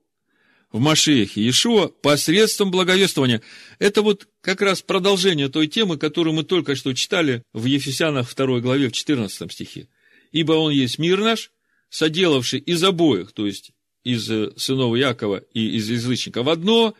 в 0.71 0.79
Машехе 0.79 1.41
Иешуа 1.41 1.87
посредством 1.87 2.71
благовествования. 2.71 3.41
Это 3.79 4.01
вот 4.01 4.27
как 4.41 4.61
раз 4.61 4.81
продолжение 4.81 5.49
той 5.49 5.67
темы, 5.67 5.97
которую 5.97 6.33
мы 6.35 6.43
только 6.43 6.75
что 6.75 6.93
читали 6.93 7.43
в 7.53 7.65
Ефесянах 7.65 8.33
2 8.33 8.59
главе 8.59 8.89
в 8.89 8.91
14 8.91 9.51
стихе. 9.51 9.87
«Ибо 10.31 10.53
он 10.53 10.71
есть 10.71 10.99
мир 10.99 11.19
наш, 11.21 11.51
соделавший 11.89 12.59
из 12.59 12.83
обоих, 12.83 13.31
то 13.31 13.47
есть 13.47 13.71
из 14.03 14.29
э, 14.29 14.51
сынов 14.57 14.95
Якова 14.95 15.43
и 15.53 15.75
из 15.77 15.89
язычников 15.89 16.47
одно, 16.47 16.93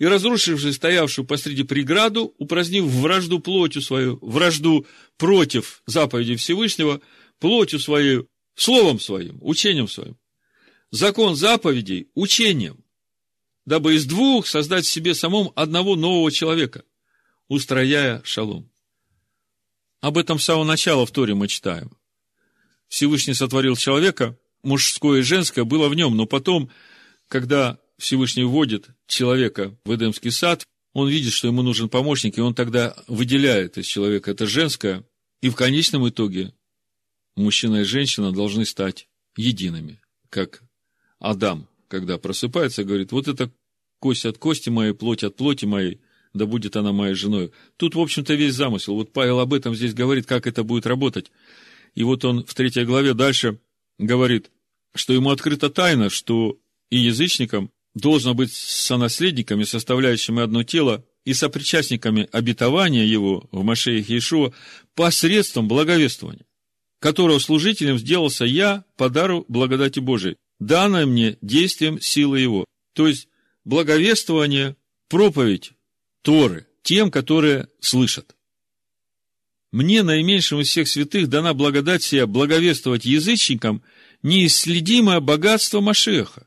и 0.00 0.06
разрушивший 0.06 0.72
стоявшую 0.72 1.26
посреди 1.26 1.62
преграду, 1.62 2.34
упразднив 2.38 2.84
вражду 2.84 3.38
плотью 3.38 3.82
свою, 3.82 4.18
вражду 4.22 4.86
против 5.18 5.82
заповеди 5.86 6.36
Всевышнего, 6.36 7.02
плотью 7.38 7.78
свою, 7.78 8.26
словом 8.54 8.98
своим, 8.98 9.38
учением 9.42 9.88
своим. 9.88 10.16
Закон 10.90 11.36
заповедей– 11.36 12.08
учением 12.14 12.82
дабы 13.66 13.94
из 13.94 14.06
двух 14.06 14.46
создать 14.46 14.86
себе 14.86 15.14
самом 15.14 15.52
одного 15.54 15.94
нового 15.94 16.32
человека, 16.32 16.82
устрояя 17.46 18.22
шалом. 18.24 18.68
Об 20.00 20.16
этом 20.16 20.38
с 20.38 20.44
самого 20.44 20.64
начала 20.64 21.04
в 21.04 21.12
Торе 21.12 21.34
мы 21.34 21.46
читаем. 21.46 21.92
Всевышний 22.88 23.34
сотворил 23.34 23.76
человека, 23.76 24.36
мужское 24.62 25.20
и 25.20 25.22
женское 25.22 25.64
было 25.64 25.88
в 25.88 25.94
нем, 25.94 26.16
но 26.16 26.24
потом, 26.24 26.70
когда 27.28 27.78
Всевышний 28.00 28.44
вводит 28.44 28.88
человека 29.06 29.76
в 29.84 29.94
Эдемский 29.94 30.30
сад, 30.30 30.64
он 30.92 31.08
видит, 31.08 31.32
что 31.32 31.48
ему 31.48 31.62
нужен 31.62 31.88
помощник, 31.88 32.36
и 32.36 32.40
он 32.40 32.54
тогда 32.54 32.96
выделяет 33.06 33.78
из 33.78 33.86
человека 33.86 34.30
это 34.30 34.46
женское, 34.46 35.04
и 35.40 35.48
в 35.48 35.54
конечном 35.54 36.08
итоге 36.08 36.52
мужчина 37.36 37.82
и 37.82 37.84
женщина 37.84 38.32
должны 38.32 38.64
стать 38.64 39.08
едиными, 39.36 40.00
как 40.28 40.62
Адам, 41.18 41.68
когда 41.88 42.18
просыпается, 42.18 42.84
говорит, 42.84 43.12
вот 43.12 43.28
это 43.28 43.52
кость 43.98 44.24
от 44.24 44.38
кости 44.38 44.70
моей, 44.70 44.94
плоть 44.94 45.22
от 45.22 45.36
плоти 45.36 45.66
моей, 45.66 46.00
да 46.32 46.46
будет 46.46 46.76
она 46.76 46.92
моей 46.92 47.14
женой. 47.14 47.52
Тут, 47.76 47.94
в 47.94 48.00
общем-то, 48.00 48.34
весь 48.34 48.54
замысел. 48.54 48.94
Вот 48.94 49.12
Павел 49.12 49.40
об 49.40 49.52
этом 49.52 49.74
здесь 49.74 49.94
говорит, 49.94 50.26
как 50.26 50.46
это 50.46 50.62
будет 50.62 50.86
работать. 50.86 51.30
И 51.94 52.02
вот 52.02 52.24
он 52.24 52.44
в 52.44 52.54
третьей 52.54 52.84
главе 52.84 53.14
дальше 53.14 53.60
говорит, 53.98 54.50
что 54.94 55.12
ему 55.12 55.30
открыта 55.30 55.70
тайна, 55.70 56.08
что 56.08 56.58
и 56.88 56.98
язычникам 56.98 57.70
должно 57.94 58.34
быть 58.34 58.52
сонаследниками, 58.52 59.64
составляющими 59.64 60.42
одно 60.42 60.62
тело, 60.62 61.04
и 61.24 61.34
сопричастниками 61.34 62.28
обетования 62.32 63.04
его 63.04 63.48
в 63.52 63.62
Машеях 63.62 64.08
Иешуа 64.08 64.52
посредством 64.94 65.68
благовествования, 65.68 66.46
которого 66.98 67.38
служителем 67.38 67.98
сделался 67.98 68.44
я 68.44 68.84
по 68.96 69.10
дару 69.10 69.44
благодати 69.48 69.98
Божией, 69.98 70.36
данное 70.58 71.06
мне 71.06 71.36
действием 71.42 72.00
силы 72.00 72.40
его. 72.40 72.64
То 72.94 73.06
есть, 73.06 73.28
благовествование, 73.64 74.76
проповедь 75.08 75.72
Торы 76.22 76.66
тем, 76.82 77.10
которые 77.10 77.68
слышат. 77.80 78.34
Мне, 79.72 80.02
наименьшему 80.02 80.62
из 80.62 80.68
всех 80.68 80.88
святых, 80.88 81.28
дана 81.28 81.54
благодать 81.54 82.02
сия 82.02 82.26
благовествовать 82.26 83.04
язычникам 83.04 83.82
неисследимое 84.22 85.20
богатство 85.20 85.80
Машеха. 85.80 86.46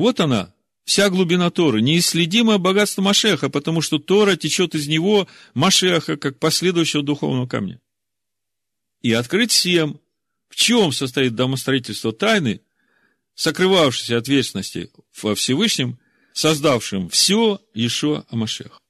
Вот 0.00 0.18
она, 0.18 0.54
вся 0.86 1.10
глубина 1.10 1.50
Торы, 1.50 1.82
неисследимое 1.82 2.56
богатство 2.56 3.02
Машеха, 3.02 3.50
потому 3.50 3.82
что 3.82 3.98
Тора 3.98 4.34
течет 4.34 4.74
из 4.74 4.88
него, 4.88 5.28
Машеха, 5.52 6.16
как 6.16 6.38
последующего 6.38 7.02
духовного 7.02 7.46
камня. 7.46 7.82
И 9.02 9.12
открыть 9.12 9.52
всем, 9.52 10.00
в 10.48 10.56
чем 10.56 10.92
состоит 10.92 11.34
домостроительство 11.34 12.14
тайны, 12.14 12.62
сокрывавшейся 13.34 14.16
ответственности 14.16 14.90
во 15.20 15.34
Всевышнем, 15.34 15.98
создавшим 16.32 17.10
все 17.10 17.60
еще 17.74 18.24
Амашех. 18.30 18.80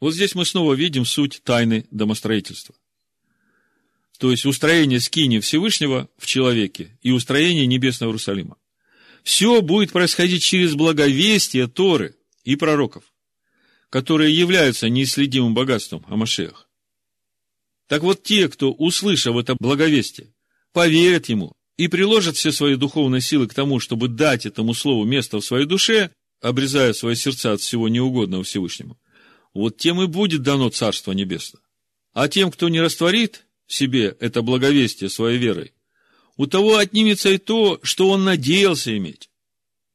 Вот 0.00 0.14
здесь 0.14 0.34
мы 0.34 0.46
снова 0.46 0.72
видим 0.72 1.04
суть 1.04 1.42
тайны 1.44 1.86
домостроительства. 1.90 2.74
То 4.18 4.30
есть 4.30 4.46
устроение 4.46 4.98
скини 4.98 5.40
Всевышнего 5.40 6.08
в 6.16 6.24
человеке 6.24 6.98
и 7.02 7.10
устроение 7.10 7.66
небесного 7.66 8.08
Иерусалима. 8.08 8.56
Все 9.22 9.60
будет 9.62 9.92
происходить 9.92 10.42
через 10.42 10.74
благовестие 10.74 11.66
Торы 11.68 12.16
и 12.44 12.56
пророков, 12.56 13.04
которые 13.90 14.36
являются 14.36 14.88
неисследимым 14.88 15.54
богатством 15.54 16.04
о 16.08 16.16
Машеях. 16.16 16.68
Так 17.86 18.02
вот, 18.02 18.22
те, 18.22 18.48
кто, 18.48 18.72
услышав 18.72 19.36
это 19.36 19.56
благовестие, 19.58 20.32
поверят 20.72 21.28
ему 21.28 21.52
и 21.76 21.88
приложат 21.88 22.36
все 22.36 22.52
свои 22.52 22.76
духовные 22.76 23.20
силы 23.20 23.48
к 23.48 23.54
тому, 23.54 23.80
чтобы 23.80 24.08
дать 24.08 24.46
этому 24.46 24.74
слову 24.74 25.04
место 25.04 25.38
в 25.38 25.44
своей 25.44 25.66
душе, 25.66 26.10
обрезая 26.40 26.92
свои 26.92 27.14
сердца 27.14 27.52
от 27.52 27.60
всего 27.60 27.88
неугодного 27.88 28.44
Всевышнему, 28.44 28.98
вот 29.54 29.76
тем 29.76 30.00
и 30.00 30.06
будет 30.06 30.42
дано 30.42 30.70
Царство 30.70 31.12
Небесное. 31.12 31.62
А 32.12 32.28
тем, 32.28 32.50
кто 32.50 32.68
не 32.68 32.80
растворит 32.80 33.46
в 33.66 33.74
себе 33.74 34.16
это 34.20 34.42
благовестие 34.42 35.10
своей 35.10 35.38
верой, 35.38 35.72
у 36.40 36.46
того 36.46 36.78
отнимется 36.78 37.28
и 37.28 37.36
то, 37.36 37.80
что 37.82 38.08
он 38.08 38.24
надеялся 38.24 38.96
иметь. 38.96 39.28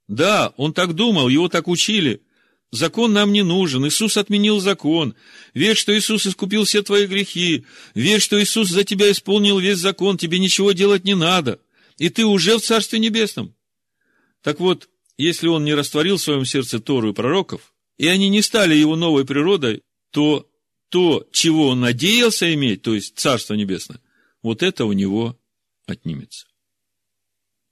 Да, 0.07 0.53
он 0.57 0.73
так 0.73 0.93
думал, 0.93 1.27
его 1.27 1.49
так 1.49 1.67
учили. 1.67 2.21
Закон 2.69 3.13
нам 3.13 3.33
не 3.33 3.41
нужен, 3.41 3.87
Иисус 3.87 4.15
отменил 4.15 4.59
закон. 4.59 5.15
Верь, 5.55 5.75
что 5.75 5.97
Иисус 5.97 6.27
искупил 6.27 6.65
все 6.65 6.83
твои 6.83 7.07
грехи. 7.07 7.65
Верь, 7.95 8.19
что 8.19 8.39
Иисус 8.39 8.69
за 8.69 8.83
тебя 8.83 9.09
исполнил 9.09 9.57
весь 9.57 9.79
закон, 9.79 10.19
тебе 10.19 10.37
ничего 10.37 10.73
делать 10.73 11.03
не 11.03 11.15
надо. 11.15 11.59
И 11.97 12.09
ты 12.09 12.25
уже 12.25 12.59
в 12.59 12.61
Царстве 12.61 12.99
Небесном. 12.99 13.55
Так 14.43 14.59
вот, 14.59 14.87
если 15.17 15.47
он 15.47 15.65
не 15.65 15.73
растворил 15.73 16.17
в 16.17 16.21
своем 16.21 16.45
сердце 16.45 16.79
Тору 16.79 17.09
и 17.09 17.13
пророков, 17.13 17.73
и 17.97 18.05
они 18.05 18.29
не 18.29 18.43
стали 18.43 18.75
его 18.75 18.95
новой 18.95 19.25
природой, 19.25 19.81
то 20.11 20.47
то, 20.89 21.27
чего 21.31 21.69
он 21.69 21.79
надеялся 21.79 22.53
иметь, 22.53 22.83
то 22.83 22.93
есть 22.93 23.17
Царство 23.17 23.55
Небесное, 23.55 23.99
вот 24.43 24.61
это 24.61 24.85
у 24.85 24.93
него 24.93 25.39
отнимется. 25.85 26.47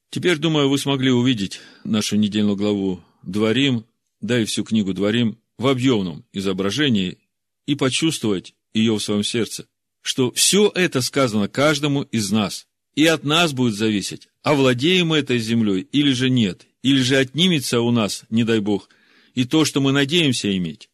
Теперь, 0.10 0.38
думаю, 0.38 0.70
вы 0.70 0.78
смогли 0.78 1.12
увидеть 1.12 1.60
нашу 1.84 2.18
недельную 2.18 2.56
главу 2.56 3.04
«Дворим», 3.24 3.86
да 4.22 4.40
и 4.40 4.46
всю 4.46 4.64
книгу 4.64 4.94
«Дворим» 4.94 5.40
в 5.58 5.68
объемном 5.68 6.26
изображении 6.34 7.18
и 7.66 7.76
почувствовать 7.76 8.54
ее 8.74 8.94
в 8.94 9.02
своем 9.02 9.24
сердце, 9.24 9.68
что 10.02 10.32
все 10.32 10.72
это 10.74 11.02
сказано 11.02 11.48
каждому 11.48 12.04
из 12.04 12.32
нас, 12.32 12.68
и 12.96 13.06
от 13.06 13.24
нас 13.24 13.54
будет 13.54 13.76
зависеть, 13.76 14.28
овладеем 14.44 15.08
мы 15.08 15.18
этой 15.18 15.40
землей 15.40 15.88
или 15.92 16.12
же 16.12 16.30
нет, 16.30 16.68
или 16.82 17.02
же 17.02 17.18
отнимется 17.18 17.82
у 17.82 17.92
нас, 17.92 18.24
не 18.30 18.44
дай 18.44 18.60
Бог, 18.60 18.90
и 19.34 19.46
то, 19.46 19.66
что 19.66 19.82
мы 19.82 19.92
надеемся 19.92 20.56
иметь. 20.56 20.90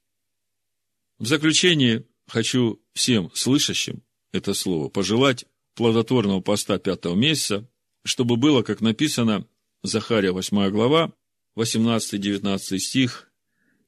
В 1.18 1.28
заключение 1.28 2.06
хочу 2.28 2.80
всем 2.94 3.32
слышащим 3.34 4.02
это 4.32 4.54
слово 4.54 4.90
пожелать 4.90 5.46
плодотворного 5.80 6.42
поста 6.42 6.78
пятого 6.78 7.16
месяца, 7.16 7.66
чтобы 8.04 8.36
было, 8.36 8.64
как 8.64 8.82
написано, 8.82 9.48
Захария 9.82 10.34
8 10.34 10.72
глава, 10.72 11.14
18-19 11.56 12.80
стих, 12.80 13.32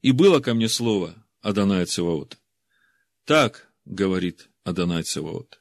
«И 0.02 0.14
было 0.14 0.40
ко 0.40 0.54
мне 0.54 0.70
слово 0.70 1.28
Адонай 1.42 1.84
Цеваот». 1.84 2.38
Так, 3.26 3.74
говорит 3.84 4.50
Адонай 4.64 5.04
Цеваот, 5.04 5.60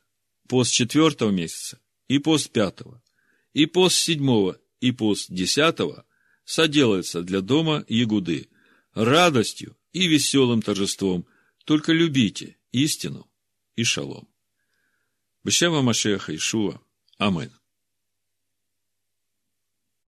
пост 0.48 0.72
четвертого 0.72 1.30
месяца 1.30 1.80
и 2.06 2.20
пост 2.20 2.50
пятого, 2.50 3.02
и 3.52 3.66
пост 3.66 3.96
седьмого, 3.96 4.56
и 4.78 4.92
пост 4.92 5.32
десятого 5.32 6.06
соделается 6.44 7.22
для 7.22 7.40
дома 7.40 7.84
Ягуды 7.88 8.50
радостью 8.94 9.76
и 9.92 10.06
веселым 10.06 10.62
торжеством, 10.62 11.26
только 11.64 11.92
любите 11.92 12.56
истину 12.70 13.28
и 13.74 13.82
шалом. 13.82 14.28
Бешема 15.44 15.82
Машеха 15.82 16.34
Ишуа. 16.34 16.80
Амин. 17.18 17.50